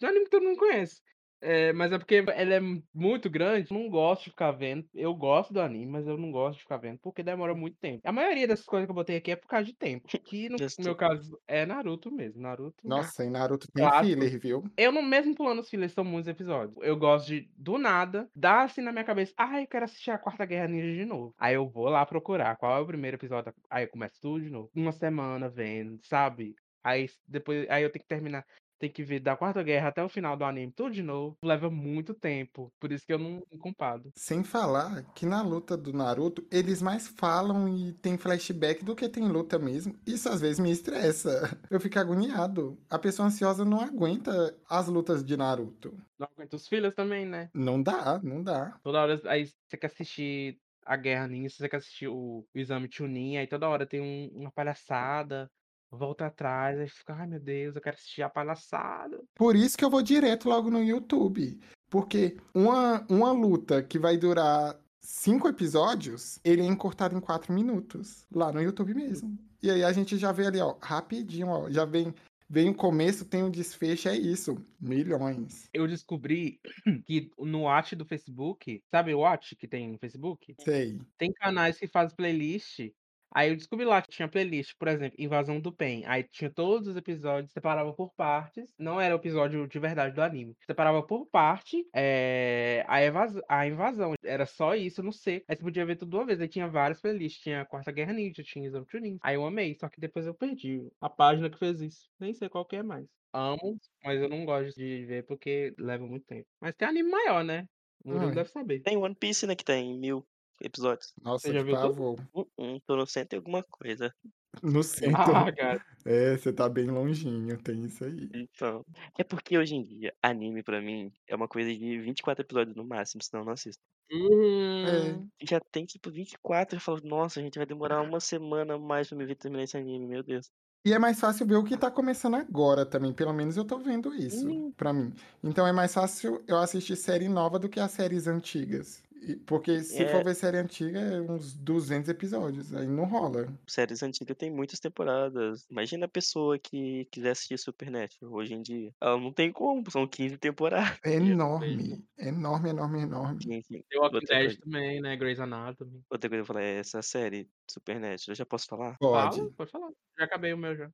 É 0.00 0.06
um 0.06 0.08
anime 0.08 0.24
que 0.24 0.30
todo 0.30 0.44
mundo 0.44 0.58
conhece. 0.58 1.00
É, 1.44 1.74
mas 1.74 1.92
é 1.92 1.98
porque 1.98 2.24
ele 2.36 2.54
é 2.54 2.60
muito 2.94 3.28
grande, 3.28 3.70
não 3.72 3.88
gosto 3.90 4.24
de 4.24 4.30
ficar 4.30 4.50
vendo. 4.50 4.86
Eu 4.94 5.14
gosto 5.14 5.52
do 5.52 5.60
anime, 5.60 5.86
mas 5.86 6.06
eu 6.06 6.16
não 6.16 6.32
gosto 6.32 6.56
de 6.56 6.62
ficar 6.62 6.78
vendo 6.78 6.98
porque 6.98 7.22
demora 7.22 7.54
muito 7.54 7.76
tempo. 7.78 8.00
A 8.02 8.12
maioria 8.12 8.48
dessas 8.48 8.64
coisas 8.64 8.86
que 8.86 8.90
eu 8.90 8.94
botei 8.94 9.16
aqui 9.16 9.30
é 9.30 9.36
por 9.36 9.46
causa 9.46 9.66
de 9.66 9.74
tempo. 9.74 10.08
Que 10.24 10.48
no 10.48 10.56
meu 10.82 10.96
caso 10.96 11.38
é 11.46 11.66
Naruto 11.66 12.10
mesmo. 12.10 12.40
Naruto. 12.40 12.76
Nossa, 12.82 13.24
e 13.24 13.30
Naruto 13.30 13.70
tem 13.70 13.84
Clássico. 13.84 14.06
filler, 14.06 14.40
viu? 14.40 14.64
Eu 14.76 14.90
não 14.90 15.02
mesmo 15.02 15.34
pulando 15.34 15.60
os 15.60 15.68
fillers, 15.68 15.92
são 15.92 16.04
muitos 16.04 16.28
episódios. 16.28 16.74
Eu 16.80 16.96
gosto 16.96 17.26
de, 17.26 17.50
do 17.56 17.76
nada, 17.76 18.28
dar 18.34 18.64
assim 18.64 18.80
na 18.80 18.90
minha 18.92 19.04
cabeça, 19.04 19.34
ah, 19.36 19.60
eu 19.60 19.66
quero 19.66 19.84
assistir 19.84 20.10
a 20.10 20.18
Quarta 20.18 20.46
Guerra 20.46 20.68
Ninja 20.68 20.94
de 20.94 21.04
novo. 21.04 21.34
Aí 21.38 21.54
eu 21.54 21.68
vou 21.68 21.88
lá 21.88 22.06
procurar 22.06 22.56
qual 22.56 22.78
é 22.78 22.80
o 22.80 22.86
primeiro 22.86 23.16
episódio, 23.16 23.52
aí 23.68 23.84
eu 23.84 23.90
começo 23.90 24.18
tudo 24.20 24.42
de 24.42 24.50
novo. 24.50 24.70
Uma 24.74 24.92
semana 24.92 25.48
vendo, 25.48 25.98
sabe? 26.02 26.54
Aí 26.82 27.08
depois, 27.26 27.68
aí 27.70 27.82
eu 27.82 27.90
tenho 27.90 28.02
que 28.02 28.08
terminar, 28.08 28.44
tem 28.78 28.90
que 28.90 29.02
ver 29.02 29.20
da 29.20 29.36
Quarta 29.36 29.62
Guerra 29.62 29.88
até 29.88 30.02
o 30.02 30.08
final 30.08 30.36
do 30.36 30.44
anime 30.44 30.72
tudo 30.72 30.92
de 30.92 31.02
novo. 31.02 31.36
Leva 31.42 31.70
muito 31.70 32.14
tempo, 32.14 32.72
por 32.80 32.92
isso 32.92 33.06
que 33.06 33.12
eu 33.12 33.18
não 33.18 33.42
me 33.50 33.58
comparo. 33.58 34.10
Sem 34.16 34.42
falar 34.44 35.02
que 35.14 35.26
na 35.26 35.42
luta 35.42 35.76
do 35.76 35.92
Naruto, 35.92 36.46
eles 36.50 36.82
mais 36.82 37.08
falam 37.08 37.68
e 37.68 37.92
tem 37.94 38.16
flashback 38.18 38.84
do 38.84 38.94
que 38.94 39.08
tem 39.08 39.28
luta 39.28 39.58
mesmo. 39.58 39.94
Isso 40.06 40.28
às 40.28 40.40
vezes 40.40 40.58
me 40.58 40.70
estressa. 40.70 41.58
Eu 41.70 41.80
fico 41.80 41.98
agoniado. 41.98 42.78
A 42.90 42.98
pessoa 42.98 43.28
ansiosa 43.28 43.64
não 43.64 43.80
aguenta 43.80 44.56
as 44.68 44.88
lutas 44.88 45.24
de 45.24 45.36
Naruto. 45.36 45.96
Não 46.18 46.28
aguento 46.32 46.54
os 46.54 46.68
fillers 46.68 46.94
também, 46.94 47.26
né? 47.26 47.50
Não 47.54 47.82
dá, 47.82 48.20
não 48.22 48.42
dá. 48.42 48.78
Toda 48.82 49.00
hora, 49.02 49.20
aí 49.26 49.46
você 49.46 49.76
quer 49.76 49.86
assistir 49.86 50.58
a 50.84 50.96
Guerra 50.96 51.26
Ninja, 51.28 51.56
você 51.56 51.68
quer 51.68 51.78
assistir 51.78 52.08
o, 52.08 52.40
o 52.54 52.58
Exame 52.58 52.88
Chunin, 52.90 53.36
aí 53.38 53.46
toda 53.46 53.68
hora 53.68 53.86
tem 53.86 54.00
um- 54.00 54.28
uma 54.38 54.52
palhaçada, 54.52 55.50
volta 55.94 56.26
atrás, 56.26 56.78
aí 56.78 56.88
fica, 56.88 57.14
ai 57.14 57.26
meu 57.26 57.40
Deus, 57.40 57.76
eu 57.76 57.82
quero 57.82 57.96
assistir 57.96 58.22
a 58.22 58.28
palhaçada. 58.28 59.22
Por 59.34 59.56
isso 59.56 59.76
que 59.76 59.84
eu 59.84 59.90
vou 59.90 60.02
direto 60.02 60.48
logo 60.48 60.70
no 60.70 60.82
YouTube. 60.82 61.58
Porque 61.88 62.36
uma, 62.54 63.06
uma 63.08 63.32
luta 63.32 63.82
que 63.82 63.98
vai 63.98 64.16
durar 64.16 64.78
cinco 65.00 65.48
episódios, 65.48 66.40
ele 66.42 66.62
é 66.62 66.64
encurtado 66.64 67.16
em 67.16 67.20
quatro 67.20 67.52
minutos. 67.52 68.26
Lá 68.34 68.50
no 68.50 68.60
YouTube 68.60 68.94
mesmo. 68.94 69.38
E 69.62 69.70
aí 69.70 69.84
a 69.84 69.92
gente 69.92 70.16
já 70.18 70.32
vê 70.32 70.46
ali, 70.46 70.60
ó, 70.60 70.76
rapidinho, 70.80 71.48
ó. 71.48 71.70
Já 71.70 71.84
vem, 71.84 72.12
vem 72.48 72.70
o 72.70 72.74
começo, 72.74 73.24
tem 73.24 73.42
o 73.42 73.50
desfecho, 73.50 74.08
é 74.08 74.16
isso. 74.16 74.56
Milhões. 74.80 75.68
Eu 75.72 75.86
descobri 75.86 76.60
que 77.06 77.30
no 77.38 77.62
Watch 77.62 77.94
do 77.94 78.04
Facebook, 78.04 78.82
sabe 78.90 79.14
o 79.14 79.20
Watch 79.20 79.54
que 79.54 79.68
tem 79.68 79.90
no 79.90 79.98
Facebook? 79.98 80.54
Sei. 80.60 81.00
Tem 81.16 81.32
canais 81.32 81.78
que 81.78 81.86
fazem 81.86 82.16
playlist. 82.16 82.90
Aí 83.34 83.50
eu 83.50 83.56
descobri 83.56 83.84
lá 83.84 84.00
que 84.00 84.10
tinha 84.10 84.28
playlist, 84.28 84.74
por 84.78 84.88
exemplo, 84.88 85.16
Invasão 85.18 85.60
do 85.60 85.72
Pen. 85.74 86.04
Aí 86.06 86.22
tinha 86.22 86.50
todos 86.52 86.88
os 86.88 86.96
episódios, 86.96 87.52
separava 87.52 87.92
por 87.92 88.12
partes. 88.14 88.72
Não 88.78 89.00
era 89.00 89.14
o 89.14 89.18
episódio 89.18 89.66
de 89.66 89.78
verdade 89.78 90.14
do 90.14 90.22
anime. 90.22 90.54
Separava 90.66 91.02
por 91.04 91.26
parte 91.26 91.84
é, 91.94 92.84
a, 92.86 93.00
evas- 93.02 93.40
a 93.48 93.66
invasão. 93.66 94.14
Era 94.24 94.46
só 94.46 94.74
isso 94.74 95.02
no 95.02 95.12
seco. 95.12 95.44
Aí 95.48 95.56
você 95.56 95.62
podia 95.62 95.84
ver 95.84 95.96
tudo 95.96 96.10
de 96.10 96.16
uma 96.16 96.26
vez. 96.26 96.40
Aí 96.40 96.48
tinha 96.48 96.68
várias 96.68 97.00
playlists. 97.00 97.42
Tinha 97.42 97.64
Quarta 97.66 97.90
Guerra 97.90 98.12
Ninja, 98.12 98.42
tinha 98.44 98.66
Exame 98.66 98.86
Chunin. 98.88 99.18
Aí 99.22 99.34
eu 99.34 99.44
amei, 99.44 99.76
só 99.80 99.88
que 99.88 100.00
depois 100.00 100.26
eu 100.26 100.34
perdi 100.34 100.88
a 101.00 101.10
página 101.10 101.50
que 101.50 101.58
fez 101.58 101.80
isso. 101.80 102.08
Nem 102.20 102.32
sei 102.32 102.48
qual 102.48 102.64
que 102.64 102.76
é 102.76 102.82
mais. 102.82 103.06
Amo, 103.32 103.76
mas 104.04 104.20
eu 104.20 104.28
não 104.28 104.44
gosto 104.44 104.76
de 104.76 105.04
ver 105.06 105.26
porque 105.26 105.74
leva 105.76 106.06
muito 106.06 106.24
tempo. 106.24 106.46
Mas 106.60 106.74
tem 106.76 106.86
anime 106.86 107.10
maior, 107.10 107.42
né? 107.42 107.66
O 108.04 108.10
Murilo 108.10 108.28
Ai. 108.28 108.34
deve 108.34 108.48
saber. 108.48 108.80
Tem 108.82 108.96
One 108.96 109.14
Piece, 109.14 109.46
né, 109.46 109.56
que 109.56 109.64
tem 109.64 109.98
mil 109.98 110.24
episódios. 110.60 111.12
Nossa, 111.22 111.48
Você 111.48 111.54
já 111.54 111.64
pavor. 111.64 112.20
Uh 112.34 112.46
-uh, 112.58 112.80
tô 112.86 112.96
no 112.96 113.06
centro 113.06 113.36
e 113.36 113.38
alguma 113.38 113.62
coisa. 113.64 114.14
No 114.62 114.82
centro. 114.84 115.34
Ah, 115.36 115.52
cara. 115.52 115.84
É, 116.04 116.36
você 116.36 116.52
tá 116.52 116.68
bem 116.68 116.86
longinho, 116.90 117.60
tem 117.62 117.84
isso 117.84 118.04
aí. 118.04 118.30
Então. 118.32 118.84
É 119.18 119.24
porque 119.24 119.56
hoje 119.58 119.74
em 119.76 119.84
dia, 119.84 120.14
anime 120.22 120.62
pra 120.62 120.80
mim 120.80 121.12
é 121.28 121.34
uma 121.36 121.48
coisa 121.48 121.72
de 121.74 121.98
24 122.00 122.44
episódios 122.44 122.76
no 122.76 122.84
máximo, 122.84 123.22
senão 123.22 123.42
eu 123.42 123.46
não 123.46 123.52
assisto. 123.52 123.82
Hum, 124.12 125.28
Já 125.42 125.60
tem 125.60 125.84
tipo 125.86 126.10
24, 126.10 126.76
eu 126.76 126.80
falo, 126.80 127.00
nossa, 127.02 127.40
a 127.40 127.42
gente 127.42 127.56
vai 127.58 127.66
demorar 127.66 128.02
uma 128.02 128.20
semana 128.20 128.78
mais 128.78 129.08
pra 129.08 129.16
me 129.16 129.24
ver 129.26 129.36
terminar 129.36 129.64
esse 129.64 129.76
anime, 129.76 130.06
meu 130.06 130.22
Deus. 130.22 130.50
E 130.86 130.92
é 130.92 130.98
mais 130.98 131.18
fácil 131.18 131.46
ver 131.46 131.56
o 131.56 131.64
que 131.64 131.76
tá 131.78 131.90
começando 131.90 132.34
agora 132.36 132.84
também. 132.84 133.12
Pelo 133.12 133.32
menos 133.32 133.56
eu 133.56 133.64
tô 133.64 133.78
vendo 133.78 134.14
isso, 134.14 134.46
Hum. 134.48 134.70
pra 134.76 134.92
mim. 134.92 135.14
Então 135.42 135.66
é 135.66 135.72
mais 135.72 135.94
fácil 135.94 136.44
eu 136.46 136.58
assistir 136.58 136.94
série 136.96 137.28
nova 137.28 137.58
do 137.58 137.68
que 137.70 137.80
as 137.80 137.90
séries 137.92 138.26
antigas. 138.26 139.02
Porque 139.46 139.80
se 139.82 140.04
É. 140.04 140.08
for 140.08 140.22
ver 140.24 140.34
série 140.34 140.58
antiga, 140.58 140.98
é 141.00 141.20
uns 141.20 141.54
200 141.54 142.08
episódios. 142.08 142.72
Aí 142.74 142.86
não 142.86 143.04
rola. 143.04 143.46
Séries 143.68 144.02
antigas 144.02 144.36
tem 144.36 144.50
muitas 144.50 144.78
temporadas. 144.80 145.66
Imagina 145.70 146.06
a 146.06 146.08
pessoa 146.08 146.58
que 146.58 147.06
quiser 147.10 147.30
assistir 147.30 147.58
Supernatural 147.58 148.32
hoje 148.32 148.54
em 148.54 148.62
dia. 148.62 148.92
Ela 149.00 149.18
não 149.18 149.32
tem 149.32 149.52
como, 149.52 149.90
são 149.90 150.06
15 150.06 150.38
temporadas. 150.38 150.98
É 151.02 151.14
enorme. 151.14 152.04
Enorme, 152.18 152.70
enorme, 152.70 153.02
enorme. 153.02 153.62
The 153.90 153.98
Walking 153.98 154.16
outra 154.16 154.20
Dead 154.26 154.56
coisa, 154.56 154.58
também, 154.60 155.00
né? 155.00 155.16
Grey's 155.16 155.40
Anatomy. 155.40 156.02
outra 156.10 156.28
coisa 156.28 156.42
que 156.42 156.42
eu 156.42 156.46
falar 156.46 156.62
é 156.62 156.78
essa 156.78 157.02
série, 157.02 157.48
Supernatural, 157.70 158.18
eu 158.28 158.34
já 158.34 158.46
posso 158.46 158.66
falar? 158.66 158.96
Pode. 158.98 159.36
Fala, 159.36 159.50
pode 159.56 159.70
falar. 159.70 159.90
Já 160.18 160.24
acabei 160.24 160.52
o 160.52 160.58
meu 160.58 160.76
já. 160.76 160.90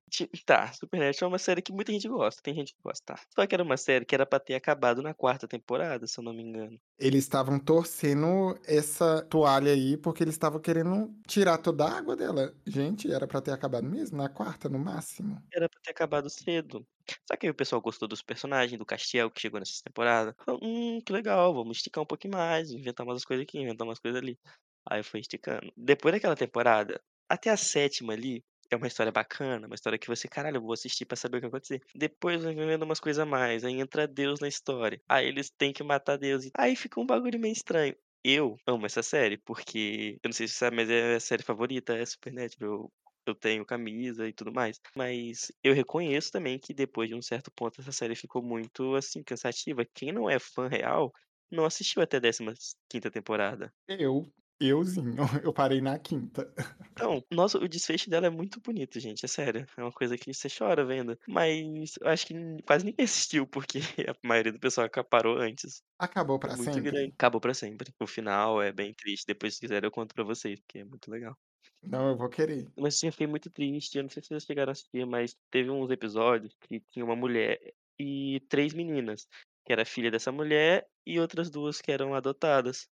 Tá, 0.47 0.73
Supernatural 0.73 1.31
é 1.31 1.33
uma 1.33 1.39
série 1.39 1.63
que 1.63 1.73
muita 1.73 1.93
gente 1.93 2.09
gosta, 2.09 2.41
tem 2.43 2.55
gente 2.55 2.75
que 2.75 2.81
gosta, 2.83 3.15
tá. 3.15 3.23
Só 3.35 3.47
que 3.47 3.55
era 3.55 3.63
uma 3.63 3.77
série 3.77 4.05
que 4.05 4.15
era 4.15 4.25
pra 4.25 4.41
ter 4.41 4.55
acabado 4.55 5.03
na 5.03 5.13
quarta 5.15 5.47
temporada, 5.47 6.07
se 6.07 6.19
eu 6.19 6.25
não 6.25 6.33
me 6.33 6.43
engano. 6.43 6.79
Eles 6.99 7.25
estavam 7.25 7.59
torcendo 7.59 8.59
essa 8.67 9.23
toalha 9.23 9.73
aí 9.73 9.97
porque 9.97 10.23
eles 10.23 10.35
estavam 10.35 10.61
querendo 10.61 11.15
tirar 11.27 11.59
toda 11.59 11.85
a 11.85 11.99
água 11.99 12.17
dela. 12.17 12.55
Gente, 12.67 13.11
era 13.11 13.27
pra 13.27 13.41
ter 13.41 13.53
acabado 13.53 13.89
mesmo 13.89 14.17
na 14.17 14.29
quarta, 14.29 14.69
no 14.69 14.79
máximo. 14.79 15.43
Era 15.53 15.69
pra 15.69 15.81
ter 15.81 15.91
acabado 15.91 16.31
cedo. 16.31 16.87
Só 17.29 17.37
que 17.37 17.47
aí 17.47 17.51
o 17.51 17.55
pessoal 17.55 17.81
gostou 17.81 18.07
dos 18.07 18.23
personagens, 18.23 18.79
do 18.79 18.87
Castiel, 18.87 19.31
que 19.31 19.41
chegou 19.41 19.59
nessa 19.59 19.83
temporada. 19.83 20.35
Falou, 20.45 20.61
hum, 20.63 21.01
que 21.05 21.13
legal, 21.13 21.53
vamos 21.55 21.79
esticar 21.79 22.03
um 22.03 22.07
pouquinho 22.07 22.35
mais, 22.35 22.71
inventar 22.71 23.05
umas 23.05 23.25
coisas 23.25 23.43
aqui, 23.43 23.59
inventar 23.59 23.87
umas 23.87 23.99
coisas 23.99 24.21
ali. 24.21 24.39
Aí 24.89 25.03
foi 25.03 25.21
esticando. 25.21 25.73
Depois 25.77 26.15
daquela 26.15 26.37
temporada, 26.37 27.01
até 27.29 27.51
a 27.51 27.57
sétima 27.57 28.13
ali, 28.13 28.45
é 28.71 28.77
uma 28.77 28.87
história 28.87 29.11
bacana, 29.13 29.67
uma 29.67 29.75
história 29.75 29.99
que 29.99 30.07
você, 30.07 30.29
caralho, 30.29 30.57
eu 30.59 30.63
vou 30.63 30.73
assistir 30.73 31.05
pra 31.05 31.17
saber 31.17 31.39
o 31.39 31.41
que 31.41 31.49
vai 31.49 31.59
acontecer. 31.59 31.83
Depois 31.95 32.43
vai 32.43 32.55
umas 32.77 33.01
coisas 33.01 33.21
a 33.21 33.27
mais, 33.27 33.65
aí 33.65 33.81
entra 33.81 34.07
Deus 34.07 34.41
na 34.41 34.49
história. 34.49 35.01
Aí 35.09 35.27
eles 35.27 35.51
têm 35.51 35.73
que 35.73 35.83
matar 35.83 36.17
Deus. 36.17 36.49
Aí 36.57 36.77
fica 36.77 37.01
um 37.01 37.07
bagulho 37.07 37.39
meio 37.39 37.53
estranho. 37.53 37.97
Eu 38.23 38.57
amo 38.67 38.87
essa 38.87 39.03
série, 39.03 39.39
porque, 39.39 40.19
eu 40.23 40.29
não 40.29 40.33
sei 40.33 40.47
se 40.47 40.55
você 40.55 40.59
sabe, 40.61 40.77
mas 40.77 40.91
é 40.91 41.15
a 41.17 41.21
série 41.21 41.43
favorita, 41.43 41.97
é 41.97 42.05
Supernatural. 42.05 42.71
Eu, 42.75 42.93
eu 43.27 43.35
tenho 43.35 43.65
camisa 43.67 44.29
e 44.29 44.33
tudo 44.33 44.53
mais. 44.53 44.79
Mas 44.95 45.51
eu 45.65 45.75
reconheço 45.75 46.31
também 46.31 46.59
que 46.59 46.75
depois 46.75 47.09
de 47.09 47.15
um 47.15 47.23
certo 47.23 47.51
ponto 47.51 47.81
essa 47.81 47.93
série 47.93 48.15
ficou 48.15 48.43
muito, 48.43 48.95
assim, 48.95 49.23
cansativa. 49.23 49.85
Quem 49.95 50.13
não 50.13 50.29
é 50.29 50.39
fã 50.39 50.69
real, 50.69 51.13
não 51.51 51.65
assistiu 51.65 52.03
até 52.03 52.19
a 52.19 52.21
15 52.21 52.77
quinta 52.89 53.11
temporada. 53.11 53.73
Eu, 53.89 54.33
euzinho, 54.61 55.17
eu 55.45 55.53
parei 55.53 55.81
na 55.81 55.99
quinta. 55.99 56.53
Então, 56.99 57.25
nossa, 57.33 57.59
o 57.59 57.69
desfecho 57.69 58.11
dela 58.11 58.27
é 58.27 58.31
muito 58.31 58.61
bonito, 58.61 59.01
gente, 59.01 59.25
é 59.25 59.29
sério. 59.29 59.67
É 59.77 59.83
uma 59.83 59.93
coisa 59.93 60.19
que 60.19 60.33
você 60.35 60.49
chora 60.51 60.85
vendo. 60.85 61.19
Mas 61.27 61.95
eu 62.01 62.09
acho 62.09 62.27
que 62.27 62.35
quase 62.67 62.85
ninguém 62.85 63.05
assistiu, 63.05 63.47
porque 63.47 63.79
a 64.09 64.15
maioria 64.27 64.53
do 64.53 64.61
pessoal 64.61 64.87
acaparou 64.87 65.39
antes. 65.39 65.83
Acabou 65.99 66.39
É 66.49 66.49
pra 66.49 66.57
muito 66.57 66.81
sempre? 66.81 66.83
grande. 66.83 67.13
Acabou 67.15 67.41
pra 67.41 67.55
sempre. 67.55 67.95
O 68.01 68.07
final 68.07 68.63
é 68.63 68.73
bem 68.73 68.95
triste. 68.95 69.27
Depois, 69.27 69.55
se 69.55 69.61
quiser, 69.61 69.85
eu 69.85 69.91
conto 69.93 70.15
pra 70.15 70.25
vocês, 70.25 70.61
porque 70.61 70.81
é 70.81 70.85
muito 70.85 71.11
legal. 71.11 71.37
Não, 71.83 72.09
eu 72.11 72.17
vou 72.17 72.29
querer. 72.31 72.73
Mas 72.79 72.97
assim, 72.97 73.07
eu 73.07 73.13
fiquei 73.13 73.27
muito 73.27 73.51
triste. 73.51 73.97
Eu 73.99 74.03
não 74.05 74.11
sei 74.11 74.23
se 74.23 74.29
vocês 74.29 74.45
chegaram 74.45 74.71
a 74.71 74.73
assistir, 74.73 75.05
mas 75.07 75.37
teve 75.51 75.71
uns 75.71 75.91
episódios 75.91 76.57
que 76.61 76.81
tinha 76.91 77.05
uma 77.05 77.17
mulher 77.17 77.59
e 77.99 78.41
três 78.49 78.73
meninas, 78.73 79.27
que 79.65 79.73
era 79.73 79.85
filha 79.85 80.11
dessa 80.11 80.33
mulher 80.33 80.87
e 81.07 81.21
outras 81.21 81.51
duas 81.51 81.81
que 81.81 81.93
eram 81.93 82.15
adotadas. 82.15 82.89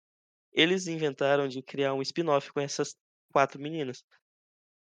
Eles 0.57 0.87
inventaram 0.87 1.47
de 1.47 1.61
criar 1.61 1.93
um 1.93 2.01
spin-off 2.01 2.51
com 2.51 2.59
essas 2.59 2.97
quatro 3.31 3.61
meninas. 3.61 4.03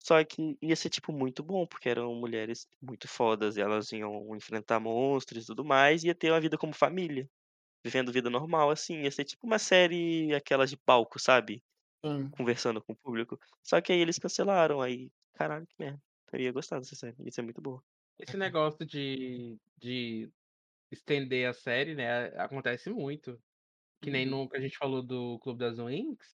Só 0.02 0.24
que 0.24 0.58
ia 0.62 0.76
ser, 0.76 0.90
tipo, 0.90 1.12
muito 1.12 1.42
bom, 1.44 1.66
porque 1.66 1.88
eram 1.88 2.14
mulheres 2.14 2.66
muito 2.82 3.06
fodas, 3.06 3.56
e 3.56 3.60
elas 3.60 3.92
iam 3.92 4.34
enfrentar 4.36 4.80
monstros 4.80 5.44
e 5.44 5.46
tudo 5.46 5.64
mais, 5.64 6.02
e 6.02 6.08
ia 6.08 6.14
ter 6.14 6.32
uma 6.32 6.40
vida 6.40 6.58
como 6.58 6.74
família, 6.74 7.30
vivendo 7.84 8.12
vida 8.12 8.30
normal, 8.30 8.70
assim. 8.70 9.02
Ia 9.02 9.10
ser 9.12 9.24
tipo 9.24 9.46
uma 9.46 9.58
série, 9.58 10.34
aquelas 10.34 10.70
de 10.70 10.76
palco, 10.76 11.20
sabe? 11.20 11.62
Conversando 12.32 12.82
com 12.82 12.92
o 12.94 12.96
público. 12.96 13.38
Só 13.62 13.80
que 13.80 13.92
aí 13.92 14.00
eles 14.00 14.18
cancelaram, 14.18 14.80
aí, 14.80 15.10
caralho, 15.34 15.66
que 15.66 15.76
merda. 15.78 16.02
Eu 16.32 16.40
ia 16.40 16.52
gostar 16.52 16.78
dessa 16.80 16.96
série, 16.96 17.16
ia 17.20 17.30
ser 17.30 17.42
muito 17.42 17.60
boa. 17.60 17.82
Esse 18.18 18.36
negócio 18.36 18.86
de, 18.86 19.58
de 19.78 20.30
estender 20.90 21.48
a 21.48 21.52
série, 21.52 21.94
né, 21.94 22.26
acontece 22.36 22.90
muito. 22.90 23.40
Que 24.02 24.10
nem 24.10 24.26
Uhum. 24.26 24.26
no 24.26 24.48
que 24.48 24.56
a 24.56 24.60
gente 24.60 24.78
falou 24.78 25.02
do 25.06 25.38
Clube 25.40 25.58
das 25.60 25.78
Winx, 25.78 26.36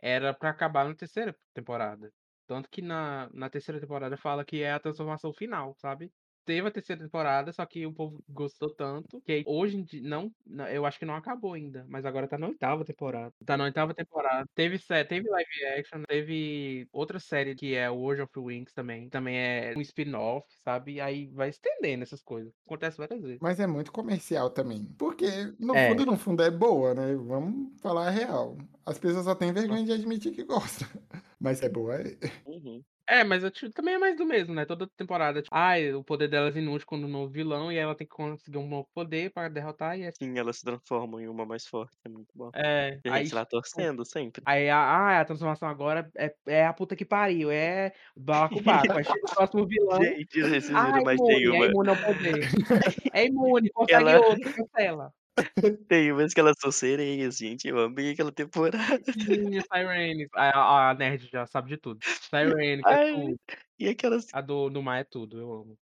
era 0.00 0.34
pra 0.34 0.50
acabar 0.50 0.86
na 0.88 0.94
terceira 0.96 1.36
temporada. 1.54 2.12
Tanto 2.46 2.70
que 2.70 2.82
na, 2.82 3.30
na 3.32 3.50
terceira 3.50 3.80
temporada 3.80 4.16
fala 4.18 4.44
que 4.44 4.62
é 4.62 4.72
a 4.72 4.80
transformação 4.80 5.32
final, 5.34 5.74
sabe? 5.78 6.12
Teve 6.44 6.68
a 6.68 6.70
terceira 6.72 7.02
temporada, 7.02 7.52
só 7.52 7.64
que 7.64 7.86
o 7.86 7.92
povo 7.94 8.22
gostou 8.28 8.74
tanto 8.74 9.20
que 9.22 9.44
hoje 9.46 9.76
em 9.76 9.84
dia, 9.84 10.02
não, 10.02 10.32
eu 10.70 10.84
acho 10.84 10.98
que 10.98 11.04
não 11.04 11.14
acabou 11.14 11.52
ainda, 11.54 11.84
mas 11.88 12.04
agora 12.04 12.26
tá 12.26 12.36
na 12.36 12.48
oitava 12.48 12.84
temporada. 12.84 13.32
Tá 13.46 13.56
na 13.56 13.64
oitava 13.64 13.94
temporada. 13.94 14.46
Teve, 14.54 14.78
teve 15.08 15.28
live 15.28 15.64
action, 15.78 16.02
teve 16.08 16.86
outra 16.92 17.20
série 17.20 17.54
que 17.54 17.74
é 17.74 17.88
o 17.88 17.94
World 17.94 18.22
of 18.22 18.32
Winx 18.36 18.72
também. 18.72 19.08
Também 19.08 19.36
é 19.38 19.74
um 19.76 19.80
spin-off, 19.80 20.46
sabe? 20.64 21.00
Aí 21.00 21.28
vai 21.32 21.48
estendendo 21.48 22.02
essas 22.02 22.22
coisas. 22.22 22.52
Acontece 22.66 22.98
várias 22.98 23.20
vezes. 23.22 23.38
Mas 23.40 23.60
é 23.60 23.66
muito 23.66 23.92
comercial 23.92 24.50
também. 24.50 24.86
Porque, 24.98 25.26
no 25.58 25.76
É. 25.76 25.88
fundo, 25.88 26.06
no 26.06 26.16
fundo, 26.16 26.42
é 26.42 26.50
boa, 26.50 26.94
né? 26.94 27.14
Vamos 27.16 27.80
falar 27.80 28.08
a 28.08 28.10
real. 28.10 28.56
As 28.84 28.98
pessoas 28.98 29.24
só 29.24 29.34
têm 29.34 29.52
vergonha 29.52 29.84
de 29.84 29.92
admitir 29.92 30.32
que 30.34 30.44
gostam. 30.44 30.88
Mas 31.40 31.62
é 31.62 31.68
boa. 31.68 31.98
Uhum. 32.44 32.84
É, 33.08 33.24
mas 33.24 33.42
eu 33.42 33.50
te- 33.50 33.68
também 33.70 33.94
é 33.94 33.98
mais 33.98 34.16
do 34.16 34.24
mesmo, 34.24 34.54
né? 34.54 34.64
Toda 34.64 34.86
temporada, 34.96 35.42
tipo, 35.42 35.54
ai, 35.54 35.92
o 35.92 36.04
poder 36.04 36.28
delas 36.28 36.54
é 36.56 36.60
inútil 36.60 36.86
quando 36.86 37.04
um 37.04 37.08
novo 37.10 37.32
vilão 37.32 37.70
e 37.72 37.76
ela 37.76 37.94
tem 37.94 38.06
que 38.06 38.14
conseguir 38.14 38.58
um 38.58 38.68
novo 38.68 38.88
poder 38.94 39.30
pra 39.32 39.48
derrotar 39.48 39.98
e 39.98 40.04
é. 40.04 40.12
Sim, 40.12 40.38
elas 40.38 40.58
se 40.58 40.64
transformam 40.64 41.20
em 41.20 41.26
uma 41.28 41.44
mais 41.44 41.66
forte, 41.66 41.96
é 42.04 42.08
muito 42.08 42.28
bom. 42.34 42.50
É, 42.54 43.00
E 43.04 43.08
a 43.08 43.14
aí, 43.14 43.24
gente 43.24 43.34
lá 43.34 43.42
tipo, 43.44 43.50
torcendo 43.56 44.04
sempre. 44.04 44.42
aí 44.46 44.70
a, 44.70 44.78
ah, 44.78 45.20
a 45.20 45.24
transformação 45.24 45.68
agora 45.68 46.10
é, 46.16 46.34
é 46.46 46.64
a 46.64 46.72
puta 46.72 46.94
que 46.94 47.04
pariu, 47.04 47.50
é 47.50 47.92
balacobaco. 48.16 48.92
Aí 48.92 49.04
chega 49.04 49.26
o 49.26 49.34
próximo 49.34 49.66
vilão. 49.66 50.02
Gente, 50.02 50.40
vocês 50.40 50.68
viram, 50.68 51.00
imune, 51.12 51.44
é 51.44 51.50
uma. 51.50 51.66
imune 51.66 51.88
ao 51.90 51.96
poder. 51.96 52.48
É 53.14 53.26
imune, 53.26 53.68
consegue 53.70 54.08
Ela- 54.08 54.20
outro, 54.26 54.52
cancela. 54.54 55.12
Tem 55.88 56.12
umas 56.12 56.32
que 56.34 56.40
elas 56.40 56.56
são 56.60 56.72
sereias, 56.72 57.36
gente. 57.36 57.68
Eu 57.68 57.78
amei 57.80 58.10
aquela 58.12 58.32
temporada. 58.32 59.02
Sim, 59.04 59.58
a 59.58 59.62
Sirenes. 59.62 60.28
A, 60.34 60.90
a- 60.90 60.94
nerd 60.94 61.28
já 61.30 61.46
sabe 61.46 61.68
de 61.70 61.76
tudo. 61.76 62.00
Sirenes, 62.30 62.88
é 62.88 62.98
tudo. 62.98 63.38
E 63.78 63.88
aquelas 63.88 64.26
A 64.32 64.40
do, 64.42 64.68
do 64.70 64.82
mar 64.82 64.98
é 65.00 65.04
tudo, 65.04 65.38
eu 65.40 65.52
amo. 65.52 65.78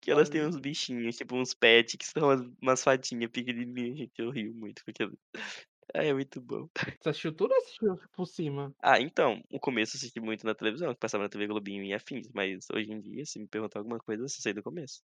que 0.00 0.10
elas 0.10 0.28
têm 0.28 0.44
uns 0.46 0.56
bichinhos, 0.58 1.16
tipo 1.16 1.36
uns 1.36 1.54
pets, 1.54 1.96
que 1.96 2.06
são 2.06 2.54
umas, 2.62 2.82
fadinhas 2.82 3.30
pequenininhas, 3.30 3.98
gente. 3.98 4.12
Eu 4.18 4.30
rio 4.30 4.54
muito 4.54 4.84
com 4.84 4.90
aquilo. 4.90 5.18
Ah, 5.94 6.04
é 6.04 6.12
muito 6.14 6.40
bom. 6.40 6.68
Você 7.00 7.08
assistiu 7.08 7.34
tudo 7.34 7.52
ou 7.52 7.58
assistiu 7.58 7.98
por 8.12 8.26
cima? 8.26 8.72
Ah, 8.82 9.00
então, 9.00 9.42
no 9.50 9.58
começo 9.60 9.96
eu 9.96 9.98
assisti 9.98 10.20
muito 10.20 10.44
na 10.46 10.54
televisão, 10.54 10.92
que 10.94 11.00
passava 11.00 11.24
na 11.24 11.28
TV 11.28 11.46
Globinho 11.48 11.82
e 11.84 11.92
afins, 11.94 12.28
mas 12.34 12.66
hoje 12.72 12.90
em 12.92 13.00
dia, 13.00 13.24
se 13.26 13.38
me 13.38 13.48
perguntar 13.48 13.80
alguma 13.80 13.98
coisa, 13.98 14.22
eu 14.24 14.28
sei 14.28 14.52
do 14.52 14.62
começo. 14.62 15.02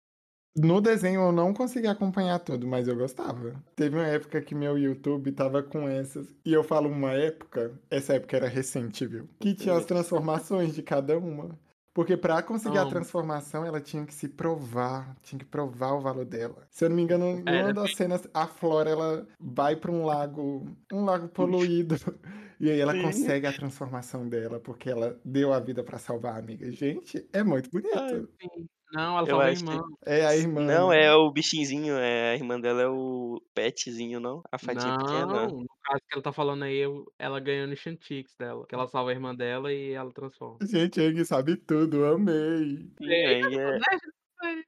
No 0.58 0.82
desenho 0.82 1.22
eu 1.22 1.32
não 1.32 1.54
consegui 1.54 1.88
acompanhar 1.88 2.40
tudo, 2.40 2.68
mas 2.68 2.88
eu 2.88 2.96
gostava. 2.96 3.64
Teve 3.76 3.96
uma 3.96 4.08
época 4.08 4.42
que 4.42 4.56
meu 4.56 4.78
YouTube 4.78 5.32
tava 5.32 5.62
com 5.64 5.88
essas. 5.88 6.36
E 6.46 6.54
eu 6.54 6.64
falo 6.64 6.90
uma 6.90 7.12
época, 7.14 7.80
essa 7.90 8.14
época 8.16 8.36
era 8.38 8.48
recente, 8.48 9.06
viu? 9.06 9.30
Que 9.40 9.54
tinha 9.54 9.76
as 9.76 9.86
transformações 9.86 10.74
de 10.74 10.82
cada 10.84 11.18
uma. 11.18 11.58
Porque 11.94 12.16
pra 12.16 12.42
conseguir 12.42 12.78
a 12.78 12.82
Amo. 12.82 12.90
transformação, 12.90 13.66
ela 13.66 13.82
tinha 13.82 14.06
que 14.06 14.14
se 14.14 14.28
provar, 14.30 15.16
tinha 15.22 15.40
que 15.40 15.46
provar 15.46 15.94
o 15.94 16.02
valor 16.02 16.26
dela. 16.26 16.68
Se 16.70 16.86
eu 16.86 16.90
não 16.90 16.96
me 16.96 17.02
engano, 17.02 17.40
numa 17.44 17.72
Era 17.72 17.74
das 17.74 17.96
cenas, 17.96 18.28
a 18.34 18.48
Flora 18.48 18.90
ela 18.90 19.28
vai 19.40 19.76
pra 19.76 19.92
um 19.92 20.06
lago, 20.06 20.66
um 20.92 21.04
lago 21.04 21.28
poluído, 21.30 21.96
e 22.60 22.70
aí 22.70 22.80
ela 22.80 22.94
Sim. 22.94 23.02
consegue 23.02 23.48
a 23.48 23.54
transformação 23.54 24.28
dela 24.30 24.60
porque 24.60 24.90
ela 24.90 25.20
deu 25.26 25.52
a 25.52 25.60
vida 25.60 25.84
pra 25.84 25.98
salvar 25.98 26.36
a 26.36 26.38
amiga. 26.40 26.72
Gente, 26.72 27.28
é 27.34 27.44
muito 27.44 27.70
bonito. 27.72 28.30
Ai. 28.42 28.70
Não, 28.92 29.18
ela 29.18 29.28
Eu 29.30 29.40
acho 29.42 29.64
que- 29.64 29.70
irmã. 29.72 29.84
É 30.06 30.26
a 30.26 30.36
irmã. 30.36 30.62
Não, 30.66 30.90
né? 30.90 31.06
é 31.06 31.14
o 31.14 31.32
bichinzinho, 31.32 31.96
é, 31.96 32.32
a 32.32 32.36
irmã 32.36 32.60
dela 32.60 32.82
é 32.82 32.88
o 32.88 33.42
petzinho, 33.54 34.20
não? 34.20 34.42
A 34.52 34.58
fadinha 34.58 34.98
pequena. 34.98 35.26
Não, 35.26 35.48
no 35.60 35.68
caso 35.84 36.02
que 36.08 36.14
ela 36.14 36.24
tá 36.24 36.32
falando 36.34 36.64
aí, 36.64 36.78
eu- 36.78 37.06
ela 37.20 37.40
ganhou 37.40 37.68
no 37.68 37.76
Shantics 37.76 38.36
dela. 38.36 38.66
Que 38.68 38.74
ela 38.76 38.88
salva 38.88 39.12
a 39.12 39.14
irmã 39.14 39.36
dela 39.36 39.72
e 39.72 39.92
ela 39.92 40.12
transforma. 40.12 40.58
Gente, 40.64 41.00
a 41.00 41.04
Eng 41.06 41.24
sabe 41.26 41.56
tudo, 41.56 41.98
eu 41.98 42.16
amei. 42.16 42.90
É, 43.02 43.42
Né? 43.42 43.80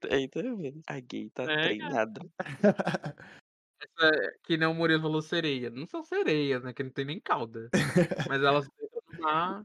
aí 0.10 0.28
tá 0.28 0.42
vendo? 0.42 0.82
A 0.88 1.00
gay 1.00 1.30
tá 1.34 1.44
É, 1.44 1.64
treinada. 1.64 2.22
Essa 3.82 4.06
é 4.14 4.32
que 4.44 4.58
nem 4.58 4.68
o 4.68 4.74
Murilo 4.74 5.02
falou 5.02 5.22
sereia. 5.22 5.70
Não 5.72 5.88
são 5.88 6.04
sereias, 6.04 6.64
né? 6.64 6.74
Que 6.74 6.84
não 6.84 6.92
tem 6.92 7.06
nem 7.06 7.20
cauda. 7.20 7.70
Mas 8.32 8.44
elas 8.44 8.68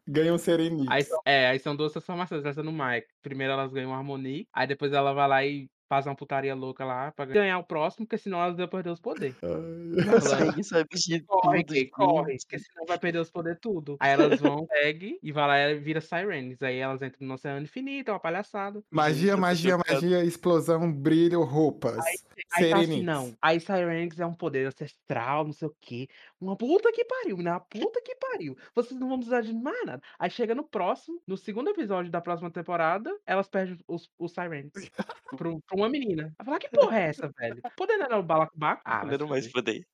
Ganham 0.07 0.35
Aí, 0.35 0.39
Serenix. 0.39 1.09
são- 1.09 1.21
é, 1.25 1.49
aí 1.49 1.59
são 1.59 1.75
duas 1.77 1.93
transformações. 1.93 2.45
Essa 2.45 2.63
no 2.63 2.73
mar. 2.73 3.01
Primeiro 3.23 3.53
elas 3.53 3.73
ganham 3.73 3.95
Harmonique. 3.95 4.49
Aí 4.53 4.67
depois 4.67 4.93
ela 4.93 5.13
vai 5.13 5.29
lá 5.29 5.45
e 5.45 5.69
faz 5.89 6.07
uma 6.07 6.15
putaria 6.15 6.55
louca 6.55 6.85
lá 6.85 7.13
pra 7.13 7.25
ganhar 7.25 7.59
o 7.59 7.65
próximo, 7.65 8.07
porque 8.07 8.19
senão 8.19 8.43
elas 8.43 8.57
vão 8.57 8.69
perder 8.69 8.91
os 8.91 9.01
poderes. 9.01 9.37
Nossa, 9.43 10.63
sabe 10.63 10.87
de 10.95 11.21
Corre, 11.27 11.65
tudo, 11.65 11.91
corre, 11.91 12.37
porque 12.39 12.59
senão 12.59 12.87
vai 12.87 12.99
perder 12.99 13.19
os 13.21 13.31
poderes 13.31 13.59
tudo. 13.61 13.97
Aí 14.01 14.13
elas 14.13 14.41
vão, 14.41 14.67
segue 14.67 15.19
e 15.23 15.33
vai 15.33 15.47
lá 15.47 15.71
e 15.71 15.79
vira 15.79 16.01
Sirenes. 16.01 16.63
Aí 16.63 16.79
elas 16.79 17.03
entram 17.03 17.27
no 17.27 17.35
Oceano 17.35 17.63
Infinito, 17.63 18.11
é 18.11 18.13
uma 18.13 18.21
palhaçada. 18.21 18.83
Magia, 18.91 19.37
magia, 19.37 19.79
magia, 19.79 20.25
explosão, 20.25 20.93
brilho, 20.93 21.43
roupas. 21.43 22.05
Aí 22.53 22.71
tá 22.71 22.79
assim, 22.79 23.03
não. 23.03 23.35
Aí 23.41 23.61
Sirenix 23.61 24.19
é 24.19 24.27
um 24.27 24.35
poder 24.35 24.67
ancestral, 24.67 25.45
não 25.45 25.53
sei 25.53 25.69
o 25.69 25.77
quê. 25.81 26.09
Uma 26.41 26.57
puta 26.57 26.93
que 26.93 27.05
pariu, 27.05 27.39
né? 27.39 27.51
Uma 27.51 27.61
puta 27.61 28.01
que 28.03 28.15
pariu. 28.17 28.57
Vocês 28.75 28.99
não 28.99 29.09
vão 29.09 29.19
precisar 29.19 29.41
de 29.41 29.53
mais 29.53 29.87
nada. 29.87 30.03
Aí 30.19 30.31
chega 30.31 30.55
no 30.55 30.65
próximo, 30.65 31.21
no 31.27 31.37
segundo 31.37 31.71
episódio 31.71 32.11
da 32.11 32.21
próxima 32.21 32.51
temporada, 32.51 33.15
elas 33.27 33.49
perdem 33.49 33.79
os, 33.87 34.11
os 34.19 34.33
Sirenix. 34.33 34.73
pro, 35.37 35.61
uma 35.77 35.89
menina. 35.89 36.35
Ela 36.39 36.45
fala, 36.45 36.59
que 36.59 36.69
porra 36.69 36.99
é 36.99 37.09
essa, 37.09 37.31
velho? 37.39 37.61
Poder 37.77 37.97
não 37.97 38.07
era 38.07 38.19
o 38.19 38.23
balacobaco? 38.23 38.83
Ah, 38.85 39.05
não 39.05 39.29
mais 39.29 39.51
poder. 39.51 39.87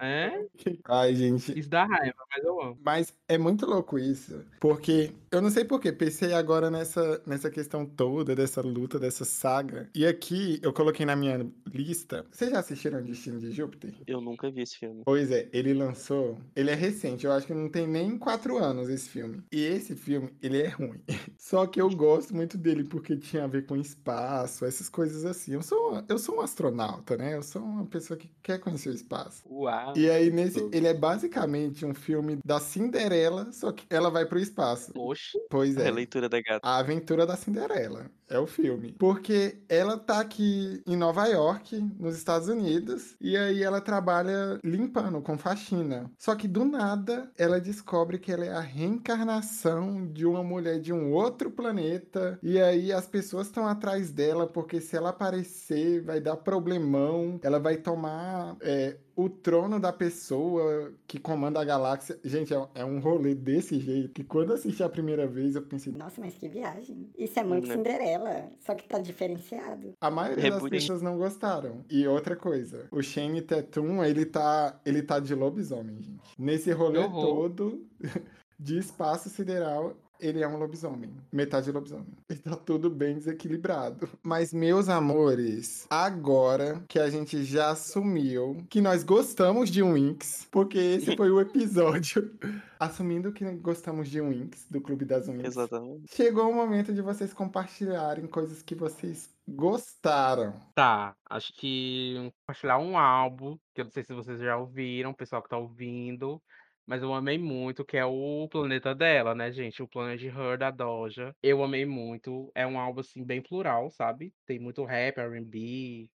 É, 0.00 0.46
Ai, 0.88 1.14
gente. 1.14 1.58
isso 1.58 1.68
dá 1.68 1.84
raiva, 1.84 2.16
mas 2.30 2.44
eu 2.44 2.60
amo. 2.60 2.78
Mas 2.84 3.14
é 3.28 3.36
muito 3.36 3.66
louco 3.66 3.98
isso. 3.98 4.44
Porque 4.60 5.12
eu 5.30 5.42
não 5.42 5.50
sei 5.50 5.64
porquê, 5.64 5.92
pensei 5.92 6.32
agora 6.32 6.70
nessa, 6.70 7.22
nessa 7.26 7.50
questão 7.50 7.84
toda, 7.84 8.34
dessa 8.34 8.60
luta, 8.60 8.98
dessa 8.98 9.24
saga. 9.24 9.88
E 9.94 10.06
aqui 10.06 10.58
eu 10.62 10.72
coloquei 10.72 11.04
na 11.04 11.16
minha 11.16 11.46
lista. 11.72 12.24
Vocês 12.30 12.50
já 12.50 12.60
assistiram 12.60 13.02
Destino 13.02 13.38
de 13.38 13.50
Júpiter? 13.50 13.94
Eu 14.06 14.20
nunca 14.20 14.50
vi 14.50 14.62
esse 14.62 14.78
filme. 14.78 15.02
Pois 15.04 15.30
é, 15.30 15.48
ele 15.52 15.74
lançou. 15.74 16.38
Ele 16.54 16.70
é 16.70 16.74
recente, 16.74 17.26
eu 17.26 17.32
acho 17.32 17.46
que 17.46 17.54
não 17.54 17.68
tem 17.68 17.86
nem 17.86 18.16
quatro 18.18 18.58
anos 18.58 18.88
esse 18.88 19.08
filme. 19.08 19.42
E 19.52 19.60
esse 19.64 19.94
filme, 19.96 20.30
ele 20.42 20.62
é 20.62 20.68
ruim. 20.68 21.02
Só 21.38 21.66
que 21.66 21.80
eu 21.80 21.90
gosto 21.90 22.34
muito 22.34 22.56
dele 22.56 22.84
porque 22.84 23.16
tinha 23.16 23.44
a 23.44 23.48
ver 23.48 23.66
com 23.66 23.76
espaço, 23.76 24.64
essas 24.64 24.88
coisas 24.88 25.24
assim. 25.24 25.54
Eu 25.54 25.62
sou, 25.62 26.02
eu 26.08 26.18
sou 26.18 26.36
um 26.36 26.40
astronauta, 26.40 27.16
né? 27.16 27.34
Eu 27.34 27.42
sou 27.42 27.62
uma 27.62 27.86
pessoa 27.86 28.16
que 28.16 28.30
quer 28.42 28.58
conhecer 28.58 28.90
o 28.90 28.94
espaço. 28.94 29.15
Uau. 29.48 29.96
E 29.96 30.10
aí, 30.10 30.30
nesse, 30.30 30.68
ele 30.72 30.86
é 30.86 30.94
basicamente 30.94 31.84
um 31.84 31.94
filme 31.94 32.38
da 32.44 32.58
Cinderela, 32.58 33.50
só 33.52 33.72
que 33.72 33.84
ela 33.88 34.10
vai 34.10 34.26
pro 34.26 34.38
espaço. 34.38 34.92
Oxi. 34.96 35.38
Pois 35.50 35.76
A 35.76 35.82
é. 35.82 35.84
releitura 35.84 36.28
da 36.28 36.40
gata. 36.40 36.60
A 36.66 36.78
Aventura 36.78 37.26
da 37.26 37.36
Cinderela 37.36 38.10
é 38.28 38.38
o 38.38 38.46
filme. 38.46 38.94
Porque 38.98 39.62
ela 39.68 39.96
tá 39.96 40.20
aqui 40.20 40.82
em 40.86 40.96
Nova 40.96 41.26
York, 41.26 41.78
nos 41.98 42.16
Estados 42.16 42.48
Unidos, 42.48 43.16
e 43.20 43.36
aí 43.36 43.62
ela 43.62 43.80
trabalha 43.80 44.58
limpando 44.64 45.22
com 45.22 45.38
faxina. 45.38 46.10
Só 46.18 46.34
que 46.34 46.48
do 46.48 46.64
nada 46.64 47.30
ela 47.38 47.60
descobre 47.60 48.18
que 48.18 48.32
ela 48.32 48.44
é 48.44 48.52
a 48.52 48.60
reencarnação 48.60 50.06
de 50.06 50.26
uma 50.26 50.42
mulher 50.42 50.80
de 50.80 50.92
um 50.92 51.12
outro 51.12 51.26
outro 51.36 51.50
planeta 51.50 52.38
e 52.42 52.60
aí 52.60 52.92
as 52.92 53.06
pessoas 53.06 53.48
estão 53.48 53.66
atrás 53.66 54.10
dela 54.10 54.46
porque 54.46 54.80
se 54.80 54.96
ela 54.96 55.10
aparecer 55.10 56.02
vai 56.02 56.20
dar 56.20 56.36
problemão, 56.36 57.38
ela 57.42 57.58
vai 57.58 57.76
tomar 57.76 58.56
é, 58.60 58.96
o 59.16 59.30
trono 59.30 59.80
da 59.80 59.92
pessoa 59.92 60.92
que 61.06 61.18
comanda 61.18 61.58
a 61.60 61.64
galáxia. 61.64 62.18
Gente, 62.22 62.52
é, 62.52 62.68
é 62.74 62.84
um 62.84 63.00
rolê 63.00 63.34
desse 63.34 63.80
jeito 63.80 64.10
que 64.10 64.22
quando 64.22 64.52
assisti 64.52 64.82
a 64.82 64.88
primeira 64.88 65.26
vez 65.26 65.56
eu 65.56 65.62
pensei, 65.62 65.92
Nossa, 65.92 66.20
mas 66.20 66.34
que 66.34 66.48
viagem. 66.48 67.08
Isso 67.16 67.40
é 67.40 67.42
muito 67.42 67.66
Né? 67.66 67.74
Cinderela, 67.74 68.50
só 68.60 68.74
que 68.74 68.86
tá 68.86 68.98
diferenciado. 68.98 69.94
A 70.00 70.10
maioria 70.10 70.44
das 70.50 70.54
Reboot. 70.62 70.70
pessoas 70.70 71.00
não 71.00 71.16
gostaram. 71.16 71.82
E 71.90 72.06
outra 72.06 72.36
coisa, 72.36 72.86
o 72.92 73.02
Shane 73.02 73.40
Tatum, 73.40 74.04
ele 74.04 74.26
tá, 74.26 74.78
ele 74.84 75.02
tá 75.02 75.18
de 75.18 75.34
lobisomem, 75.34 76.02
gente. 76.02 76.34
Nesse 76.38 76.70
rolê 76.72 77.02
todo 77.08 77.86
de 78.60 78.78
espaço 78.78 79.30
sideral, 79.30 79.96
ele 80.20 80.42
é 80.42 80.48
um 80.48 80.56
lobisomem. 80.56 81.10
Metade 81.32 81.70
lobisomem. 81.70 82.16
E 82.28 82.36
tá 82.36 82.56
tudo 82.56 82.90
bem 82.90 83.14
desequilibrado. 83.14 84.08
Mas, 84.22 84.52
meus 84.52 84.88
amores, 84.88 85.86
agora 85.88 86.82
que 86.88 86.98
a 86.98 87.08
gente 87.08 87.44
já 87.44 87.70
assumiu 87.70 88.64
que 88.68 88.80
nós 88.80 89.02
gostamos 89.02 89.70
de 89.70 89.82
Winx, 89.82 90.46
porque 90.50 90.78
esse 90.78 91.16
foi 91.16 91.30
o 91.30 91.40
episódio 91.40 92.30
assumindo 92.78 93.32
que 93.32 93.44
gostamos 93.56 94.08
de 94.08 94.20
Winx, 94.20 94.66
do 94.70 94.80
Clube 94.80 95.04
das 95.04 95.28
Winx. 95.28 95.44
Exatamente. 95.44 96.14
Chegou 96.14 96.50
o 96.50 96.54
momento 96.54 96.92
de 96.92 97.00
vocês 97.00 97.32
compartilharem 97.32 98.26
coisas 98.26 98.62
que 98.62 98.74
vocês 98.74 99.34
gostaram. 99.48 100.60
Tá, 100.74 101.14
acho 101.28 101.52
que 101.54 102.32
compartilhar 102.40 102.78
um 102.78 102.98
álbum, 102.98 103.56
que 103.74 103.80
eu 103.80 103.84
não 103.84 103.92
sei 103.92 104.04
se 104.04 104.12
vocês 104.12 104.40
já 104.40 104.56
ouviram, 104.56 105.10
o 105.10 105.16
pessoal 105.16 105.42
que 105.42 105.48
tá 105.48 105.56
ouvindo, 105.56 106.42
mas 106.86 107.02
eu 107.02 107.12
amei 107.14 107.38
muito, 107.38 107.84
que 107.84 107.96
é 107.96 108.04
o 108.04 108.48
Planeta 108.48 108.94
dela, 108.94 109.34
né, 109.34 109.52
gente? 109.52 109.82
O 109.82 109.88
Planet 109.88 110.22
Her 110.22 110.58
da 110.58 110.70
Doja. 110.70 111.34
Eu 111.42 111.62
amei 111.64 111.84
muito. 111.86 112.50
É 112.54 112.66
um 112.66 112.78
álbum, 112.78 113.00
assim, 113.00 113.24
bem 113.24 113.42
plural, 113.42 113.90
sabe? 113.90 114.34
Tem 114.46 114.58
muito 114.58 114.84
rap, 114.84 115.18
R&B, 115.18 116.08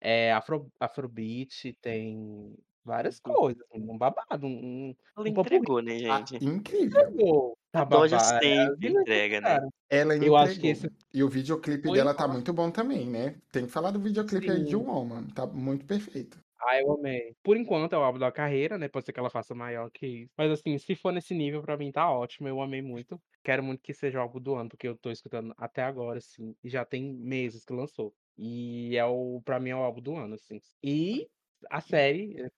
é, 0.00 0.32
afro, 0.32 0.70
afrobeat, 0.80 1.74
tem 1.82 2.56
várias 2.84 3.20
Uhum. 3.24 3.36
coisas, 3.36 3.62
assim, 3.72 3.82
um 3.82 3.98
babado, 3.98 4.46
um, 4.46 4.94
Ela 5.16 5.28
um 5.28 5.30
entregou, 5.30 5.80
né, 5.82 5.98
Ah, 6.08 6.24
gente? 6.24 6.40
incrível. 6.40 7.14
Entregou. 7.14 7.58
Tá 7.72 7.80
A 7.80 7.84
Doja 7.84 8.18
babado. 8.18 8.18
sempre 8.18 8.90
entrega, 8.90 9.40
né? 9.40 9.60
Ela 9.90 10.16
Eu 10.20 10.36
entregou. 10.36 10.36
acho 10.36 10.60
que 10.60 10.68
esse 10.68 10.88
E 11.14 11.22
o 11.24 11.28
videoclipe 11.28 11.90
foi 11.90 11.92
dela 11.92 12.14
tá 12.14 12.28
ótimo. 12.28 12.28
muito 12.28 12.52
bom 12.52 12.70
também, 12.70 13.08
né? 13.10 13.40
Tem 13.52 13.66
que 13.66 13.72
falar 13.72 13.90
do 13.92 14.00
videoclipe 14.00 14.50
aí 14.52 14.64
de 14.64 14.76
Sim. 14.76 14.76
Woman. 14.76 15.28
Tá 15.30 15.46
muito 15.46 15.86
perfeito. 15.86 16.38
Ah, 16.68 16.80
eu 16.80 16.90
amei. 16.92 17.36
Por 17.44 17.56
enquanto 17.56 17.92
é 17.92 17.98
o 17.98 18.02
álbum 18.02 18.18
da 18.18 18.32
carreira, 18.32 18.76
né? 18.76 18.88
Pode 18.88 19.06
ser 19.06 19.12
que 19.12 19.20
ela 19.20 19.30
faça 19.30 19.54
maior 19.54 19.88
que 19.90 20.04
isso. 20.06 20.32
Mas 20.36 20.50
assim, 20.50 20.76
se 20.78 20.96
for 20.96 21.12
nesse 21.12 21.32
nível, 21.32 21.62
pra 21.62 21.76
mim 21.76 21.92
tá 21.92 22.10
ótimo. 22.10 22.48
Eu 22.48 22.60
amei 22.60 22.82
muito. 22.82 23.22
Quero 23.44 23.62
muito 23.62 23.80
que 23.82 23.94
seja 23.94 24.18
o 24.18 24.22
álbum 24.22 24.40
do 24.40 24.54
ano, 24.56 24.68
porque 24.68 24.88
eu 24.88 24.98
tô 24.98 25.10
escutando 25.10 25.54
até 25.56 25.82
agora, 25.84 26.18
assim. 26.18 26.56
E 26.64 26.68
já 26.68 26.84
tem 26.84 27.14
meses 27.14 27.64
que 27.64 27.72
lançou. 27.72 28.12
E 28.36 28.96
é 28.96 29.04
o, 29.04 29.40
pra 29.44 29.60
mim 29.60 29.70
é 29.70 29.76
o 29.76 29.78
álbum 29.78 30.00
do 30.02 30.16
ano, 30.16 30.34
assim. 30.34 30.58
E 30.82 31.28
a 31.70 31.80
série. 31.80 32.40
eh, 32.42 32.50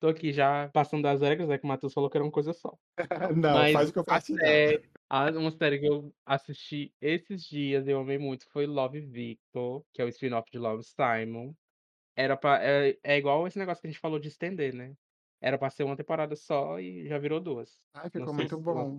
Tô 0.00 0.08
aqui 0.08 0.32
já 0.32 0.68
passando 0.70 1.02
das 1.04 1.20
regras, 1.22 1.48
né? 1.48 1.58
Que 1.58 1.64
o 1.64 1.68
Matheus 1.68 1.92
falou 1.94 2.10
que 2.10 2.16
era 2.16 2.24
uma 2.24 2.32
coisa 2.32 2.52
só. 2.52 2.72
Não, 3.36 3.52
Mas 3.54 3.72
faz 3.72 3.90
a 4.08 4.20
compartilhar. 4.20 4.40
série, 4.40 4.90
a- 5.08 5.30
uma 5.32 5.50
série 5.52 5.80
que 5.80 5.86
eu 5.88 6.14
assisti 6.26 6.94
esses 7.00 7.42
dias, 7.44 7.86
eu 7.88 8.00
amei 8.00 8.18
muito, 8.18 8.46
foi 8.52 8.66
Love 8.66 9.00
Victor, 9.00 9.84
que 9.92 10.02
é 10.02 10.04
o 10.04 10.08
spin-off 10.08 10.50
de 10.50 10.58
Love 10.58 10.82
Simon. 10.84 11.54
Era 12.16 12.36
pra, 12.36 12.62
é, 12.62 12.98
é 13.02 13.16
igual 13.18 13.46
esse 13.46 13.58
negócio 13.58 13.80
que 13.80 13.88
a 13.88 13.90
gente 13.90 14.00
falou 14.00 14.18
de 14.18 14.28
estender, 14.28 14.74
né? 14.74 14.94
Era 15.40 15.58
pra 15.58 15.70
ser 15.70 15.84
uma 15.84 15.96
temporada 15.96 16.36
só 16.36 16.78
e 16.80 17.06
já 17.08 17.18
virou 17.18 17.40
duas. 17.40 17.78
Ai, 17.92 18.10
Não 18.16 18.26
ficou 18.26 18.34
sei 18.34 18.34
muito 18.34 18.60
bom. 18.60 18.98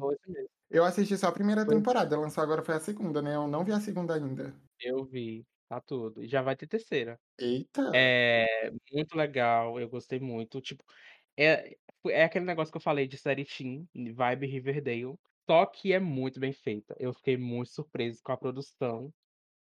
Eu 0.70 0.84
assisti 0.84 1.18
só 1.18 1.28
a 1.28 1.32
primeira 1.32 1.66
Foi. 1.66 1.76
temporada. 1.76 2.18
Lançou 2.20 2.44
agora 2.44 2.64
foi 2.64 2.76
a 2.76 2.80
segunda, 2.80 3.22
né? 3.22 3.36
Eu 3.36 3.48
não 3.48 3.64
vi 3.64 3.72
a 3.72 3.80
segunda 3.80 4.16
ainda. 4.16 4.54
Eu 4.80 5.06
vi, 5.06 5.46
tá 5.70 5.80
tudo. 5.82 6.24
E 6.24 6.28
já 6.28 6.42
vai 6.42 6.56
ter 6.56 6.68
terceira. 6.68 7.20
Eita! 7.40 7.86
É 7.94 8.72
muito 8.92 9.16
legal, 9.18 9.80
eu 9.80 9.90
gostei 9.90 10.20
muito. 10.20 10.62
Tipo, 10.62 10.84
é, 11.38 11.76
é 12.08 12.24
aquele 12.26 12.46
negócio 12.46 12.72
que 12.72 12.78
eu 12.78 12.82
falei 12.82 13.08
de 13.08 13.18
série 13.18 13.46
teen, 13.46 13.88
vibe 14.14 14.48
Riverdale. 14.48 15.16
Só 15.50 15.66
que 15.66 15.94
é 15.94 16.00
muito 16.00 16.40
bem 16.40 16.54
feita. 16.54 16.96
Eu 17.00 17.14
fiquei 17.14 17.38
muito 17.38 17.72
surpreso 17.72 18.22
com 18.24 18.32
a 18.32 18.38
produção. 18.38 19.14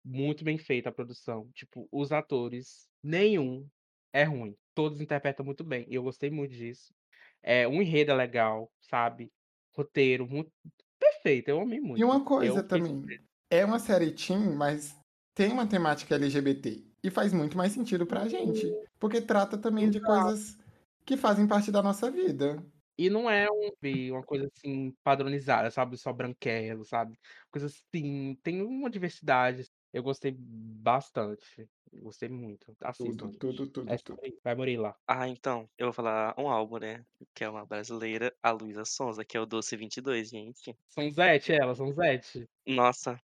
Muito 0.03 0.43
bem 0.43 0.57
feita 0.57 0.89
a 0.89 0.91
produção. 0.91 1.49
Tipo, 1.53 1.87
os 1.91 2.11
atores, 2.11 2.87
nenhum 3.03 3.67
é 4.13 4.23
ruim. 4.23 4.55
Todos 4.73 5.01
interpretam 5.01 5.45
muito 5.45 5.63
bem. 5.63 5.85
E 5.89 5.95
eu 5.95 6.03
gostei 6.03 6.29
muito 6.29 6.51
disso. 6.53 6.93
É, 7.41 7.67
o 7.67 7.81
enredo 7.81 8.11
é 8.11 8.15
legal, 8.15 8.71
sabe? 8.81 9.31
Roteiro, 9.75 10.27
muito 10.27 10.51
perfeito. 10.99 11.49
Eu 11.49 11.61
amei 11.61 11.79
muito. 11.79 12.01
E 12.01 12.03
uma 12.03 12.15
Eu 12.15 12.25
coisa 12.25 12.63
fiquei 12.63 12.81
também. 12.81 13.19
É 13.49 13.65
uma 13.65 13.79
série 13.79 14.11
teen, 14.11 14.55
mas 14.55 14.95
tem 15.33 15.51
uma 15.51 15.67
temática 15.67 16.15
LGBT. 16.15 16.85
E 17.03 17.09
faz 17.09 17.33
muito 17.33 17.57
mais 17.57 17.71
sentido 17.71 18.05
pra 18.05 18.27
gente. 18.27 18.67
Porque 18.99 19.21
trata 19.21 19.57
também 19.57 19.89
de 19.89 19.97
Exato. 19.97 20.05
coisas 20.05 20.57
que 21.05 21.17
fazem 21.17 21.47
parte 21.47 21.71
da 21.71 21.81
nossa 21.81 22.11
vida. 22.11 22.63
E 22.97 23.09
não 23.09 23.29
é 23.29 23.47
um, 23.49 23.71
uma 24.11 24.23
coisa 24.23 24.49
assim 24.53 24.93
padronizada, 25.03 25.71
sabe? 25.71 25.97
Só 25.97 26.11
branquelo, 26.11 26.83
sabe? 26.83 27.17
Coisa 27.49 27.67
assim, 27.67 28.35
tem 28.43 28.61
uma 28.61 28.89
diversidade. 28.89 29.65
Eu 29.93 30.03
gostei 30.03 30.31
bastante. 30.37 31.69
Gostei 31.93 32.29
muito. 32.29 32.75
Assistam. 32.81 33.31
Tudo, 33.31 33.37
tudo, 33.37 33.67
tudo, 33.71 33.91
É 33.91 33.97
tudo. 33.97 34.19
Vai 34.43 34.55
morir 34.55 34.77
lá. 34.77 34.95
Ah, 35.07 35.27
então, 35.27 35.69
eu 35.77 35.87
vou 35.87 35.93
falar 35.93 36.35
um 36.39 36.47
álbum, 36.49 36.77
né? 36.79 37.05
Que 37.33 37.43
é 37.43 37.49
uma 37.49 37.65
brasileira, 37.65 38.35
a 38.43 38.51
Luísa 38.51 38.85
Sonza, 38.85 39.25
que 39.25 39.35
é 39.37 39.39
o 39.41 39.45
Doce 39.45 39.75
22, 39.75 40.29
gente. 40.29 40.77
São 40.89 41.09
Zete, 41.09 41.53
ela, 41.53 41.73
são 41.73 41.91
Zete. 41.93 42.47
Nossa, 42.67 43.19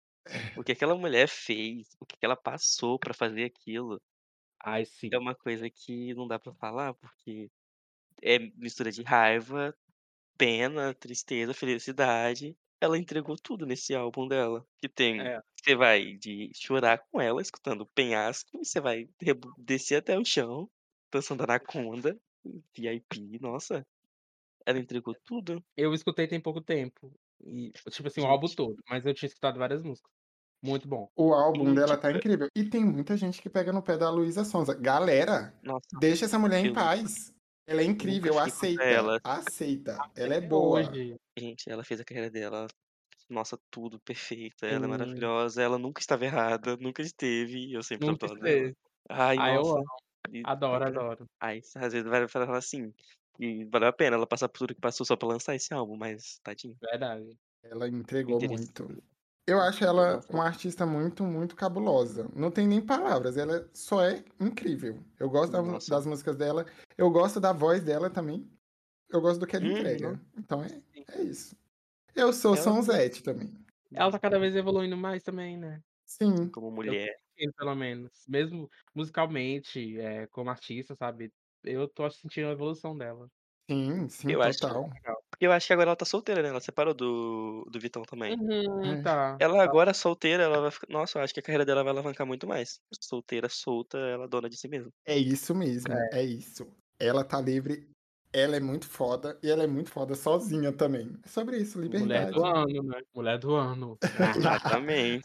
o 0.57 0.65
que 0.65 0.73
aquela 0.73 0.97
mulher 0.97 1.29
fez, 1.29 1.89
o 2.01 2.07
que 2.07 2.19
ela 2.23 2.37
passou 2.37 2.99
pra 2.99 3.15
fazer 3.15 3.45
aquilo, 3.45 4.01
Ai, 4.59 4.85
sim. 4.85 5.11
é 5.13 5.19
uma 5.19 5.35
coisa 5.35 5.69
que 5.71 6.15
não 6.15 6.27
dá 6.29 6.39
pra 6.39 6.55
falar, 6.55 6.95
porque 6.95 7.51
é 8.23 8.39
mistura 8.41 8.93
de 8.93 9.03
raiva, 9.03 9.77
pena, 10.39 10.95
tristeza, 10.95 11.55
felicidade. 11.55 12.57
Ela 12.81 12.99
entregou 12.99 13.37
tudo 13.37 13.67
nesse 13.67 13.95
álbum 13.95 14.29
dela. 14.29 14.67
Que 14.81 14.89
tem. 14.89 15.21
É. 15.21 15.41
Você 15.65 15.75
vai 15.75 16.13
de 16.17 16.51
chorar 16.53 16.99
com 17.11 17.19
ela, 17.19 17.41
escutando 17.41 17.81
o 17.81 17.87
penhasco, 17.87 18.51
e 18.61 18.67
você 18.67 18.83
vai 18.83 19.09
descer 19.57 19.97
até 19.97 20.19
o 20.19 20.23
chão, 20.23 20.69
dançando 21.11 21.43
Anaconda, 21.43 22.21
VIP, 22.77 23.39
nossa. 23.41 23.83
Ela 24.67 24.79
entregou 24.79 25.17
tudo. 25.25 25.65
Eu 25.75 25.95
escutei 25.95 26.29
tem 26.29 26.39
pouco 26.39 26.61
tempo. 26.61 27.11
E, 27.43 27.71
tipo 27.89 28.09
assim, 28.09 28.21
o 28.21 28.27
álbum 28.27 28.47
Gente. 28.47 28.57
todo. 28.57 28.77
Mas 28.91 29.07
eu 29.07 29.15
tinha 29.15 29.27
escutado 29.27 29.59
várias 29.59 29.83
músicas. 29.83 30.13
Muito 30.63 30.87
bom. 30.87 31.09
O 31.17 31.33
álbum 31.33 31.71
E, 31.71 31.75
dela 31.75 31.89
tipo, 31.97 32.03
tá 32.03 32.13
incrível. 32.13 32.49
E 32.55 32.65
tem 32.65 32.85
muita 32.85 33.17
gente 33.17 33.41
que 33.41 33.49
pega 33.49 33.73
no 33.73 33.83
pé 33.83 33.97
da 33.97 34.11
Luísa 34.11 34.45
Sonza. 34.45 34.75
Galera, 34.75 35.55
Nossa, 35.63 35.87
deixa 35.99 36.27
essa 36.27 36.39
mulher 36.39 36.63
em 36.63 36.69
eu 36.69 36.75
paz. 36.75 37.33
Ela 37.67 37.81
é 37.81 37.85
incrível, 37.85 38.39
aceita. 38.39 38.83
ela. 38.83 39.19
Aceita. 39.25 39.97
Ela 40.15 40.35
é 40.35 40.41
boa. 40.43 40.81
Hoje. 40.81 41.17
Gente, 41.39 41.71
ela 41.71 41.83
fez 41.83 42.01
a 42.01 42.05
carreira 42.05 42.31
dela. 42.31 42.67
Nossa, 43.29 43.59
tudo 43.71 43.99
perfeita. 44.01 44.67
Ela 44.67 44.85
é 44.85 44.89
maravilhosa. 44.89 45.63
Ela 45.63 45.79
nunca 45.79 46.01
estava 46.01 46.25
errada, 46.25 46.77
nunca 46.77 47.03
esteve. 47.03 47.69
e 47.71 47.73
Eu 47.75 47.83
sempre 47.83 48.07
Nunca 48.09 48.27
esteve. 48.27 48.77
Ai, 49.09 49.37
Ah, 49.39 49.55
eu 49.55 49.85
e 50.33 50.43
Adoro, 50.45 50.85
adoro. 50.85 51.27
Ai, 51.41 51.61
às 51.77 51.93
vezes 51.93 52.09
vai 52.09 52.27
falar 52.29 52.57
assim. 52.59 52.93
E 53.39 53.65
valeu 53.65 53.89
a 53.89 53.93
pena 53.93 54.17
ela 54.17 54.27
passar 54.27 54.49
por 54.49 54.59
tudo 54.59 54.75
que 54.75 54.81
passou 54.81 55.05
só 55.05 55.17
pra 55.17 55.29
lançar 55.29 55.55
esse 55.55 55.73
álbum, 55.75 55.97
mas 55.97 56.39
tadinho. 56.43 56.77
Verdade. 56.81 57.37
Ela 57.63 57.89
entregou 57.89 58.41
muito. 58.41 59.03
Eu 59.47 59.61
acho 59.61 59.85
ela 59.85 60.21
uma 60.31 60.45
artista 60.47 60.87
muito, 60.87 61.23
muito 61.25 61.55
cabulosa. 61.55 62.31
Não 62.35 62.51
tem 62.51 62.67
nem 62.67 62.81
palavras, 62.81 63.37
ela 63.37 63.69
só 63.75 64.03
é 64.03 64.25
incrível. 64.41 65.03
Eu 65.19 65.29
gosto 65.29 65.53
da- 65.53 65.61
das 65.97 66.07
músicas 66.07 66.37
dela, 66.37 66.65
eu 66.97 67.11
gosto 67.11 67.41
da 67.41 67.53
voz 67.53 67.83
dela 67.83 68.09
também. 68.09 68.49
Eu 69.11 69.21
gosto 69.21 69.41
do 69.41 69.47
que 69.47 69.57
ela 69.57 69.65
Uhum. 69.67 69.73
entrega. 69.73 70.21
Então 70.39 70.63
é, 70.65 70.83
é 71.09 71.23
isso. 71.23 71.57
Eu 72.15 72.33
sou 72.33 72.55
Ela- 72.55 72.63
Sonzete 72.63 73.23
também. 73.23 73.53
Ela 73.93 74.11
tá 74.11 74.19
cada 74.19 74.39
vez 74.39 74.55
evoluindo 74.57 74.97
mais 74.97 75.23
também, 75.23 75.57
né? 75.57 75.81
Sim. 76.07 76.49
Como 76.51 76.71
mulher. 76.71 77.17
sentindo, 77.37 77.53
pelo 77.55 77.75
menos. 77.75 78.11
Mesmo 78.29 78.71
musicalmente, 78.95 79.99
é, 79.99 80.27
como 80.29 80.51
artista, 80.51 80.95
sabe? 80.95 81.33
Eu 81.65 81.89
tô 81.89 82.09
sentindo 82.11 82.49
a 82.49 82.53
evolução 82.53 82.97
dela. 82.97 83.29
Sim, 83.71 84.09
sim, 84.09 84.31
Eu 84.31 84.43
acho- 84.43 84.61
total. 84.61 84.91
Porque 85.31 85.47
eu 85.47 85.53
acho 85.53 85.67
que 85.67 85.73
agora 85.73 85.89
ela 85.91 85.97
tá 85.97 86.05
solteira, 86.05 86.43
né? 86.43 86.51
Ela 86.51 86.61
separou 86.61 86.93
do, 86.95 87.67
do 87.71 87.81
Vitão 87.81 88.03
também. 88.03 88.37
Uhum, 88.39 88.93
É. 88.93 89.03
tá. 89.03 89.37
Ela 89.41 89.63
agora 89.65 89.93
solteira, 89.95 90.43
ela 90.45 90.61
vai 90.61 90.71
ficar. 90.71 90.87
Nossa, 90.93 91.19
eu 91.19 91.23
acho 91.25 91.33
que 91.35 91.41
a 91.41 91.43
carreira 91.43 91.65
dela 91.65 91.83
vai 91.83 91.91
alavancar 91.93 92.27
muito 92.27 92.47
mais. 92.47 92.79
Solteira, 93.01 93.49
solta, 93.49 93.99
ela 93.99 94.25
é 94.27 94.29
dona 94.29 94.49
de 94.49 94.57
si 94.57 94.69
mesma. 94.69 94.91
É 95.07 95.17
isso 95.17 95.55
mesmo, 95.55 95.93
é. 96.13 96.23
isso. 96.23 96.67
Ela 96.99 97.25
tá 97.25 97.41
livre, 97.41 97.89
ela 98.35 98.57
é 98.57 98.61
muito 98.61 98.87
foda 98.89 99.39
e 99.41 99.49
ela 99.49 99.63
é 99.63 99.67
muito 99.67 99.91
foda 99.91 100.17
sozinha 100.17 100.73
também. 100.73 101.17
É 101.25 101.29
sobre 101.29 101.57
isso, 101.59 101.79
Mulher 101.79 102.01
liberdade. 102.01 102.33
do 102.33 102.45
ano, 102.45 102.83
né? 102.83 103.01
Mulher 103.15 103.39
do 103.39 103.55
ano. 103.55 103.99
Exatamente. 104.37 105.23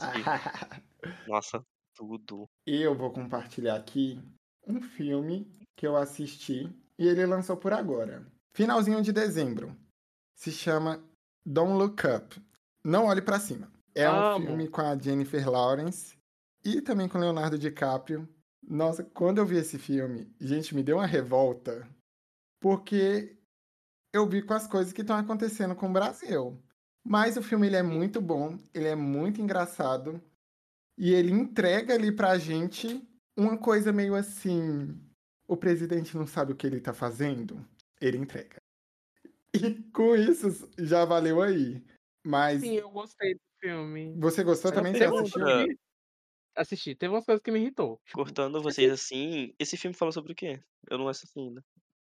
Nossa, 1.27 1.65
tudo. 1.95 2.47
Eu 2.67 2.93
vou 2.93 3.11
compartilhar 3.11 3.75
aqui 3.75 4.21
um 4.67 4.79
filme 4.79 5.51
que 5.75 5.87
eu 5.87 5.95
assisti 5.97 6.69
e 6.99 7.07
ele 7.07 7.25
lançou 7.25 7.57
por 7.57 7.73
agora. 7.73 8.23
Finalzinho 8.53 9.01
de 9.01 9.11
dezembro. 9.11 9.75
Se 10.35 10.51
chama 10.51 11.03
Don't 11.43 11.73
Look 11.73 12.03
Up. 12.05 12.39
Não 12.85 13.07
olhe 13.07 13.23
pra 13.23 13.39
cima. 13.39 13.71
É 13.95 14.07
um 14.07 14.15
Amo. 14.15 14.45
filme 14.45 14.67
com 14.67 14.81
a 14.81 14.95
Jennifer 14.95 15.49
Lawrence 15.49 16.15
e 16.63 16.79
também 16.79 17.09
com 17.09 17.17
Leonardo 17.17 17.57
DiCaprio. 17.57 18.29
Nossa, 18.61 19.03
quando 19.03 19.39
eu 19.39 19.47
vi 19.47 19.57
esse 19.57 19.79
filme, 19.79 20.31
gente, 20.39 20.75
me 20.75 20.83
deu 20.83 20.97
uma 20.97 21.07
revolta, 21.07 21.87
porque 22.59 23.37
eu 24.13 24.27
vi 24.27 24.41
com 24.41 24.53
as 24.53 24.67
coisas 24.67 24.93
que 24.93 25.01
estão 25.01 25.15
acontecendo 25.15 25.75
com 25.75 25.89
o 25.89 25.93
Brasil. 25.93 26.61
Mas 27.03 27.37
o 27.37 27.41
filme 27.43 27.67
ele 27.67 27.75
é 27.77 27.83
muito 27.83 28.21
bom, 28.21 28.57
ele 28.73 28.87
é 28.87 28.95
muito 28.95 29.41
engraçado 29.41 30.21
e 30.97 31.13
ele 31.13 31.31
entrega 31.31 31.93
ali 31.93 32.11
pra 32.11 32.37
gente 32.37 33.07
uma 33.37 33.57
coisa 33.57 33.93
meio 33.93 34.15
assim, 34.15 34.99
o 35.47 35.55
presidente 35.55 36.15
não 36.17 36.27
sabe 36.27 36.51
o 36.51 36.55
que 36.55 36.67
ele 36.67 36.81
tá 36.81 36.93
fazendo, 36.93 37.65
ele 38.01 38.17
entrega. 38.17 38.57
E 39.51 39.81
com 39.91 40.15
isso 40.15 40.69
já 40.77 41.03
valeu 41.05 41.41
aí. 41.41 41.83
Mas 42.23 42.61
Sim, 42.61 42.75
eu 42.75 42.89
gostei 42.91 43.33
do 43.33 43.41
filme. 43.59 44.13
você 44.19 44.43
gostou 44.43 44.71
também? 44.71 44.93
Você 44.93 45.05
assistiu? 45.05 45.41
coisas 45.41 45.63
que 45.63 45.67
me- 45.69 45.79
Assisti. 46.55 46.95
Teve 46.95 47.13
umas 47.13 47.25
coisas 47.25 47.41
que 47.41 47.51
me 47.51 47.59
irritou. 47.59 47.99
Cortando 48.13 48.61
vocês 48.61 48.91
assim, 48.91 49.55
esse 49.57 49.75
filme 49.77 49.95
fala 49.95 50.11
sobre 50.11 50.33
o 50.33 50.35
quê? 50.35 50.61
Eu 50.89 50.97
não 50.97 51.07
assisti 51.07 51.39
ainda. 51.39 51.63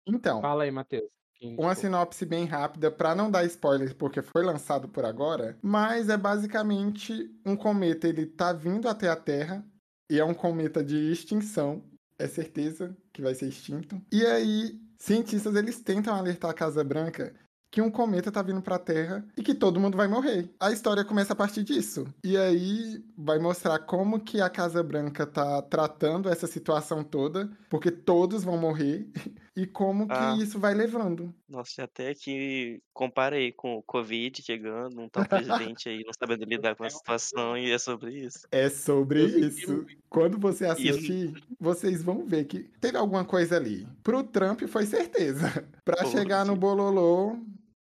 Então, 0.07 0.41
Fala 0.41 0.63
aí, 0.63 0.71
Matheus. 0.71 1.09
Uma 1.41 1.73
sinopse 1.73 2.25
bem 2.25 2.45
rápida 2.45 2.91
para 2.91 3.15
não 3.15 3.31
dar 3.31 3.45
spoilers 3.45 3.93
porque 3.93 4.21
foi 4.21 4.43
lançado 4.43 4.89
por 4.89 5.05
agora, 5.05 5.57
mas 5.61 6.09
é 6.09 6.17
basicamente 6.17 7.33
um 7.45 7.55
cometa, 7.55 8.07
ele 8.09 8.25
tá 8.25 8.51
vindo 8.51 8.89
até 8.89 9.07
a 9.07 9.15
Terra 9.15 9.65
e 10.11 10.19
é 10.19 10.25
um 10.25 10.33
cometa 10.33 10.83
de 10.83 10.97
extinção, 11.11 11.81
é 12.17 12.27
certeza 12.27 12.95
que 13.13 13.21
vai 13.21 13.33
ser 13.33 13.47
extinto. 13.47 14.01
E 14.11 14.25
aí, 14.25 14.77
cientistas 14.97 15.55
eles 15.55 15.81
tentam 15.81 16.13
alertar 16.13 16.51
a 16.51 16.53
Casa 16.53 16.83
Branca 16.83 17.33
que 17.71 17.81
um 17.81 17.91
cometa 17.91 18.31
tá 18.31 18.41
vindo 18.41 18.61
pra 18.61 18.79
Terra 18.79 19.25
e 19.37 19.43
que 19.43 19.53
todo 19.53 19.79
mundo 19.79 19.95
vai 19.95 20.07
morrer. 20.07 20.49
A 20.59 20.71
história 20.71 21.05
começa 21.05 21.33
a 21.33 21.35
partir 21.35 21.63
disso. 21.63 22.07
E 22.23 22.35
aí 22.35 23.03
vai 23.17 23.37
mostrar 23.37 23.79
como 23.79 24.19
que 24.19 24.41
a 24.41 24.49
Casa 24.49 24.81
Branca 24.81 25.25
tá 25.25 25.61
tratando 25.61 26.29
essa 26.29 26.47
situação 26.47 27.03
toda, 27.03 27.49
porque 27.69 27.91
todos 27.91 28.43
vão 28.43 28.57
morrer, 28.57 29.07
e 29.61 29.67
como 29.67 30.07
que 30.07 30.13
Ah. 30.13 30.37
isso 30.37 30.59
vai 30.59 30.73
levando. 30.73 31.33
Nossa, 31.47 31.83
até 31.83 32.13
que 32.13 32.81
comparei 32.93 33.51
com 33.51 33.75
o 33.75 33.83
Covid 33.83 34.41
chegando, 34.41 35.01
um 35.01 35.09
tal 35.09 35.25
presidente 35.27 35.89
aí 35.89 36.03
não 36.05 36.13
sabendo 36.17 36.45
lidar 36.49 36.75
com 36.75 36.83
a 36.83 36.89
situação, 36.89 37.57
e 37.57 37.71
é 37.71 37.77
sobre 37.77 38.11
isso. 38.25 38.47
É 38.51 38.69
sobre 38.69 39.23
isso. 39.25 39.85
Quando 40.09 40.37
você 40.39 40.65
assistir, 40.65 41.33
vocês 41.59 42.01
vão 42.01 42.25
ver 42.25 42.45
que 42.45 42.63
teve 42.79 42.97
alguma 42.97 43.25
coisa 43.25 43.57
ali. 43.57 43.87
Pro 44.03 44.23
Trump 44.23 44.61
foi 44.63 44.85
certeza. 44.85 45.41
Pra 45.83 46.03
Pô, 46.03 46.09
chegar 46.11 46.45
no 46.45 46.55
bololô, 46.55 47.35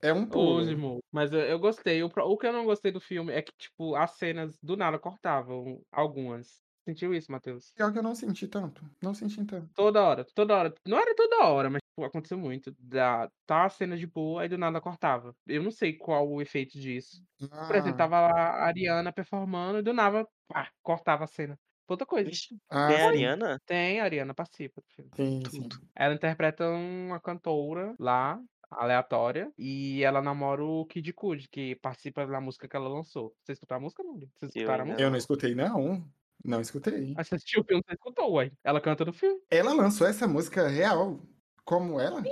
é 0.02 0.12
um 0.12 0.24
pulo. 0.24 1.00
Mas 1.12 1.32
eu, 1.32 1.40
eu 1.40 1.58
gostei. 1.58 2.02
O, 2.02 2.06
o 2.06 2.36
que 2.38 2.46
eu 2.46 2.52
não 2.52 2.64
gostei 2.64 2.90
do 2.90 3.00
filme 3.00 3.32
é 3.32 3.42
que, 3.42 3.52
tipo, 3.58 3.94
as 3.94 4.12
cenas 4.12 4.58
do 4.62 4.76
nada 4.76 4.98
cortavam 4.98 5.82
algumas. 5.92 6.62
Sentiu 6.86 7.14
isso, 7.14 7.30
Matheus? 7.30 7.72
Pior 7.74 7.92
que 7.92 7.98
eu 7.98 8.02
não 8.02 8.14
senti 8.14 8.48
tanto. 8.48 8.82
Não 9.02 9.14
senti 9.14 9.44
tanto. 9.44 9.68
Toda 9.74 10.02
hora, 10.02 10.24
toda 10.34 10.56
hora. 10.56 10.74
Não 10.86 10.98
era 10.98 11.14
toda 11.14 11.44
hora, 11.46 11.70
mas 11.70 11.80
tipo, 11.82 12.04
aconteceu 12.04 12.38
muito. 12.38 12.74
Da, 12.78 13.28
tá 13.46 13.64
a 13.64 13.68
cena 13.68 13.96
de 13.96 14.06
boa, 14.06 14.42
aí 14.42 14.48
do 14.48 14.58
nada 14.58 14.80
cortava. 14.80 15.34
Eu 15.46 15.62
não 15.62 15.70
sei 15.70 15.96
qual 15.96 16.28
o 16.28 16.40
efeito 16.42 16.78
disso. 16.78 17.22
Por 17.66 17.76
exemplo, 17.76 17.96
Ah, 17.96 17.96
tava 17.96 18.20
lá 18.20 18.32
a 18.32 18.66
Ariana 18.66 19.12
performando 19.12 19.78
e 19.78 19.82
do 19.82 19.92
nada, 19.92 20.26
pá, 20.48 20.70
cortava 20.82 21.24
a 21.24 21.26
cena. 21.26 21.58
Outra 21.88 22.06
coisa. 22.06 22.30
Ah, 22.70 22.86
tem 22.86 23.02
a. 23.02 23.06
Ariana? 23.08 23.58
Tem, 23.66 24.00
a 24.00 24.04
Ariana 24.04 24.34
participa 24.34 24.80
do 24.80 24.88
filme. 24.94 25.10
Sim, 25.16 25.40
sim. 25.48 25.68
Tudo. 25.68 25.76
Ela 25.94 26.14
interpreta 26.14 26.68
uma 26.68 27.20
cantora 27.20 27.94
lá, 27.98 28.40
aleatória, 28.70 29.52
e 29.58 30.02
ela 30.02 30.22
namora 30.22 30.64
o 30.64 30.86
Kid 30.86 31.12
Cudi, 31.12 31.48
que 31.48 31.76
participa 31.76 32.26
da 32.26 32.40
música 32.40 32.68
que 32.68 32.76
ela 32.76 32.88
lançou. 32.88 33.34
Você 33.42 33.52
escutou 33.52 33.76
a 33.76 33.80
música, 33.80 34.02
não? 34.02 34.18
Vocês 34.18 34.50
Eu 34.54 34.62
escutaram 34.62 34.84
a 34.84 34.86
ainda 34.86 34.94
música? 34.94 35.02
Eu 35.02 35.10
não 35.10 35.16
escutei, 35.18 35.54
não. 35.54 36.10
Não 36.44 36.60
escutei. 36.60 37.14
Ah, 37.16 37.24
você 37.24 37.34
assistiu 37.34 37.60
o 37.60 37.64
filme, 37.64 37.82
você 37.86 37.94
escutou, 37.94 38.32
uai. 38.32 38.50
Ela 38.64 38.80
canta 38.80 39.04
no 39.04 39.12
filme. 39.12 39.40
Ela 39.50 39.72
lançou 39.74 40.06
essa 40.06 40.26
música 40.26 40.68
real. 40.68 41.20
Como 41.64 42.00
ela? 42.00 42.22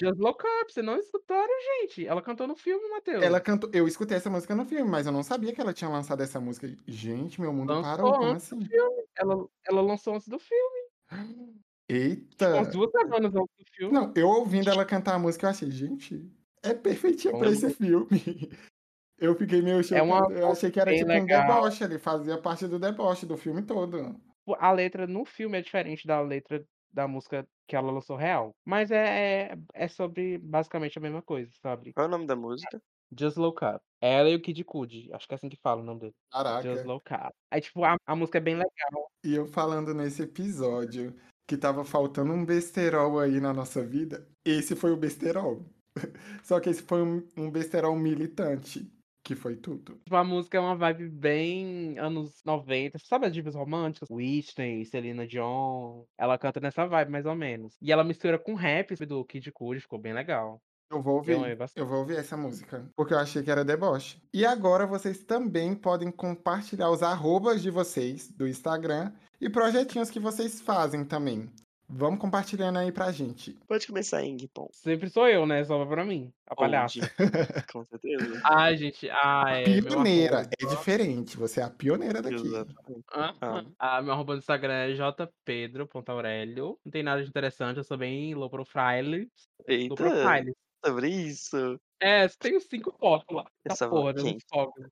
Just 0.00 0.18
Look 0.18 0.42
Up, 0.44 0.72
vocês 0.72 0.84
não 0.84 0.96
escutaram, 0.96 1.52
gente. 1.80 2.06
Ela 2.06 2.22
cantou 2.22 2.46
no 2.46 2.54
filme, 2.54 2.88
Matheus. 2.88 3.22
Ela 3.22 3.40
cantou. 3.40 3.68
Eu 3.72 3.88
escutei 3.88 4.16
essa 4.16 4.30
música 4.30 4.54
no 4.54 4.64
filme, 4.64 4.88
mas 4.88 5.06
eu 5.06 5.12
não 5.12 5.22
sabia 5.22 5.52
que 5.52 5.60
ela 5.60 5.72
tinha 5.72 5.90
lançado 5.90 6.22
essa 6.22 6.38
música. 6.38 6.72
Gente, 6.86 7.40
meu 7.40 7.52
mundo 7.52 7.72
Lançou 7.72 7.96
parou. 7.96 8.12
Como 8.12 8.32
assim? 8.32 8.60
filme. 8.64 9.04
Ela, 9.16 9.48
ela 9.66 9.80
lançou 9.80 10.14
antes 10.14 10.28
do 10.28 10.38
filme. 10.38 10.88
Tipo, 11.10 11.58
Eita! 11.88 12.54
umas 12.54 12.68
duas 12.68 12.90
semanas 12.90 13.34
antes 13.34 13.56
do 13.56 13.64
filme. 13.72 13.92
Não, 13.92 14.12
eu 14.14 14.28
ouvindo 14.28 14.70
ela 14.70 14.84
cantar 14.84 15.14
a 15.14 15.18
música, 15.18 15.46
eu 15.46 15.50
achei, 15.50 15.70
gente, 15.70 16.30
é 16.62 16.74
perfeitinha 16.74 17.36
pra 17.36 17.50
esse 17.50 17.70
filme. 17.70 18.08
Eu 19.18 19.34
fiquei 19.34 19.60
meio 19.60 19.82
chocado. 19.82 20.04
uma 20.04 20.32
eu 20.32 20.50
achei 20.50 20.70
que 20.70 20.80
era 20.80 20.90
bem 20.90 21.00
tipo 21.00 21.08
legal. 21.08 21.42
um 21.42 21.46
deboche, 21.46 21.84
ele 21.84 21.98
fazia 21.98 22.38
parte 22.38 22.66
do 22.66 22.78
deboche 22.78 23.26
do 23.26 23.36
filme 23.36 23.62
todo. 23.62 24.16
A 24.58 24.72
letra 24.72 25.06
no 25.06 25.24
filme 25.24 25.58
é 25.58 25.62
diferente 25.62 26.06
da 26.06 26.20
letra 26.20 26.64
da 26.92 27.06
música 27.06 27.46
que 27.66 27.76
ela 27.76 27.92
lançou 27.92 28.16
real. 28.16 28.54
Mas 28.64 28.90
é, 28.90 29.50
é, 29.52 29.58
é 29.74 29.88
sobre 29.88 30.38
basicamente 30.38 30.98
a 30.98 31.02
mesma 31.02 31.22
coisa, 31.22 31.50
sabe? 31.60 31.92
Qual 31.92 32.04
é 32.04 32.08
o 32.08 32.10
nome 32.10 32.26
da 32.26 32.34
música? 32.36 32.80
Just 33.16 33.36
Look 33.36 33.64
Up. 33.64 33.80
Ela 34.00 34.30
e 34.30 34.36
o 34.36 34.40
Kid 34.40 34.62
Cudi. 34.64 35.10
Acho 35.12 35.26
que 35.26 35.34
é 35.34 35.36
assim 35.36 35.48
que 35.48 35.58
fala 35.62 35.80
o 35.80 35.84
nome 35.84 36.00
dele. 36.00 36.14
Just 36.32 36.44
Caraca. 36.44 36.86
Look 36.86 37.10
Up. 37.12 37.34
Aí, 37.50 37.60
tipo, 37.60 37.84
a, 37.84 37.96
a 38.06 38.16
música 38.16 38.38
é 38.38 38.40
bem 38.40 38.54
legal. 38.54 39.10
E 39.24 39.34
eu 39.34 39.46
falando 39.46 39.94
nesse 39.94 40.22
episódio 40.22 41.14
que 41.46 41.56
tava 41.56 41.84
faltando 41.84 42.32
um 42.32 42.44
besterol 42.44 43.18
aí 43.18 43.40
na 43.40 43.54
nossa 43.54 43.82
vida, 43.82 44.28
esse 44.44 44.76
foi 44.76 44.92
o 44.92 44.96
besterol. 44.96 45.64
Só 46.44 46.60
que 46.60 46.68
esse 46.68 46.82
foi 46.82 47.02
um, 47.02 47.26
um 47.36 47.50
besterol 47.50 47.96
militante, 47.96 48.90
que 49.28 49.36
foi 49.36 49.56
tudo. 49.56 49.96
Tipo, 50.04 50.16
a 50.16 50.24
música 50.24 50.56
é 50.56 50.60
uma 50.60 50.74
vibe 50.74 51.10
bem 51.10 51.98
anos 51.98 52.40
90. 52.46 52.98
Sabe 52.98 53.26
as 53.26 53.32
divas 53.34 53.54
românticas? 53.54 54.08
Whitney, 54.10 54.86
Selena 54.86 55.26
Dion. 55.26 56.04
Ela 56.16 56.38
canta 56.38 56.58
nessa 56.60 56.86
vibe, 56.86 57.10
mais 57.10 57.26
ou 57.26 57.34
menos. 57.34 57.76
E 57.82 57.92
ela 57.92 58.02
mistura 58.02 58.38
com 58.38 58.54
rap 58.54 58.94
do 59.04 59.22
Kid 59.26 59.52
Cudi. 59.52 59.80
Ficou 59.80 59.98
bem 59.98 60.14
legal. 60.14 60.62
Eu 60.90 61.02
vou 61.02 61.22
Eu 61.26 61.36
ouvir. 61.40 61.56
bastante. 61.56 61.78
Eu 61.78 61.86
vou 61.86 61.98
ouvir 61.98 62.16
essa 62.16 62.38
música. 62.38 62.90
Porque 62.96 63.12
eu 63.12 63.18
achei 63.18 63.42
que 63.42 63.50
era 63.50 63.62
deboche. 63.62 64.18
E 64.32 64.46
agora 64.46 64.86
vocês 64.86 65.22
também 65.22 65.74
podem 65.74 66.10
compartilhar 66.10 66.90
os 66.90 67.02
arrobas 67.02 67.60
de 67.60 67.70
vocês 67.70 68.30
do 68.30 68.48
Instagram 68.48 69.12
e 69.38 69.50
projetinhos 69.50 70.08
que 70.08 70.18
vocês 70.18 70.58
fazem 70.58 71.04
também. 71.04 71.50
Vamos 71.90 72.20
compartilhando 72.20 72.78
aí 72.78 72.92
pra 72.92 73.10
gente. 73.10 73.58
Pode 73.66 73.86
começar, 73.86 74.22
Ing, 74.22 74.46
Pom. 74.52 74.68
Sempre 74.72 75.08
sou 75.08 75.26
eu, 75.26 75.46
né? 75.46 75.64
Só 75.64 75.84
pra 75.86 76.04
mim. 76.04 76.30
A 76.46 76.54
palhaça. 76.54 77.00
Com 77.72 77.82
certeza. 77.86 78.40
Ai, 78.44 78.76
gente. 78.76 79.08
Ai, 79.08 79.64
meu 79.64 79.84
Pioneira. 79.84 80.48
É 80.60 80.66
diferente. 80.66 81.36
Você 81.38 81.60
é 81.60 81.64
a 81.64 81.70
pioneira 81.70 82.20
daqui. 82.20 82.36
Exatamente. 82.46 83.04
Ah, 83.10 83.34
Ah. 83.40 83.64
ah, 83.78 84.02
meu 84.02 84.12
arroba 84.12 84.34
no 84.34 84.38
Instagram 84.38 84.72
é 84.74 84.94
jpedro.aurelio. 84.94 86.78
Não 86.84 86.92
tem 86.92 87.02
nada 87.02 87.22
de 87.22 87.28
interessante, 87.28 87.78
eu 87.78 87.84
sou 87.84 87.96
bem 87.96 88.34
low 88.34 88.50
profile. 88.50 89.20
Low 89.20 89.28
Eita, 89.66 89.94
profile. 89.94 90.52
sobre 90.84 91.08
isso. 91.08 91.80
É, 92.00 92.28
tenho 92.28 92.60
cinco 92.60 92.92
fotos 92.98 93.34
lá. 93.34 93.44
Essa 93.64 93.88
porra, 93.88 94.16
gente. 94.16 94.44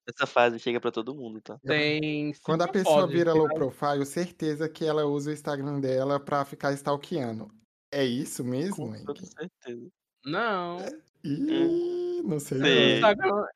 Essa 0.09 0.27
fase 0.27 0.59
chega 0.59 0.81
pra 0.81 0.91
todo 0.91 1.15
mundo, 1.15 1.41
tá? 1.41 1.59
Tem 1.65 2.33
Quando 2.43 2.63
a 2.63 2.65
cinco 2.65 2.73
pessoa 2.79 3.07
vira 3.07 3.33
tem 3.33 3.41
low 3.41 3.49
profile, 3.55 4.05
certeza 4.05 4.69
que 4.69 4.85
ela 4.85 5.05
usa 5.05 5.31
o 5.31 5.33
Instagram 5.33 5.81
dela 5.81 6.19
pra 6.19 6.45
ficar 6.45 6.73
stalkeando. 6.73 7.49
É 7.93 8.05
isso 8.05 8.45
mesmo, 8.45 8.93
Com 8.93 9.05
toda 9.05 9.25
certeza. 9.25 9.89
Não. 10.25 10.79
Ih, 11.25 12.23
não 12.25 12.41
sei. 12.41 12.59
Eu 12.59 12.65
uso 12.65 12.75
não. 12.75 12.95
Instagram, 12.97 13.47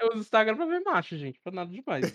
eu 0.00 0.08
uso 0.08 0.18
Instagram 0.20 0.56
pra 0.56 0.66
ver 0.66 0.80
macho, 0.80 1.16
gente. 1.16 1.40
Pra 1.40 1.52
nada 1.52 1.70
demais. 1.70 2.06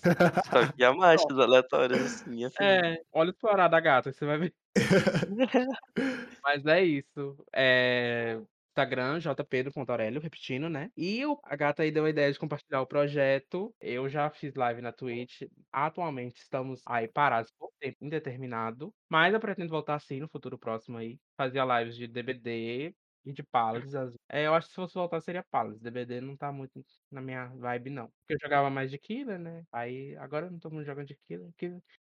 Só 0.50 0.72
que 0.74 0.84
há 0.84 0.94
machos 0.94 1.40
aleatórios 1.40 2.02
assim, 2.02 2.44
afim. 2.44 2.56
É, 2.62 3.02
olha 3.14 3.32
o 3.32 3.36
florar 3.40 3.70
da 3.70 3.80
gata, 3.80 4.12
você 4.12 4.26
vai 4.26 4.38
ver. 4.38 4.54
Mas 6.44 6.66
é 6.66 6.84
isso. 6.84 7.38
É, 7.54 8.38
Instagram, 8.76 9.20
jpedro.aurelio, 9.20 10.20
repetindo, 10.20 10.68
né? 10.70 10.90
E 10.98 11.24
o- 11.26 11.40
a 11.44 11.56
gata 11.56 11.84
aí 11.84 11.92
deu 11.92 12.06
a 12.06 12.10
ideia 12.10 12.32
de 12.32 12.40
compartilhar 12.40 12.82
o 12.82 12.88
projeto. 12.88 13.74
Eu 13.80 14.10
já 14.10 14.30
fiz 14.32 14.54
live 14.56 14.82
na 14.82 14.92
Twitch. 14.92 15.44
Atualmente 15.72 16.38
estamos 16.38 16.82
aí 16.88 17.08
parados 17.08 17.52
por 17.58 17.70
tempo 17.80 17.98
indeterminado. 18.02 18.92
Mas 19.10 19.34
eu 19.34 19.40
pretendo 19.40 19.70
voltar 19.70 20.00
sim 20.00 20.20
no 20.20 20.28
futuro 20.30 20.58
próximo 20.58 20.98
aí. 20.98 21.20
Fazia 21.38 21.64
lives 21.66 21.96
de 21.96 22.08
DBD 22.08 22.96
e 23.26 23.32
de 23.32 23.44
Palace. 23.44 23.96
É, 24.30 24.48
eu 24.48 24.56
acho 24.56 24.68
que 24.68 24.74
se 24.74 24.76
fosse 24.82 24.96
voltar 24.96 25.22
seria 25.22 25.44
Palace. 25.52 25.80
DBD 25.80 26.20
não 26.20 26.36
tá 26.36 26.52
muito 26.52 26.84
na 27.12 27.22
minha 27.22 27.48
vibe, 27.50 27.92
não. 27.92 28.08
Porque 28.08 28.34
eu 28.34 28.38
jogava 28.42 28.70
mais 28.72 28.90
de 28.90 28.98
Killer, 28.98 29.38
né? 29.38 29.64
Aí 29.72 30.16
agora 30.18 30.50
não 30.50 30.60
tô 30.60 30.72
muito 30.72 30.86
jogando 30.88 31.08
de 31.08 31.16
Killer. 31.28 31.52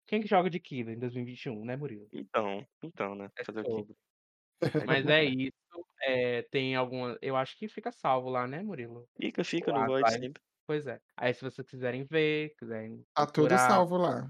Quem 0.06 0.20
que 0.20 0.26
joga 0.28 0.50
de 0.50 0.58
Killer 0.58 0.96
em 0.96 0.98
2021, 0.98 1.64
né, 1.64 1.76
Murilo? 1.76 2.10
Então, 2.12 2.66
então, 2.82 3.14
né? 3.14 3.30
É 3.38 3.44
Fazer 3.44 3.60
o 3.60 3.66
quê? 3.68 3.84
sobre. 3.84 3.94
Mas 4.86 5.06
é 5.10 5.24
isso. 5.24 5.52
é, 6.02 6.42
tem 6.50 6.74
alguma. 6.76 7.16
Eu 7.20 7.36
acho 7.36 7.56
que 7.58 7.68
fica 7.68 7.90
salvo 7.92 8.28
lá, 8.28 8.46
né, 8.46 8.62
Murilo? 8.62 9.06
Fica, 9.20 9.44
fica 9.44 9.72
As 9.72 9.80
no 9.80 9.86
Void 9.86 10.10
sempre. 10.12 10.42
Pois 10.66 10.86
é. 10.86 10.98
Aí 11.16 11.32
se 11.32 11.42
vocês 11.42 11.68
quiserem 11.68 12.04
ver, 12.04 12.52
quiserem 12.58 13.04
Tá 13.14 13.24
tudo 13.26 13.48
procurar, 13.48 13.68
salvo 13.68 13.96
lá. 13.96 14.28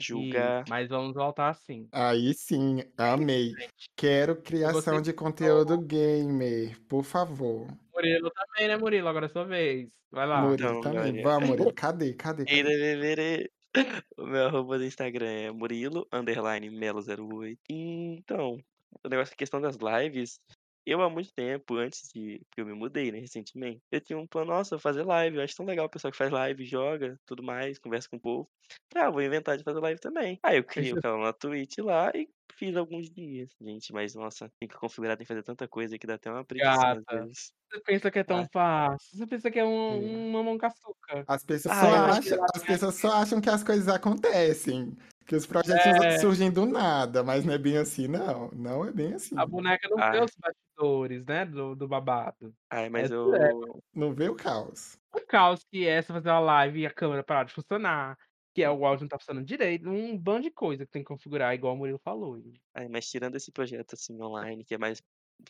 Julgar. 0.00 0.62
Isso, 0.62 0.70
mas 0.70 0.88
vamos 0.88 1.14
voltar 1.14 1.54
sim. 1.54 1.88
Aí 1.92 2.32
sim, 2.34 2.82
amei. 2.96 3.52
Quero 3.96 4.40
criação 4.40 5.00
de 5.02 5.12
conteúdo 5.12 5.80
gamer, 5.80 6.80
por 6.88 7.04
favor. 7.04 7.66
Murilo 7.94 8.30
também, 8.30 8.68
né, 8.68 8.76
Murilo? 8.76 9.08
Agora 9.08 9.26
é 9.26 9.28
sua 9.28 9.44
vez. 9.44 9.88
Vai 10.10 10.26
lá. 10.26 10.42
Murilo 10.42 10.68
Então, 10.68 10.80
também. 10.82 11.16
galera. 11.16 11.22
Vamos, 11.22 11.48
Murilo. 11.50 11.72
Cadê? 11.74 12.14
Cadê? 12.14 12.44
Cadê? 12.44 13.50
O 14.18 14.26
meu 14.26 14.46
arroba 14.46 14.76
do 14.78 14.84
Instagram 14.84 15.30
é 15.30 15.50
Murilo, 15.50 16.06
underline 16.12 16.68
Melo08. 16.68 17.58
Então, 17.70 18.58
o 19.04 19.08
negócio, 19.08 19.34
a 19.34 19.36
questão 19.36 19.60
das 19.60 19.76
lives, 19.76 20.40
eu 20.86 21.00
há 21.02 21.08
muito 21.10 21.30
tempo, 21.34 21.76
antes 21.76 22.08
de. 22.14 22.40
Porque 22.50 22.60
eu 22.62 22.66
me 22.66 22.74
mudei, 22.74 23.12
né, 23.12 23.18
recentemente, 23.20 23.80
eu 23.90 24.00
tinha 24.00 24.18
um 24.18 24.26
plano, 24.26 24.50
nossa, 24.52 24.78
fazer 24.78 25.04
live. 25.04 25.36
Eu 25.38 25.42
acho 25.44 25.54
tão 25.56 25.66
legal 25.66 25.86
o 25.86 25.90
pessoal 25.90 26.10
que 26.12 26.18
faz 26.18 26.30
live, 26.30 26.64
joga, 26.66 27.16
tudo 27.26 27.42
mais, 27.42 27.78
conversa 27.78 28.08
com 28.10 28.16
o 28.16 28.20
povo. 28.20 28.50
Ah, 28.94 29.10
vou 29.10 29.22
inventar 29.22 29.56
de 29.56 29.64
fazer 29.64 29.80
live 29.80 30.00
também. 30.00 30.38
Aí 30.44 30.58
eu 30.58 30.64
criei 30.64 30.92
o 30.92 30.96
canal 31.00 31.20
na 31.20 31.32
Twitch 31.32 31.78
lá 31.78 32.10
e 32.14 32.28
fiz 32.58 32.76
alguns 32.76 33.10
dias. 33.10 33.50
Gente, 33.60 33.92
mas 33.92 34.14
nossa, 34.14 34.48
tem 34.60 34.68
que 34.68 34.76
configurar, 34.76 35.16
tem 35.16 35.24
que 35.26 35.28
fazer 35.32 35.42
tanta 35.44 35.68
coisa 35.68 35.98
que 35.98 36.06
dá 36.06 36.14
até 36.14 36.30
uma 36.30 36.44
preguiça 36.44 36.86
às 36.90 37.04
Gata. 37.06 37.06
vezes. 37.10 37.52
Você 37.70 37.80
pensa 37.82 38.10
que 38.10 38.18
é 38.18 38.24
tão 38.24 38.44
Vai. 38.44 38.48
fácil. 38.52 39.16
Você 39.18 39.26
pensa 39.26 39.50
que 39.50 39.58
é 39.58 39.64
um, 39.64 39.68
É. 39.88 40.22
um 40.28 40.32
mamão 40.32 40.58
com 40.58 40.66
açúcar. 40.66 41.26
As 41.26 41.44
pessoas, 41.44 41.74
Ah, 41.74 41.76
só 41.76 41.94
acham, 41.94 42.38
as 42.54 42.64
pessoas 42.64 42.94
só 42.96 43.12
acham 43.12 43.40
que 43.40 43.48
as 43.50 43.62
coisas 43.62 43.88
acontecem. 43.88 44.96
Que 45.26 45.36
os 45.36 45.46
projetos 45.46 46.04
É. 46.04 46.18
surgem 46.18 46.50
do 46.50 46.66
nada, 46.66 47.22
mas 47.22 47.44
não 47.44 47.54
é 47.54 47.58
bem 47.58 47.76
assim, 47.78 48.08
não. 48.08 48.50
Não 48.52 48.84
é 48.84 48.92
bem 48.92 49.14
assim. 49.14 49.38
A 49.38 49.46
boneca 49.46 49.88
não 49.88 49.98
Ah. 49.98 50.10
vê 50.10 50.20
os 50.20 50.32
bastidores, 50.36 51.24
né? 51.24 51.44
Do, 51.46 51.74
do 51.74 51.86
babado. 51.88 52.54
Ai, 52.70 52.88
mas 52.88 53.10
É 53.10 53.14
eu. 53.14 53.30
tudo 53.32 53.82
Não 53.94 54.12
vê 54.14 54.28
o 54.28 54.34
caos. 54.34 54.98
O 55.14 55.20
caos 55.20 55.64
que 55.70 55.86
é 55.86 56.00
você 56.02 56.12
fazer 56.12 56.30
uma 56.30 56.40
live 56.40 56.80
e 56.80 56.86
a 56.86 56.90
câmera 56.92 57.22
parar 57.22 57.44
de 57.44 57.52
funcionar. 57.52 58.16
Que 58.54 58.62
é 58.62 58.70
o 58.70 58.84
áudio 58.84 59.04
não 59.04 59.08
tá 59.08 59.18
funcionando 59.18 59.46
direito. 59.46 59.88
Um 59.88 60.18
bando 60.18 60.42
de 60.42 60.50
coisa 60.50 60.84
que 60.84 60.92
tem 60.92 61.02
que 61.02 61.08
configurar, 61.08 61.54
igual 61.54 61.74
o 61.74 61.76
Murilo 61.76 61.98
falou. 62.04 62.42
Ai, 62.74 62.88
mas 62.88 63.08
tirando 63.08 63.36
esse 63.36 63.50
projeto 63.50 63.94
assim 63.94 64.20
online, 64.20 64.64
que 64.64 64.74
é 64.74 64.78
mais 64.78 65.00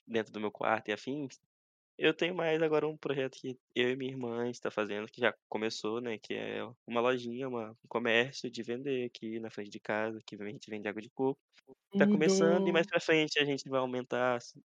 dentro 0.07 0.33
do 0.33 0.41
meu 0.41 0.51
quarto 0.53 0.89
e 0.89 0.93
afins, 0.93 1.41
eu 1.99 2.15
tenho 2.15 2.35
mais 2.35 2.61
agora 2.63 2.87
um 2.89 2.97
projeto 2.97 3.37
que 3.39 3.59
eu 3.75 3.91
e 3.91 3.97
minha 3.97 4.13
irmã 4.13 4.49
está 4.51 4.71
fazendo, 4.71 5.07
que 5.11 5.21
já 5.21 5.35
começou, 5.49 6.01
né? 6.01 6.19
Que 6.19 6.35
é 6.35 6.61
uma 6.87 7.01
lojinha, 7.01 7.49
uma, 7.49 7.71
um 7.73 7.89
comércio 7.89 8.51
de 8.51 8.63
vender 8.63 9.07
aqui 9.07 9.39
na 9.41 9.51
frente 9.51 9.71
de 9.71 9.81
casa, 9.81 10.21
que 10.27 10.37
a 10.41 10.45
gente 10.47 10.71
vende 10.71 10.89
água 10.89 11.03
de 11.03 11.11
coco. 11.11 11.41
Tá 11.99 12.07
começando 12.07 12.69
e 12.69 12.73
mais 12.73 12.87
pra 12.87 13.01
frente 13.01 13.39
a 13.39 13.45
gente 13.45 13.69
vai 13.69 13.81
aumentar. 13.81 14.37
assim. 14.37 14.61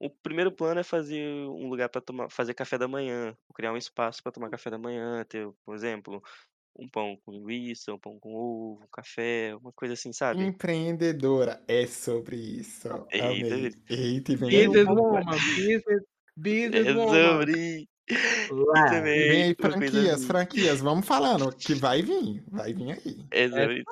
O 0.00 0.10
primeiro 0.10 0.52
plano 0.52 0.80
é 0.80 0.84
fazer 0.84 1.26
um 1.48 1.68
lugar 1.68 1.88
para 1.88 2.00
tomar, 2.00 2.30
fazer 2.30 2.54
café 2.54 2.78
da 2.78 2.88
manhã, 2.88 3.36
criar 3.54 3.72
um 3.72 3.76
espaço 3.76 4.22
para 4.22 4.32
tomar 4.32 4.50
café 4.50 4.70
da 4.70 4.78
manhã, 4.78 5.24
ter, 5.24 5.48
por 5.64 5.74
exemplo, 5.74 6.22
um 6.78 6.88
pão 6.88 7.16
com 7.24 7.32
linguiça, 7.32 7.92
um 7.94 7.98
pão 8.00 8.18
com 8.20 8.34
ovo, 8.34 8.84
um 8.84 8.88
café, 8.92 9.56
uma 9.56 9.72
coisa 9.72 9.94
assim, 9.94 10.12
sabe? 10.12 10.48
Empreendedora 10.48 11.62
é 11.66 11.86
sobre 11.86 12.36
isso. 12.36 12.88
Eita, 13.10 13.26
Amei. 13.26 13.72
Eita, 13.88 14.32
e 14.32 14.36
vem 14.36 14.56
aí. 14.56 14.68
Business 16.38 16.86
É 16.86 16.94
sobre. 16.94 17.88
E 18.10 18.18
Lá. 18.50 18.86
também 18.86 19.28
Vem 19.28 19.42
aí 19.42 19.54
franquias, 19.54 20.24
franquias. 20.24 20.80
Vamos 20.80 21.06
falando 21.06 21.52
que 21.54 21.74
vai 21.74 22.00
vir. 22.00 22.42
Vai 22.48 22.72
vir 22.72 22.92
aí. 22.92 23.16
é 23.30 23.44
É 23.44 23.48
sobre. 23.50 23.84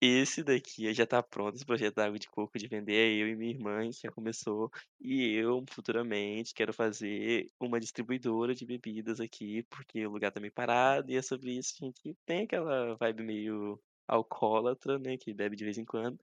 Esse 0.00 0.44
daqui 0.44 0.92
já 0.94 1.04
tá 1.04 1.22
pronto, 1.22 1.56
esse 1.56 1.66
projeto 1.66 1.96
da 1.96 2.06
água 2.06 2.18
de 2.18 2.28
coco 2.28 2.56
de 2.56 2.68
vender, 2.68 2.94
é 2.94 3.22
eu 3.22 3.28
e 3.28 3.34
minha 3.34 3.50
irmã 3.50 3.90
que 3.90 4.02
já 4.04 4.12
começou. 4.12 4.70
E 5.00 5.34
eu, 5.34 5.64
futuramente, 5.70 6.54
quero 6.54 6.72
fazer 6.72 7.46
uma 7.60 7.80
distribuidora 7.80 8.54
de 8.54 8.64
bebidas 8.64 9.20
aqui, 9.20 9.64
porque 9.68 10.06
o 10.06 10.10
lugar 10.10 10.30
tá 10.30 10.38
meio 10.38 10.52
parado, 10.52 11.10
e 11.10 11.16
é 11.16 11.22
sobre 11.22 11.52
isso 11.58 11.74
que 11.76 11.84
a 11.84 11.86
gente 11.86 12.16
tem 12.24 12.42
aquela 12.42 12.94
vibe 12.96 13.24
meio 13.24 13.80
alcoólatra, 14.06 14.98
né, 14.98 15.16
que 15.16 15.32
bebe 15.32 15.56
de 15.56 15.64
vez 15.64 15.78
em 15.78 15.84
quando. 15.84 16.18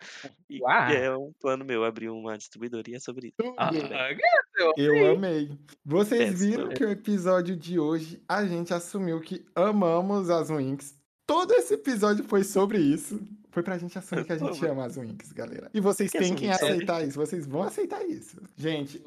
E 0.49 0.61
Uau. 0.61 0.89
é 0.89 1.17
um 1.17 1.31
plano 1.39 1.65
meu, 1.65 1.83
abrir 1.83 2.09
uma 2.09 2.37
distribuidora 2.37 2.83
é 2.93 2.99
sobre 2.99 3.27
isso. 3.27 3.53
Ah, 3.57 3.71
gato, 3.71 4.73
eu 4.77 5.11
amei. 5.11 5.57
Vocês 5.85 6.41
É 6.41 6.45
viram 6.45 6.69
que 6.69 6.83
o 6.83 6.89
episódio 6.89 7.55
de 7.55 7.79
hoje 7.79 8.21
a 8.27 8.45
gente 8.45 8.73
assumiu 8.73 9.19
que 9.21 9.45
amamos 9.55 10.29
as 10.29 10.49
Winx. 10.49 10.97
Todo 11.25 11.53
esse 11.53 11.75
episódio 11.75 12.23
foi 12.25 12.43
sobre 12.43 12.79
isso. 12.79 13.21
Foi 13.51 13.63
pra 13.63 13.77
gente 13.77 13.97
assumir 13.97 14.25
que 14.25 14.33
a 14.33 14.37
gente 14.37 14.65
ama 14.65 14.85
as 14.85 14.97
Winx, 14.97 15.31
galera. 15.31 15.69
E 15.73 15.79
vocês 15.79 16.11
Que 16.11 16.19
têm 16.19 16.35
que 16.35 16.49
aceitar 16.49 17.05
isso. 17.05 17.17
Vocês 17.19 17.45
vão 17.45 17.63
aceitar 17.63 18.03
isso. 18.05 18.41
Gente, 18.55 19.01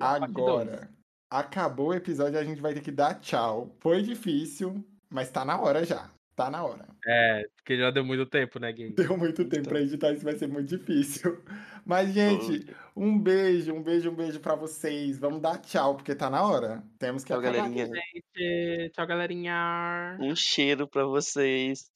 agora 0.00 0.90
acabou 1.30 1.88
o 1.88 1.94
episódio, 1.94 2.38
a 2.38 2.44
gente 2.44 2.60
vai 2.60 2.74
ter 2.74 2.82
que 2.82 2.90
dar 2.90 3.14
tchau. 3.20 3.74
Foi 3.80 4.02
difícil, 4.02 4.84
mas 5.08 5.30
tá 5.30 5.44
na 5.44 5.58
hora 5.60 5.84
já. 5.84 6.10
Tá 6.44 6.50
na 6.50 6.64
hora. 6.64 6.86
É, 7.06 7.44
porque 7.56 7.76
já 7.76 7.90
deu 7.90 8.04
muito 8.04 8.26
tempo, 8.26 8.58
né, 8.58 8.72
gay? 8.72 8.90
Deu 8.92 9.16
muito 9.16 9.44
tempo 9.44 9.56
Então. 9.60 9.72
pra 9.72 9.80
editar, 9.80 10.12
isso 10.12 10.24
vai 10.24 10.36
ser 10.36 10.46
muito 10.48 10.68
difícil. 10.68 11.42
Mas, 11.84 12.12
gente, 12.12 12.66
um 12.96 13.18
beijo, 13.18 13.72
um 13.74 13.82
beijo, 13.82 14.10
um 14.10 14.14
beijo 14.14 14.38
pra 14.40 14.54
vocês. 14.54 15.18
Vamos 15.18 15.40
dar 15.40 15.58
tchau, 15.58 15.96
porque 15.96 16.14
tá 16.14 16.30
na 16.30 16.42
hora. 16.46 16.82
Temos 16.98 17.24
que 17.24 17.28
Tchau, 17.32 17.40
acabar. 17.40 17.56
galerinha. 17.56 17.86
Gente, 17.86 18.90
tchau, 18.92 19.06
galerinha. 19.06 20.16
Um 20.20 20.34
cheiro 20.36 20.86
pra 20.88 21.04
vocês. 21.04 21.90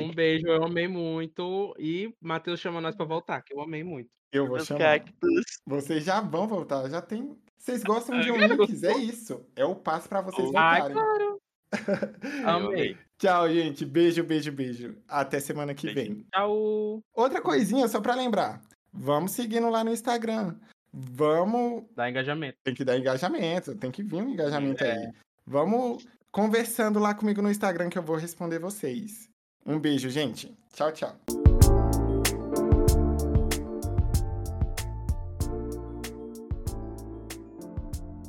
Um 0.00 0.10
beijo, 0.12 0.46
eu 0.48 0.64
amei 0.64 0.88
muito. 0.88 1.74
E 1.78 2.14
Matheus 2.20 2.60
chama 2.60 2.80
nós 2.80 2.96
pra 2.96 3.04
voltar, 3.04 3.42
que 3.42 3.54
eu 3.54 3.60
amei 3.60 3.84
muito. 3.84 4.08
Eu 4.32 4.46
vou 4.46 4.56
Meus 4.56 4.66
chamar. 4.66 4.80
cactos. 5.00 5.44
Vocês 5.66 6.04
já 6.04 6.20
vão 6.20 6.48
voltar, 6.48 6.88
já 6.88 7.02
tem. 7.02 7.36
Vocês 7.58 7.82
gostam 7.84 8.18
de 8.20 8.32
um 8.32 8.36
Ah, 8.36 8.46
links, 8.46 8.82
é 8.82 8.96
isso. 8.96 9.46
É 9.54 9.64
o 9.64 9.76
passo 9.76 10.08
pra 10.08 10.20
vocês 10.22 10.50
Ai, 10.54 10.80
voltarem. 10.80 10.94
claro. 10.96 11.31
Amei. 12.46 12.96
Tchau, 13.18 13.48
gente. 13.52 13.84
Beijo, 13.84 14.22
beijo, 14.24 14.52
beijo. 14.52 14.96
Até 15.08 15.40
semana 15.40 15.74
que 15.74 15.92
Beijinho. 15.92 16.16
vem. 16.16 16.26
Tchau. 16.32 17.00
Outra 17.14 17.40
coisinha 17.40 17.86
só 17.88 18.00
pra 18.00 18.14
lembrar. 18.14 18.60
Vamos 18.92 19.32
seguindo 19.32 19.70
lá 19.70 19.82
no 19.84 19.92
Instagram. 19.92 20.56
Vamos. 20.92 21.84
Dá 21.96 22.10
engajamento. 22.10 22.58
Tem 22.62 22.74
que 22.74 22.84
dar 22.84 22.98
engajamento, 22.98 23.74
tem 23.76 23.90
que 23.90 24.02
vir 24.02 24.16
um 24.22 24.28
engajamento 24.30 24.84
É. 24.84 24.92
aí. 24.92 25.12
Vamos 25.46 26.06
conversando 26.30 26.98
lá 26.98 27.14
comigo 27.14 27.40
no 27.40 27.50
Instagram 27.50 27.88
que 27.88 27.98
eu 27.98 28.02
vou 28.02 28.16
responder 28.16 28.58
vocês. 28.58 29.28
Um 29.64 29.78
beijo, 29.78 30.10
gente. 30.10 30.54
Tchau, 30.74 30.92
tchau. 30.92 31.41